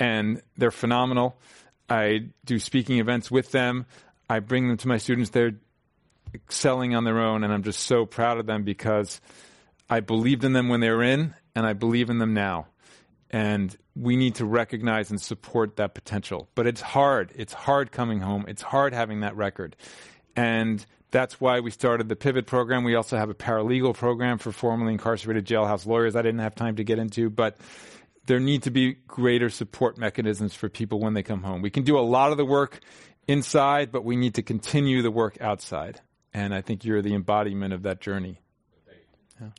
And 0.00 0.42
they're 0.56 0.72
phenomenal. 0.72 1.38
I 1.88 2.30
do 2.44 2.58
speaking 2.58 2.98
events 2.98 3.30
with 3.30 3.52
them. 3.52 3.86
I 4.28 4.40
bring 4.40 4.66
them 4.66 4.78
to 4.78 4.88
my 4.88 4.98
students. 4.98 5.30
They're 5.30 5.54
excelling 6.34 6.96
on 6.96 7.04
their 7.04 7.20
own, 7.20 7.44
and 7.44 7.52
I'm 7.52 7.62
just 7.62 7.80
so 7.80 8.04
proud 8.04 8.38
of 8.38 8.46
them 8.46 8.64
because 8.64 9.20
I 9.88 10.00
believed 10.00 10.44
in 10.44 10.52
them 10.52 10.68
when 10.68 10.80
they 10.80 10.90
were 10.90 11.02
in, 11.02 11.34
and 11.54 11.66
I 11.66 11.72
believe 11.72 12.10
in 12.10 12.18
them 12.18 12.34
now. 12.34 12.68
And 13.30 13.76
we 13.96 14.16
need 14.16 14.36
to 14.36 14.44
recognize 14.44 15.10
and 15.10 15.20
support 15.20 15.76
that 15.76 15.94
potential. 15.94 16.48
But 16.54 16.66
it's 16.66 16.80
hard. 16.80 17.32
It's 17.34 17.52
hard 17.52 17.92
coming 17.92 18.20
home. 18.20 18.44
It's 18.48 18.62
hard 18.62 18.92
having 18.92 19.20
that 19.20 19.36
record. 19.36 19.76
And 20.36 20.84
that's 21.10 21.40
why 21.40 21.60
we 21.60 21.70
started 21.70 22.08
the 22.08 22.16
Pivot 22.16 22.46
program. 22.46 22.82
We 22.84 22.94
also 22.96 23.16
have 23.16 23.30
a 23.30 23.34
paralegal 23.34 23.94
program 23.94 24.38
for 24.38 24.50
formerly 24.52 24.92
incarcerated 24.92 25.46
jailhouse 25.46 25.86
lawyers 25.86 26.16
I 26.16 26.22
didn't 26.22 26.40
have 26.40 26.54
time 26.54 26.76
to 26.76 26.84
get 26.84 26.98
into, 26.98 27.30
but 27.30 27.56
there 28.26 28.40
need 28.40 28.64
to 28.64 28.70
be 28.70 28.94
greater 29.06 29.50
support 29.50 29.98
mechanisms 29.98 30.54
for 30.54 30.68
people 30.68 30.98
when 30.98 31.14
they 31.14 31.22
come 31.22 31.42
home. 31.42 31.62
We 31.62 31.70
can 31.70 31.84
do 31.84 31.98
a 31.98 32.00
lot 32.00 32.32
of 32.32 32.36
the 32.36 32.44
work 32.44 32.80
inside, 33.28 33.92
but 33.92 34.04
we 34.04 34.16
need 34.16 34.34
to 34.34 34.42
continue 34.42 35.02
the 35.02 35.10
work 35.10 35.38
outside. 35.40 36.00
And 36.32 36.54
I 36.54 36.62
think 36.62 36.84
you're 36.84 37.02
the 37.02 37.14
embodiment 37.14 37.72
of 37.72 37.82
that 37.82 38.00
journey. 38.00 38.40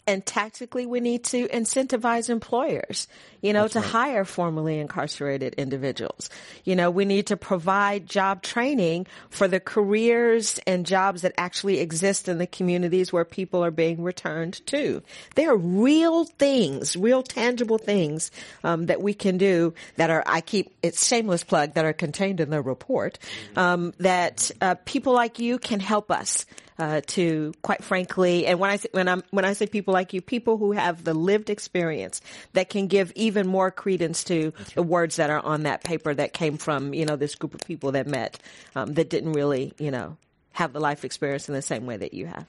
And 0.07 0.25
tactically, 0.25 0.85
we 0.85 0.99
need 0.99 1.25
to 1.25 1.47
incentivize 1.49 2.29
employers, 2.29 3.07
you 3.41 3.53
know, 3.53 3.63
That's 3.63 3.73
to 3.73 3.79
right. 3.79 3.89
hire 3.89 4.25
formerly 4.25 4.79
incarcerated 4.79 5.55
individuals. 5.55 6.29
You 6.63 6.75
know, 6.75 6.89
we 6.89 7.05
need 7.05 7.27
to 7.27 7.37
provide 7.37 8.07
job 8.07 8.41
training 8.41 9.07
for 9.29 9.47
the 9.47 9.59
careers 9.59 10.59
and 10.65 10.85
jobs 10.85 11.23
that 11.23 11.33
actually 11.37 11.79
exist 11.79 12.29
in 12.29 12.37
the 12.37 12.47
communities 12.47 13.11
where 13.11 13.25
people 13.25 13.63
are 13.65 13.71
being 13.71 14.01
returned 14.01 14.65
to. 14.67 15.03
There 15.35 15.51
are 15.51 15.57
real 15.57 16.23
things, 16.23 16.95
real 16.95 17.21
tangible 17.21 17.77
things 17.77 18.31
um, 18.63 18.85
that 18.85 19.01
we 19.01 19.13
can 19.13 19.37
do 19.37 19.73
that 19.97 20.09
are, 20.09 20.23
I 20.25 20.41
keep, 20.41 20.73
it's 20.81 21.05
shameless 21.05 21.43
plug, 21.43 21.73
that 21.73 21.85
are 21.85 21.93
contained 21.93 22.39
in 22.39 22.49
the 22.49 22.61
report, 22.61 23.19
um, 23.55 23.93
that 23.99 24.51
uh, 24.61 24.75
people 24.85 25.13
like 25.13 25.39
you 25.39 25.59
can 25.59 25.79
help 25.79 26.11
us 26.11 26.45
uh, 26.77 27.01
to, 27.07 27.53
quite 27.61 27.83
frankly, 27.83 28.45
and 28.45 28.59
when 28.59 28.69
I 28.69 28.75
say, 28.77 28.89
when 28.91 29.07
I'm 29.07 29.23
when 29.31 29.45
I 29.45 29.53
say 29.53 29.65
people 29.65 29.93
like 29.93 30.13
you, 30.13 30.21
people 30.21 30.57
who 30.57 30.73
have 30.73 31.03
the 31.03 31.13
lived 31.13 31.49
experience 31.49 32.21
that 32.53 32.69
can 32.69 32.87
give 32.87 33.11
even 33.15 33.47
more 33.47 33.71
credence 33.71 34.25
to 34.25 34.53
the 34.73 34.83
words 34.83 35.15
that 35.15 35.29
are 35.29 35.39
on 35.39 35.63
that 35.63 35.83
paper 35.83 36.13
that 36.13 36.33
came 36.33 36.57
from 36.57 36.93
you 36.93 37.05
know 37.05 37.15
this 37.15 37.35
group 37.35 37.53
of 37.53 37.61
people 37.61 37.93
that 37.93 38.07
met 38.07 38.39
um, 38.75 38.93
that 38.93 39.09
didn't 39.09 39.33
really 39.33 39.73
you 39.77 39.91
know 39.91 40.17
have 40.51 40.73
the 40.73 40.79
life 40.79 41.05
experience 41.05 41.47
in 41.47 41.55
the 41.55 41.61
same 41.61 41.85
way 41.85 41.97
that 41.97 42.13
you 42.13 42.25
have. 42.25 42.45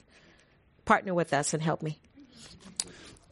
Partner 0.85 1.13
with 1.13 1.33
us 1.33 1.53
and 1.53 1.61
help 1.61 1.81
me. 1.81 1.99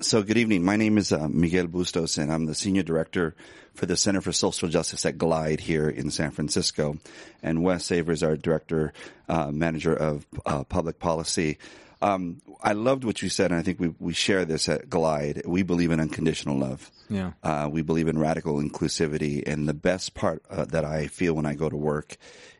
So, 0.02 0.24
good 0.24 0.38
evening. 0.38 0.66
My 0.66 0.76
name 0.76 0.98
is 0.98 1.14
uh, 1.14 1.30
Miguel 1.30 1.68
Bustos, 1.68 2.18
and 2.18 2.30
I'm 2.30 2.48
the 2.48 2.54
Senior 2.54 2.84
Director 2.84 3.34
for 3.76 3.86
the 3.86 3.96
Center 3.96 4.20
for 4.20 4.34
Social 4.34 4.68
Justice 4.68 5.06
at 5.06 5.18
GLIDE 5.18 5.62
here 5.62 5.88
in 5.88 6.12
San 6.12 6.32
Francisco. 6.32 6.98
And 7.42 7.64
Wes 7.64 7.86
Saver 7.86 8.12
is 8.12 8.22
our 8.22 8.36
Director, 8.36 8.92
uh, 9.30 9.52
Manager 9.52 9.96
of 9.96 10.26
uh, 10.46 10.66
Public 10.66 11.00
Policy. 11.00 11.60
Um, 12.02 12.42
I 12.62 12.74
loved 12.74 13.06
what 13.06 13.22
you 13.22 13.30
said, 13.30 13.52
and 13.52 13.60
I 13.60 13.64
think 13.64 13.80
we, 13.80 13.94
we 13.98 14.12
share 14.12 14.44
this 14.44 14.68
at 14.68 14.90
GLIDE. 14.90 15.44
We 15.46 15.64
believe 15.64 15.92
in 15.92 16.02
unconditional 16.02 16.58
love. 16.58 16.92
Yeah. 17.10 17.32
Uh, 17.42 17.70
we 17.72 17.82
believe 17.82 18.10
in 18.10 18.20
radical 18.20 18.56
inclusivity. 18.56 19.48
And 19.48 19.66
the 19.66 19.74
best 19.74 20.14
part 20.14 20.44
uh, 20.50 20.66
that 20.66 20.84
I 20.84 21.08
feel 21.08 21.36
when 21.36 21.46
I 21.46 21.56
go 21.56 21.70
to 21.70 21.78
work 21.78 22.18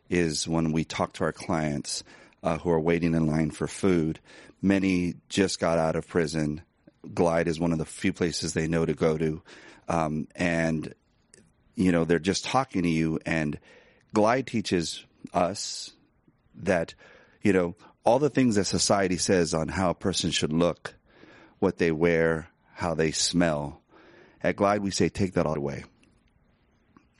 is 0.08 0.48
when 0.48 0.72
we 0.72 0.84
talk 0.84 1.12
to 1.14 1.24
our 1.24 1.32
clients 1.32 2.02
uh, 2.42 2.56
who 2.56 2.70
are 2.70 2.80
waiting 2.80 3.14
in 3.14 3.26
line 3.26 3.50
for 3.50 3.68
food. 3.68 4.20
Many 4.62 5.16
just 5.28 5.60
got 5.60 5.78
out 5.78 5.96
of 5.96 6.08
prison 6.08 6.62
Glide 7.14 7.48
is 7.48 7.60
one 7.60 7.72
of 7.72 7.78
the 7.78 7.84
few 7.84 8.12
places 8.12 8.52
they 8.52 8.68
know 8.68 8.84
to 8.84 8.94
go 8.94 9.18
to. 9.18 9.42
Um, 9.88 10.28
and, 10.34 10.94
you 11.74 11.92
know, 11.92 12.04
they're 12.04 12.18
just 12.18 12.44
talking 12.44 12.82
to 12.82 12.88
you 12.88 13.20
and 13.24 13.58
Glide 14.14 14.46
teaches 14.46 15.04
us 15.34 15.92
that, 16.54 16.94
you 17.42 17.52
know, 17.52 17.76
all 18.04 18.18
the 18.18 18.30
things 18.30 18.54
that 18.54 18.64
society 18.64 19.18
says 19.18 19.52
on 19.52 19.68
how 19.68 19.90
a 19.90 19.94
person 19.94 20.30
should 20.30 20.52
look, 20.52 20.94
what 21.58 21.78
they 21.78 21.92
wear, 21.92 22.48
how 22.72 22.94
they 22.94 23.10
smell. 23.10 23.82
At 24.42 24.56
Glide, 24.56 24.82
we 24.82 24.90
say 24.90 25.08
take 25.08 25.34
that 25.34 25.46
all 25.46 25.56
away 25.56 25.84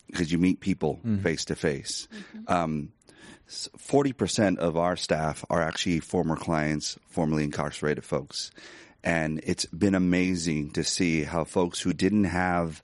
because 0.06 0.32
you 0.32 0.38
meet 0.38 0.60
people 0.60 1.00
face 1.22 1.44
to 1.46 1.56
face. 1.56 2.06
40% 2.48 4.58
of 4.58 4.76
our 4.76 4.96
staff 4.96 5.44
are 5.50 5.62
actually 5.62 6.00
former 6.00 6.36
clients, 6.36 6.98
formerly 7.08 7.44
incarcerated 7.44 8.04
folks. 8.04 8.50
And 9.06 9.40
it's 9.44 9.66
been 9.66 9.94
amazing 9.94 10.72
to 10.72 10.82
see 10.82 11.22
how 11.22 11.44
folks 11.44 11.80
who 11.80 11.92
didn't 11.92 12.24
have 12.24 12.82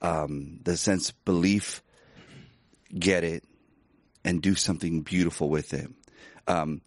um, 0.00 0.60
the 0.62 0.76
sense 0.76 1.10
of 1.10 1.24
belief 1.24 1.82
get 2.96 3.24
it 3.24 3.42
and 4.24 4.40
do 4.40 4.54
something 4.54 5.00
beautiful 5.00 5.48
with 5.48 5.74
it. 5.74 5.90
Um, 6.46 6.80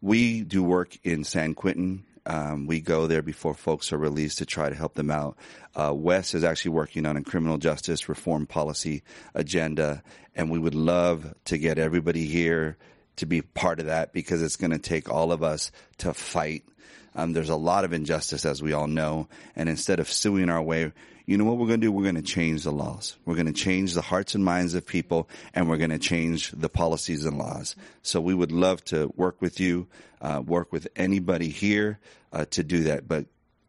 we 0.00 0.42
do 0.42 0.60
work 0.60 0.98
in 1.04 1.22
San 1.22 1.54
Quentin. 1.54 2.02
Um, 2.26 2.66
we 2.66 2.80
go 2.80 3.06
there 3.06 3.22
before 3.22 3.54
folks 3.54 3.92
are 3.92 3.98
released 3.98 4.38
to 4.38 4.46
try 4.46 4.68
to 4.68 4.74
help 4.74 4.94
them 4.94 5.12
out. 5.12 5.36
Uh, 5.76 5.94
Wes 5.94 6.34
is 6.34 6.42
actually 6.42 6.72
working 6.72 7.06
on 7.06 7.16
a 7.16 7.22
criminal 7.22 7.58
justice 7.58 8.08
reform 8.08 8.46
policy 8.46 9.04
agenda, 9.36 10.02
and 10.34 10.50
we 10.50 10.58
would 10.58 10.74
love 10.74 11.32
to 11.44 11.58
get 11.58 11.78
everybody 11.78 12.26
here 12.26 12.76
to 13.16 13.26
be 13.26 13.40
part 13.40 13.78
of 13.78 13.86
that 13.86 14.12
because 14.12 14.42
it's 14.42 14.56
going 14.56 14.72
to 14.72 14.80
take 14.80 15.08
all 15.08 15.30
of 15.30 15.44
us 15.44 15.70
to 15.98 16.12
fight 16.12 16.64
um, 17.14 17.32
there's 17.32 17.48
a 17.48 17.56
lot 17.56 17.84
of 17.84 17.92
injustice, 17.92 18.44
as 18.44 18.62
we 18.62 18.72
all 18.72 18.86
know. 18.86 19.28
And 19.56 19.68
instead 19.68 20.00
of 20.00 20.10
suing 20.10 20.48
our 20.48 20.62
way, 20.62 20.92
you 21.26 21.36
know 21.36 21.44
what 21.44 21.58
we're 21.58 21.66
going 21.66 21.80
to 21.80 21.86
do? 21.86 21.92
We're 21.92 22.02
going 22.02 22.14
to 22.16 22.22
change 22.22 22.64
the 22.64 22.72
laws. 22.72 23.16
We're 23.24 23.34
going 23.34 23.46
to 23.46 23.52
change 23.52 23.94
the 23.94 24.02
hearts 24.02 24.34
and 24.34 24.44
minds 24.44 24.74
of 24.74 24.86
people, 24.86 25.28
and 25.54 25.68
we're 25.68 25.76
going 25.76 25.90
to 25.90 25.98
change 25.98 26.50
the 26.50 26.68
policies 26.68 27.24
and 27.24 27.38
laws. 27.38 27.76
So 28.02 28.20
we 28.20 28.34
would 28.34 28.52
love 28.52 28.84
to 28.86 29.12
work 29.16 29.40
with 29.40 29.60
you, 29.60 29.86
uh, 30.20 30.42
work 30.44 30.72
with 30.72 30.88
anybody 30.96 31.48
here 31.48 32.00
uh, 32.32 32.46
to 32.50 32.64
do 32.64 32.84
that. 32.84 33.06
But 33.06 33.26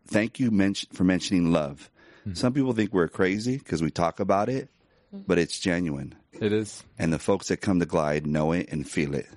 thank 0.07 0.39
you 0.39 0.51
men- 0.51 0.73
for 0.73 1.03
mentioning 1.03 1.51
love. 1.51 1.89
Mm-hmm. 2.21 2.35
Some 2.35 2.53
people 2.53 2.73
think 2.73 2.93
we're 2.93 3.07
crazy 3.07 3.57
because 3.57 3.83
we 3.83 3.91
talk 3.91 4.19
about 4.19 4.49
it, 4.49 4.69
but 5.11 5.37
it's 5.37 5.59
genuine. 5.59 6.15
It 6.39 6.51
is. 6.51 6.83
And 6.97 7.13
the 7.13 7.19
folks 7.19 7.49
that 7.49 7.57
come 7.57 7.79
to 7.79 7.85
Glide 7.85 8.25
know 8.25 8.53
it 8.53 8.69
and 8.71 8.89
feel 8.89 9.13
it. 9.13 9.27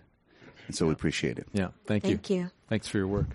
And 0.67 0.75
so 0.75 0.87
we 0.87 0.93
appreciate 0.93 1.39
it. 1.39 1.47
Yeah. 1.53 1.69
Thank 1.87 2.05
you. 2.05 2.17
Thank 2.17 2.31
you. 2.31 2.51
Thanks 2.69 2.89
for 2.89 2.99
your 2.99 3.09
work. 3.09 3.29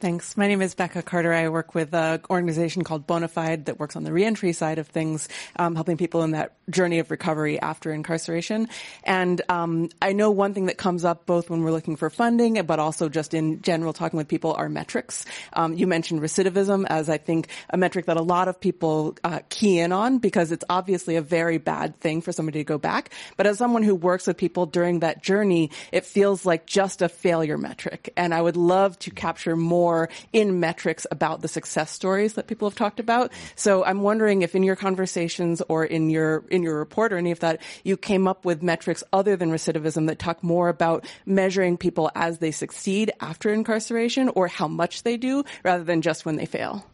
Thanks. 0.00 0.36
My 0.36 0.48
name 0.48 0.60
is 0.60 0.74
Becca 0.74 1.02
Carter. 1.02 1.32
I 1.32 1.48
work 1.48 1.74
with 1.74 1.94
an 1.94 2.20
organization 2.28 2.84
called 2.84 3.06
Bonafide 3.06 3.66
that 3.66 3.78
works 3.78 3.96
on 3.96 4.04
the 4.04 4.12
reentry 4.12 4.52
side 4.52 4.78
of 4.78 4.88
things, 4.88 5.28
um, 5.56 5.76
helping 5.76 5.96
people 5.96 6.22
in 6.24 6.32
that 6.32 6.52
journey 6.68 6.98
of 6.98 7.10
recovery 7.10 7.60
after 7.60 7.92
incarceration. 7.92 8.68
And 9.04 9.40
um, 9.48 9.90
I 10.02 10.12
know 10.12 10.30
one 10.30 10.52
thing 10.52 10.66
that 10.66 10.78
comes 10.78 11.04
up 11.04 11.26
both 11.26 11.48
when 11.48 11.62
we're 11.62 11.70
looking 11.70 11.96
for 11.96 12.10
funding, 12.10 12.60
but 12.66 12.78
also 12.80 13.08
just 13.08 13.34
in 13.34 13.62
general 13.62 13.92
talking 13.92 14.16
with 14.16 14.28
people 14.28 14.52
are 14.52 14.68
metrics. 14.68 15.24
Um, 15.52 15.74
you 15.74 15.86
mentioned 15.86 16.20
recidivism 16.20 16.86
as 16.88 17.08
I 17.08 17.16
think 17.16 17.48
a 17.70 17.76
metric 17.76 18.06
that 18.06 18.16
a 18.16 18.22
lot 18.22 18.48
of 18.48 18.60
people 18.60 19.16
uh, 19.22 19.40
key 19.48 19.78
in 19.78 19.92
on 19.92 20.18
because 20.18 20.52
it's 20.52 20.64
obviously 20.68 21.16
a 21.16 21.22
very 21.22 21.58
bad 21.58 22.00
thing 22.00 22.20
for 22.20 22.32
somebody 22.32 22.58
to 22.58 22.64
go 22.64 22.78
back. 22.78 23.10
But 23.36 23.46
as 23.46 23.58
someone 23.58 23.84
who 23.84 23.94
works 23.94 24.26
with 24.26 24.36
people 24.36 24.66
during 24.66 25.00
that 25.00 25.22
journey, 25.22 25.70
it 25.92 26.04
feels 26.04 26.44
like 26.44 26.66
just 26.66 27.00
a 27.00 27.08
failure 27.08 27.56
metric. 27.56 28.12
And 28.16 28.34
I 28.34 28.42
would 28.42 28.56
love 28.56 28.98
to 29.00 29.10
capture 29.10 29.54
more 29.56 29.83
more 29.84 30.08
in 30.32 30.60
metrics 30.60 31.06
about 31.10 31.42
the 31.42 31.48
success 31.48 31.90
stories 31.90 32.34
that 32.34 32.46
people 32.46 32.66
have 32.66 32.74
talked 32.74 33.00
about. 33.00 33.30
So 33.54 33.84
I'm 33.84 34.00
wondering 34.00 34.40
if 34.40 34.54
in 34.54 34.62
your 34.62 34.76
conversations 34.76 35.60
or 35.68 35.84
in 35.84 36.08
your 36.08 36.42
in 36.50 36.62
your 36.62 36.78
report 36.78 37.12
or 37.12 37.18
any 37.18 37.32
of 37.32 37.40
that, 37.40 37.60
you 37.82 37.98
came 37.98 38.26
up 38.26 38.46
with 38.46 38.62
metrics 38.62 39.04
other 39.12 39.36
than 39.36 39.50
recidivism 39.50 40.06
that 40.06 40.18
talk 40.18 40.42
more 40.42 40.70
about 40.70 41.04
measuring 41.26 41.76
people 41.76 42.10
as 42.14 42.38
they 42.38 42.50
succeed 42.50 43.12
after 43.20 43.52
incarceration 43.52 44.30
or 44.30 44.48
how 44.48 44.68
much 44.68 45.02
they 45.02 45.18
do 45.18 45.44
rather 45.62 45.84
than 45.84 46.00
just 46.00 46.24
when 46.24 46.36
they 46.36 46.46
fail. 46.46 46.86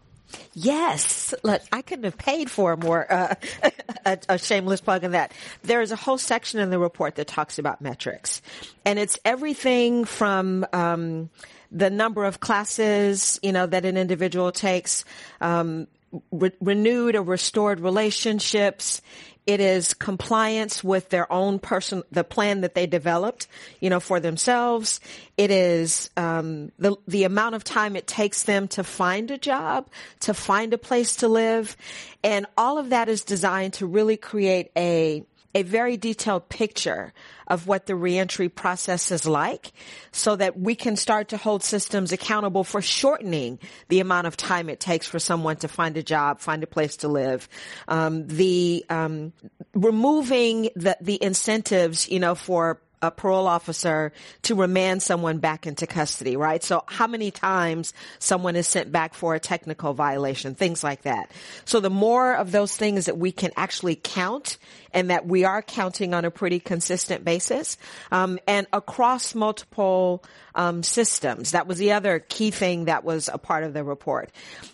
Yes, 0.55 1.35
look, 1.43 1.63
I 1.73 1.83
couldn't 1.83 2.05
have 2.05 2.19
paid 2.19 2.51
for 2.51 2.77
more 2.77 3.07
uh, 3.13 3.35
a, 4.05 4.19
a, 4.29 4.39
shameless 4.39 4.81
plug 4.81 5.05
in 5.05 5.13
that. 5.13 5.33
There 5.63 5.81
is 5.81 5.91
a 5.93 5.97
whole 5.97 6.19
section 6.19 6.61
in 6.61 6.71
the 6.71 6.79
report 6.79 7.17
that 7.17 7.27
talks 7.27 7.59
about 7.59 7.81
metrics, 7.81 8.43
and 8.85 8.99
it's 8.99 9.19
everything 9.25 10.05
from 10.05 10.67
um, 10.73 11.31
the 11.71 11.91
number 11.91 12.25
of 12.25 12.41
classes, 12.41 13.39
you 13.43 13.53
know, 13.53 13.67
that 13.67 13.85
an 13.85 13.97
individual 13.97 14.53
takes, 14.53 15.05
um, 15.41 15.87
re- 16.33 16.53
renewed 16.61 17.15
or 17.15 17.23
restored 17.23 17.81
relationships. 17.81 19.01
It 19.47 19.61
is 19.61 19.95
compliance 19.95 20.85
with 20.85 21.09
their 21.09 21.33
own 21.33 21.59
person, 21.59 22.03
the 22.13 22.25
plan 22.25 22.61
that 22.61 22.75
they 22.75 22.87
developed, 22.87 23.49
you 23.81 23.91
know, 23.91 23.99
for 23.99 24.21
themselves. 24.21 25.01
It 25.37 25.51
is 25.51 26.11
um, 26.17 26.73
the 26.79 26.97
the 27.09 27.25
amount 27.25 27.55
of 27.55 27.65
time 27.65 27.97
it 27.97 28.07
takes 28.07 28.43
them 28.45 28.69
to 28.69 28.85
find 28.85 29.31
a 29.31 29.39
job, 29.39 29.89
to 30.21 30.35
find 30.35 30.75
a 30.75 30.79
place 30.79 31.17
to 31.17 31.29
live, 31.29 31.77
and 32.23 32.47
all 32.57 32.79
of 32.79 32.91
that 32.91 33.09
is 33.09 33.25
designed 33.25 33.75
to 33.75 33.87
really 33.87 34.17
create 34.17 34.71
a 34.77 35.25
a 35.55 35.63
very 35.63 35.97
detailed 35.97 36.49
picture 36.49 37.13
of 37.47 37.67
what 37.67 37.87
the 37.87 37.97
reentry 37.97 38.49
process 38.49 39.11
is 39.11 39.27
like 39.27 39.73
so 40.13 40.37
that 40.37 40.59
we 40.59 40.75
can 40.75 40.97
start 40.97 41.29
to 41.29 41.37
hold 41.37 41.63
systems 41.63 42.13
accountable 42.13 42.63
for 42.63 42.81
shortening 42.81 43.59
the 43.89 44.01
amount 44.01 44.27
of 44.27 44.37
time 44.37 44.69
it 44.69 44.79
takes 44.79 45.07
for 45.07 45.19
someone 45.19 45.57
to 45.57 45.69
find 45.69 45.97
a 45.97 46.03
job, 46.03 46.41
find 46.41 46.63
a 46.63 46.69
place 46.69 46.99
to 46.99 47.09
live. 47.09 47.49
Um, 47.89 48.27
the 48.29 48.85
um, 48.89 49.33
removing 49.75 50.71
the, 50.77 50.97
the 51.01 51.23
incentives, 51.23 52.09
you 52.09 52.21
know, 52.21 52.35
for 52.35 52.81
a 53.03 53.11
parole 53.11 53.47
officer 53.47 54.13
to 54.43 54.55
remand 54.55 55.03
someone 55.03 55.39
back 55.39 55.67
into 55.67 55.87
custody, 55.87 56.37
right? 56.37 56.63
So 56.63 56.85
how 56.87 57.07
many 57.07 57.31
times 57.31 57.95
someone 58.19 58.57
is 58.57 58.69
sent 58.69 58.93
back 58.93 59.15
for 59.15 59.35
a 59.35 59.41
technical 59.41 59.95
violation, 59.95 60.55
things 60.55 60.85
like 60.85 61.03
that. 61.03 61.31
So 61.65 61.81
the 61.81 61.91
more 61.91 62.35
of 62.35 62.53
those 62.53 62.77
things 62.77 63.07
that 63.07 63.17
we 63.17 63.33
can 63.33 63.53
actually 63.57 63.97
count 63.97 64.59
and 64.93 65.11
that 65.11 65.27
we 65.27 65.45
are 65.45 65.63
counting 65.63 66.15
on 66.15 66.25
a 66.25 66.31
pretty 66.31 66.61
consistent 66.61 67.25
basis, 67.25 67.79
um, 68.11 68.39
and 68.47 68.67
across 68.73 69.35
multiple 69.35 70.25
um, 70.55 70.83
systems. 70.83 71.53
That 71.53 71.67
was 71.67 71.79
the 71.79 71.93
other 71.93 72.19
key 72.19 72.51
thing 72.51 72.87
that 72.87 73.05
was 73.05 73.31
a 73.33 73.39
part 73.39 73.65
of 73.65 73.73
the 73.73 73.85
report. 73.85 74.31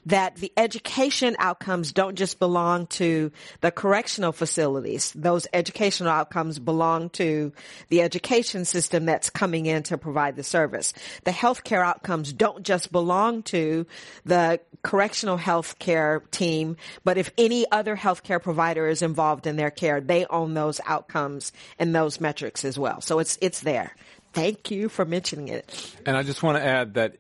That 0.07 0.37
the 0.37 0.53
education 0.57 1.37
outcomes 1.39 1.93
don't 1.93 2.17
just 2.17 2.39
belong 2.39 2.87
to 2.89 3.31
the 3.61 3.71
correctional 3.71 4.33
facilities. 4.33 5.13
Those 5.13 5.47
educational 5.53 6.11
outcomes 6.11 6.59
belong 6.59 7.11
to 7.11 7.53
the 7.89 8.03
education 8.03 8.65
system 8.65 9.07
that's 9.07 9.31
coming 9.31 9.67
in 9.67 9.83
to 9.85 9.99
provide 9.99 10.37
the 10.37 10.43
service. 10.43 10.93
The 11.25 11.31
healthcare 11.31 11.85
outcomes 11.85 12.33
don't 12.33 12.63
just 12.63 12.93
belong 12.93 13.43
to 13.45 13.87
the 14.25 14.61
correctional 14.87 15.37
healthcare 15.37 16.31
team, 16.31 16.77
but 17.03 17.19
if 17.19 17.33
any 17.37 17.67
other 17.73 17.97
healthcare 17.97 18.41
provider 18.41 18.87
is 18.87 19.03
involved 19.03 19.49
in 19.49 19.57
their 19.57 19.71
care, 19.71 20.01
they 20.01 20.25
own 20.27 20.55
those 20.55 20.81
outcomes 20.87 21.53
and 21.77 21.93
those 21.93 22.21
metrics 22.21 22.65
as 22.65 22.79
well. 22.79 23.01
So 23.01 23.19
it's 23.19 23.37
it's 23.41 23.61
there. 23.61 23.97
Thank 24.33 24.71
you 24.71 24.89
for 24.89 25.05
mentioning 25.05 25.49
it. 25.49 25.97
And 26.07 26.17
I 26.17 26.23
just 26.23 26.41
want 26.45 26.59
to 26.59 26.65
add 26.65 26.95
that 26.95 27.17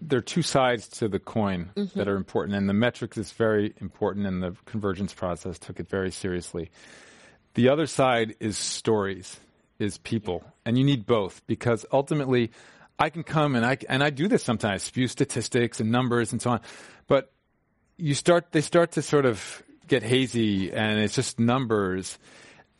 there 0.00 0.20
are 0.20 0.22
two 0.22 0.42
sides 0.42 0.86
to 1.00 1.08
the 1.08 1.18
coin 1.18 1.70
mm-hmm. 1.74 1.98
that 1.98 2.06
are 2.06 2.14
important, 2.14 2.56
and 2.56 2.68
the 2.68 2.74
metrics 2.74 3.18
is 3.18 3.32
very 3.32 3.74
important, 3.80 4.26
and 4.28 4.40
the 4.40 4.54
convergence 4.64 5.12
process 5.12 5.58
took 5.58 5.80
it 5.80 5.88
very 5.88 6.12
seriously. 6.12 6.70
The 7.54 7.68
other 7.68 7.88
side 7.88 8.36
is 8.38 8.56
stories, 8.56 9.40
is 9.80 9.98
people, 9.98 10.44
and 10.64 10.78
you 10.78 10.84
need 10.84 11.04
both 11.04 11.44
because 11.48 11.84
ultimately, 11.90 12.52
I 12.98 13.10
can 13.10 13.22
come 13.22 13.56
and 13.56 13.64
I 13.64 13.78
and 13.88 14.02
I 14.02 14.10
do 14.10 14.28
this 14.28 14.42
sometimes, 14.42 14.82
spew 14.82 15.08
statistics 15.08 15.80
and 15.80 15.90
numbers 15.90 16.32
and 16.32 16.40
so 16.40 16.50
on, 16.50 16.60
but 17.06 17.32
you 17.96 18.14
start 18.14 18.52
they 18.52 18.60
start 18.60 18.92
to 18.92 19.02
sort 19.02 19.26
of 19.26 19.62
get 19.88 20.02
hazy, 20.02 20.72
and 20.72 21.00
it's 21.00 21.14
just 21.14 21.38
numbers. 21.38 22.18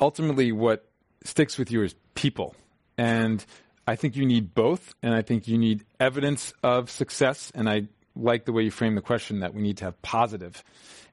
Ultimately, 0.00 0.52
what 0.52 0.88
sticks 1.24 1.58
with 1.58 1.70
you 1.70 1.82
is 1.82 1.94
people 2.14 2.54
and 2.98 3.44
I 3.86 3.96
think 3.96 4.16
you 4.16 4.24
need 4.24 4.54
both, 4.54 4.94
and 5.02 5.14
I 5.14 5.22
think 5.22 5.48
you 5.48 5.58
need 5.58 5.84
evidence 5.98 6.52
of 6.62 6.90
success. 6.90 7.50
And 7.54 7.68
I 7.68 7.88
like 8.14 8.44
the 8.44 8.52
way 8.52 8.62
you 8.62 8.70
frame 8.70 8.94
the 8.94 9.00
question 9.00 9.40
that 9.40 9.54
we 9.54 9.62
need 9.62 9.78
to 9.78 9.86
have 9.86 10.00
positive 10.02 10.62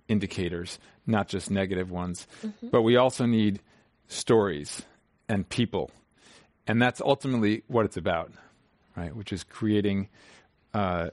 indicators, 0.08 0.80
not 1.08 1.28
just 1.28 1.50
negative 1.50 1.89
ones. 1.89 2.28
Mm-hmm. 2.45 2.70
But 2.70 2.84
we 2.84 2.95
also 2.95 3.26
need 3.26 3.62
stories 4.08 4.84
and 5.28 5.47
people. 5.50 5.91
And 6.68 6.82
that's 6.82 7.02
ultimately 7.02 7.64
what 7.68 7.86
it's 7.86 7.97
about, 7.97 8.32
right? 9.00 9.16
Which 9.16 9.32
is 9.32 9.43
creating, 9.43 10.10
uh, 10.74 11.10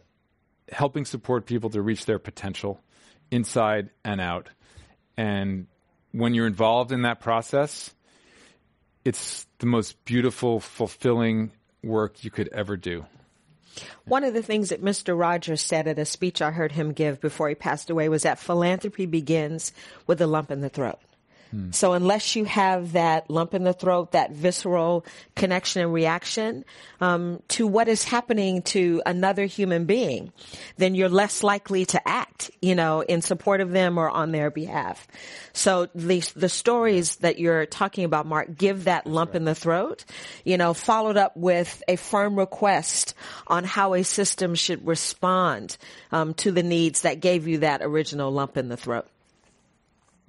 helping 0.70 1.04
support 1.04 1.46
people 1.46 1.70
to 1.70 1.80
reach 1.80 2.04
their 2.06 2.18
potential 2.18 2.80
inside 3.30 3.90
and 4.04 4.20
out. 4.20 4.48
And 5.16 5.66
when 6.12 6.34
you're 6.34 6.46
involved 6.46 6.92
in 6.92 7.02
that 7.02 7.20
process, 7.20 7.94
it's 9.04 9.46
the 9.58 9.66
most 9.66 10.04
beautiful, 10.04 10.60
fulfilling 10.60 11.52
work 11.82 12.24
you 12.24 12.30
could 12.30 12.48
ever 12.48 12.76
do. 12.76 13.06
One 14.04 14.24
of 14.24 14.34
the 14.34 14.42
things 14.42 14.70
that 14.70 14.82
Mr. 14.82 15.18
Rogers 15.18 15.60
said 15.60 15.86
at 15.86 15.98
a 15.98 16.04
speech 16.04 16.40
I 16.40 16.50
heard 16.50 16.72
him 16.72 16.92
give 16.92 17.20
before 17.20 17.48
he 17.48 17.54
passed 17.54 17.90
away 17.90 18.08
was 18.08 18.22
that 18.22 18.38
philanthropy 18.38 19.06
begins 19.06 19.72
with 20.06 20.20
a 20.20 20.26
lump 20.26 20.50
in 20.50 20.60
the 20.60 20.68
throat. 20.68 20.98
Hmm. 21.50 21.70
So 21.70 21.92
unless 21.92 22.36
you 22.36 22.44
have 22.44 22.92
that 22.92 23.30
lump 23.30 23.54
in 23.54 23.64
the 23.64 23.72
throat, 23.72 24.12
that 24.12 24.32
visceral 24.32 25.04
connection 25.34 25.82
and 25.82 25.92
reaction 25.92 26.64
um, 27.00 27.42
to 27.48 27.66
what 27.66 27.88
is 27.88 28.04
happening 28.04 28.62
to 28.62 29.02
another 29.06 29.44
human 29.44 29.84
being, 29.84 30.32
then 30.76 30.94
you're 30.94 31.08
less 31.08 31.42
likely 31.42 31.84
to 31.86 32.08
act, 32.08 32.50
you 32.60 32.74
know, 32.74 33.00
in 33.00 33.22
support 33.22 33.60
of 33.60 33.70
them 33.70 33.98
or 33.98 34.10
on 34.10 34.32
their 34.32 34.50
behalf. 34.50 35.06
So 35.52 35.88
the 35.94 36.20
the 36.34 36.48
stories 36.48 37.16
that 37.16 37.38
you're 37.38 37.66
talking 37.66 38.04
about, 38.04 38.26
Mark, 38.26 38.56
give 38.56 38.84
that 38.84 39.06
lump 39.06 39.34
in 39.34 39.44
the 39.44 39.54
throat, 39.54 40.04
you 40.44 40.56
know, 40.56 40.74
followed 40.74 41.16
up 41.16 41.36
with 41.36 41.82
a 41.88 41.96
firm 41.96 42.38
request 42.38 43.14
on 43.46 43.64
how 43.64 43.94
a 43.94 44.02
system 44.02 44.54
should 44.54 44.86
respond 44.86 45.76
um, 46.12 46.34
to 46.34 46.52
the 46.52 46.62
needs 46.62 47.02
that 47.02 47.20
gave 47.20 47.46
you 47.46 47.58
that 47.58 47.82
original 47.82 48.30
lump 48.30 48.56
in 48.56 48.68
the 48.68 48.76
throat 48.76 49.06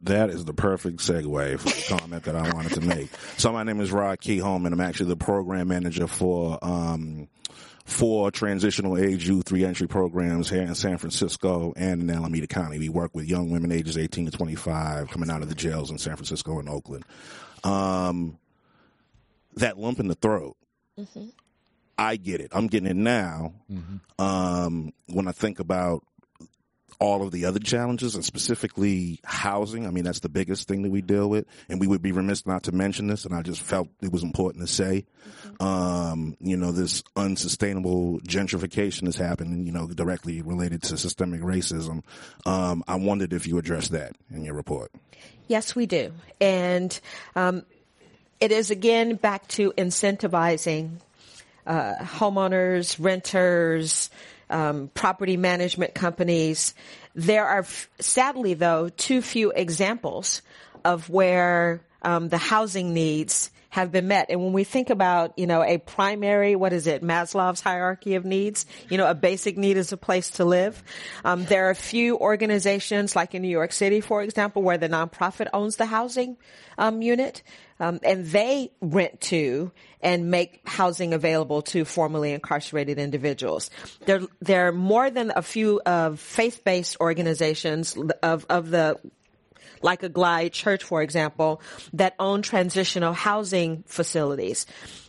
that 0.04 0.30
is 0.30 0.46
the 0.46 0.54
perfect 0.54 1.00
segue 1.00 1.60
for 1.60 1.70
the 1.70 2.00
comment 2.00 2.24
that 2.24 2.36
I 2.36 2.54
wanted 2.54 2.74
to 2.74 2.82
make. 2.82 3.10
So 3.38 3.52
my 3.52 3.64
name 3.64 3.80
is 3.80 3.92
Rod 3.92 4.20
Keyhome, 4.20 4.66
and 4.66 4.74
I'm 4.74 4.82
actually 4.82 5.10
the 5.10 5.18
program 5.18 5.68
manager 5.68 6.08
for 6.08 6.60
um, 6.62 7.28
four 7.86 8.30
transitional 8.32 8.98
age 8.98 9.28
youth 9.28 9.52
reentry 9.52 9.88
programs 9.88 10.50
here 10.50 10.62
in 10.62 10.76
San 10.76 10.98
Francisco 10.98 11.74
and 11.76 12.02
in 12.02 12.10
Alameda 12.10 12.48
County. 12.48 12.78
We 12.78 12.90
work 12.90 13.16
with 13.16 13.26
young 13.26 13.50
women 13.50 13.72
ages 13.72 13.98
18 13.98 14.26
to 14.26 14.32
25 14.32 15.10
coming 15.10 15.32
out 15.32 15.42
of 15.42 15.50
the 15.50 15.56
jails 15.56 15.90
in 15.90 15.98
San 15.98 16.16
Francisco 16.16 16.60
and 16.60 16.70
Oakland. 16.70 17.06
Um, 17.64 18.38
that 19.56 19.80
lump 19.80 20.00
in 20.00 20.08
the 20.08 20.16
throat. 20.16 20.58
Mm-hmm. 21.00 21.30
I 21.98 22.16
get 22.18 22.42
it. 22.42 22.52
I'm 22.52 22.68
getting 22.68 22.90
it 22.90 22.96
now. 22.96 23.54
Mm-hmm. 23.72 24.24
Um, 24.24 24.94
when 25.08 25.28
I 25.28 25.32
think 25.32 25.60
about 25.60 26.04
all 27.00 27.22
of 27.22 27.32
the 27.32 27.46
other 27.46 27.60
challenges 27.60 28.16
and 28.16 28.26
specifically 28.26 29.20
housing. 29.24 29.86
I 29.86 29.92
mean, 29.92 30.04
that's 30.04 30.20
the 30.20 30.30
biggest 30.30 30.68
thing 30.68 30.82
that 30.84 30.90
we 30.90 31.02
deal 31.02 31.30
with. 31.30 31.46
And 31.70 31.80
we 31.80 31.88
would 31.88 32.02
be 32.02 32.12
remiss 32.12 32.46
not 32.46 32.64
to 32.64 32.72
mention 32.72 33.08
this. 33.08 33.26
And 33.26 33.36
I 33.36 33.42
just 33.42 33.62
felt 33.62 33.88
it 34.02 34.12
was 34.12 34.24
important 34.24 34.66
to 34.66 34.74
say, 34.74 35.06
mm-hmm. 35.46 35.64
um, 35.64 36.38
you 36.40 36.58
know, 36.58 36.72
this 36.72 37.04
unsustainable 37.16 38.20
gentrification 38.22 39.08
is 39.08 39.18
happening, 39.18 39.66
you 39.66 39.72
know, 39.72 39.88
directly 39.88 40.42
related 40.42 40.84
to 40.84 40.98
systemic 40.98 41.42
racism. 41.42 42.04
Um, 42.46 42.84
I 42.88 42.96
wondered 42.96 43.34
if 43.34 43.48
you 43.48 43.58
addressed 43.58 43.92
that 43.92 44.16
in 44.32 44.44
your 44.44 44.56
report. 44.56 44.92
Yes, 45.48 45.76
we 45.76 45.86
do. 45.86 46.12
And, 46.42 47.00
um, 47.36 47.64
it 48.40 48.52
is 48.52 48.70
again 48.70 49.16
back 49.16 49.48
to 49.50 49.72
incentivizing, 49.74 51.00
uh, 51.66 51.96
homeowners, 51.96 52.98
renters, 53.00 54.10
um, 54.50 54.90
property 54.94 55.38
management 55.38 55.94
companies. 55.94 56.74
There 57.16 57.46
are, 57.46 57.66
sadly 58.00 58.54
though, 58.54 58.90
too 58.90 59.22
few 59.22 59.52
examples 59.52 60.42
of 60.86 61.10
where 61.10 61.82
um, 62.02 62.30
the 62.30 62.38
housing 62.38 62.94
needs 62.94 63.50
have 63.78 63.92
been 63.92 64.08
met. 64.08 64.32
And 64.32 64.44
when 64.44 64.54
we 64.54 64.64
think 64.64 64.90
about, 64.90 65.38
you 65.38 65.46
know, 65.46 65.64
a 65.64 65.78
primary, 65.78 66.56
what 66.56 66.74
is 66.74 66.88
it, 66.88 67.04
Maslow's 67.04 67.62
hierarchy 67.62 68.16
of 68.16 68.26
needs, 68.26 68.66
you 68.90 68.98
know, 68.98 69.08
a 69.08 69.14
basic 69.14 69.56
need 69.56 69.78
is 69.78 69.92
a 69.92 69.98
place 69.98 70.32
to 70.32 70.46
live. 70.46 70.84
Um, 71.24 71.46
there 71.46 71.68
are 71.68 71.70
a 71.70 71.76
few 71.76 72.18
organizations, 72.18 73.16
like 73.16 73.36
in 73.36 73.44
New 73.44 73.48
York 73.48 73.72
City, 73.72 74.02
for 74.02 74.24
example, 74.24 74.64
where 74.64 74.80
the 74.80 74.90
nonprofit 74.90 75.48
owns 75.54 75.76
the 75.76 75.86
housing 75.86 76.38
um, 76.80 77.04
unit. 77.04 77.44
Um, 77.80 78.00
and 78.02 78.26
they 78.26 78.72
rent 78.82 79.22
to 79.30 79.72
and 80.02 80.32
make 80.32 80.62
housing 80.66 81.14
available 81.14 81.62
to 81.62 81.86
formerly 81.86 82.34
incarcerated 82.34 82.98
individuals. 82.98 83.70
There, 84.08 84.22
there 84.42 84.68
are 84.70 84.72
more 84.72 85.12
than 85.12 85.32
a 85.36 85.44
few 85.44 85.80
of 85.86 86.20
faith-based 86.20 86.98
organizations 87.00 87.96
of, 88.24 88.48
of 88.50 88.72
the 88.72 88.98
like 89.82 90.04
a 90.04 90.10
Glide 90.10 90.54
Church, 90.54 90.84
for 90.84 91.02
example, 91.02 91.62
that 91.94 92.16
own 92.20 92.42
transitional 92.42 93.14
housing 93.14 93.84
facilities. 93.88 94.66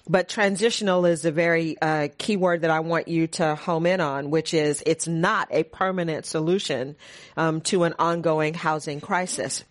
But 0.08 0.28
transitional 0.28 1.04
is 1.04 1.24
a 1.24 1.32
very 1.32 1.76
uh, 1.80 2.08
key 2.16 2.36
word 2.36 2.62
that 2.62 2.70
I 2.70 2.80
want 2.80 3.08
you 3.08 3.26
to 3.26 3.54
home 3.54 3.84
in 3.84 4.00
on, 4.00 4.30
which 4.30 4.54
is 4.54 4.82
it's 4.86 5.06
not 5.06 5.48
a 5.50 5.64
permanent 5.64 6.24
solution 6.24 6.96
um, 7.36 7.60
to 7.62 7.84
an 7.84 7.94
ongoing 7.98 8.54
housing 8.54 9.00
crisis. 9.00 9.64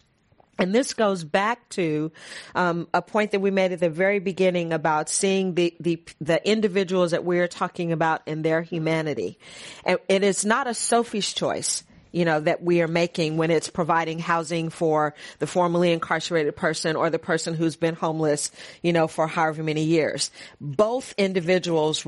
And 0.60 0.74
this 0.74 0.94
goes 0.94 1.24
back 1.24 1.70
to 1.70 2.12
um, 2.56 2.88
a 2.94 3.02
point 3.02 3.32
that 3.32 3.40
we 3.40 3.52
made 3.52 3.72
at 3.72 3.80
the 3.80 3.90
very 3.90 4.20
beginning 4.20 4.74
about 4.74 5.10
seeing 5.10 5.54
the, 5.54 5.76
the 5.80 6.02
the 6.20 6.48
individuals 6.48 7.12
that 7.12 7.24
we're 7.24 7.48
talking 7.48 7.92
about 7.92 8.22
in 8.28 8.42
their 8.42 8.62
humanity, 8.62 9.38
and 9.86 10.00
it 10.10 10.24
is 10.24 10.46
not 10.46 10.68
a 10.68 10.74
Sophie's 10.74 11.32
choice 11.32 11.84
you 12.12 12.26
know, 12.26 12.40
that 12.40 12.64
we 12.64 12.82
are 12.82 12.88
making 12.88 13.38
when 13.38 13.52
it's 13.52 13.70
providing 13.70 14.20
housing 14.20 14.70
for 14.70 15.14
the 15.40 15.48
formerly 15.48 15.92
incarcerated 15.92 16.56
person 16.56 16.96
or 16.96 17.10
the 17.10 17.20
person 17.20 17.54
who's 17.54 17.76
been 17.76 17.96
homeless, 17.96 18.52
you 18.82 18.94
know, 18.94 19.08
for 19.08 19.28
however 19.28 19.64
many 19.64 19.84
years. 19.84 20.32
Both 20.60 21.14
individuals 21.18 22.06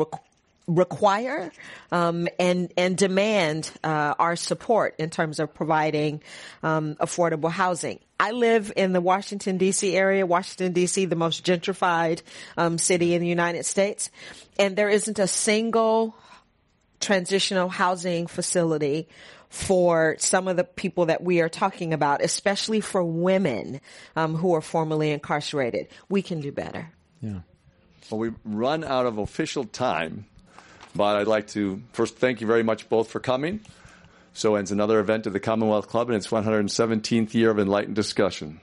require 0.69 1.51
um, 1.91 2.27
and 2.39 2.71
and 2.77 2.95
demand 2.97 3.71
uh, 3.83 4.13
our 4.19 4.35
support 4.35 4.95
in 4.99 5.09
terms 5.09 5.39
of 5.39 5.53
providing 5.53 6.21
um, 6.63 6.95
affordable 6.95 7.51
housing. 7.51 7.99
I 8.19 8.31
live 8.31 8.71
in 8.75 8.93
the 8.93 9.01
Washington 9.01 9.57
D.C. 9.57 9.95
area. 9.95 10.25
Washington 10.25 10.73
D.C., 10.73 11.05
the 11.05 11.15
most 11.15 11.45
gentrified 11.45 12.21
um, 12.57 12.77
city 12.77 13.13
in 13.13 13.21
the 13.21 13.27
United 13.27 13.65
States, 13.65 14.11
and 14.57 14.75
there 14.75 14.89
isn't 14.89 15.19
a 15.19 15.27
single 15.27 16.15
transitional 16.99 17.69
housing 17.69 18.27
facility 18.27 19.07
for 19.49 20.15
some 20.19 20.47
of 20.47 20.57
the 20.57 20.63
people 20.63 21.07
that 21.07 21.23
we 21.23 21.41
are 21.41 21.49
talking 21.49 21.93
about, 21.93 22.23
especially 22.23 22.81
for 22.81 23.03
women 23.03 23.81
um, 24.15 24.35
who 24.35 24.53
are 24.55 24.61
formerly 24.61 25.11
incarcerated. 25.11 25.87
We 26.07 26.21
can 26.21 26.39
do 26.39 26.51
better. 26.51 26.91
Yeah. 27.21 27.39
Well, 28.09 28.19
we 28.19 28.31
run 28.45 28.83
out 28.83 29.05
of 29.05 29.17
official 29.17 29.65
time, 29.65 30.25
but 30.95 31.17
I'd 31.17 31.27
like 31.27 31.47
to 31.49 31.81
first 31.93 32.17
thank 32.17 32.41
you 32.41 32.47
very 32.47 32.63
much 32.63 32.89
both 32.89 33.09
for 33.09 33.19
coming. 33.19 33.61
So 34.33 34.55
ends 34.55 34.71
another 34.71 34.99
event 34.99 35.27
of 35.27 35.33
the 35.33 35.39
Commonwealth 35.39 35.87
Club 35.87 36.09
in 36.09 36.15
its 36.15 36.27
117th 36.27 37.33
year 37.33 37.49
of 37.49 37.59
enlightened 37.59 37.95
discussion. 37.95 38.61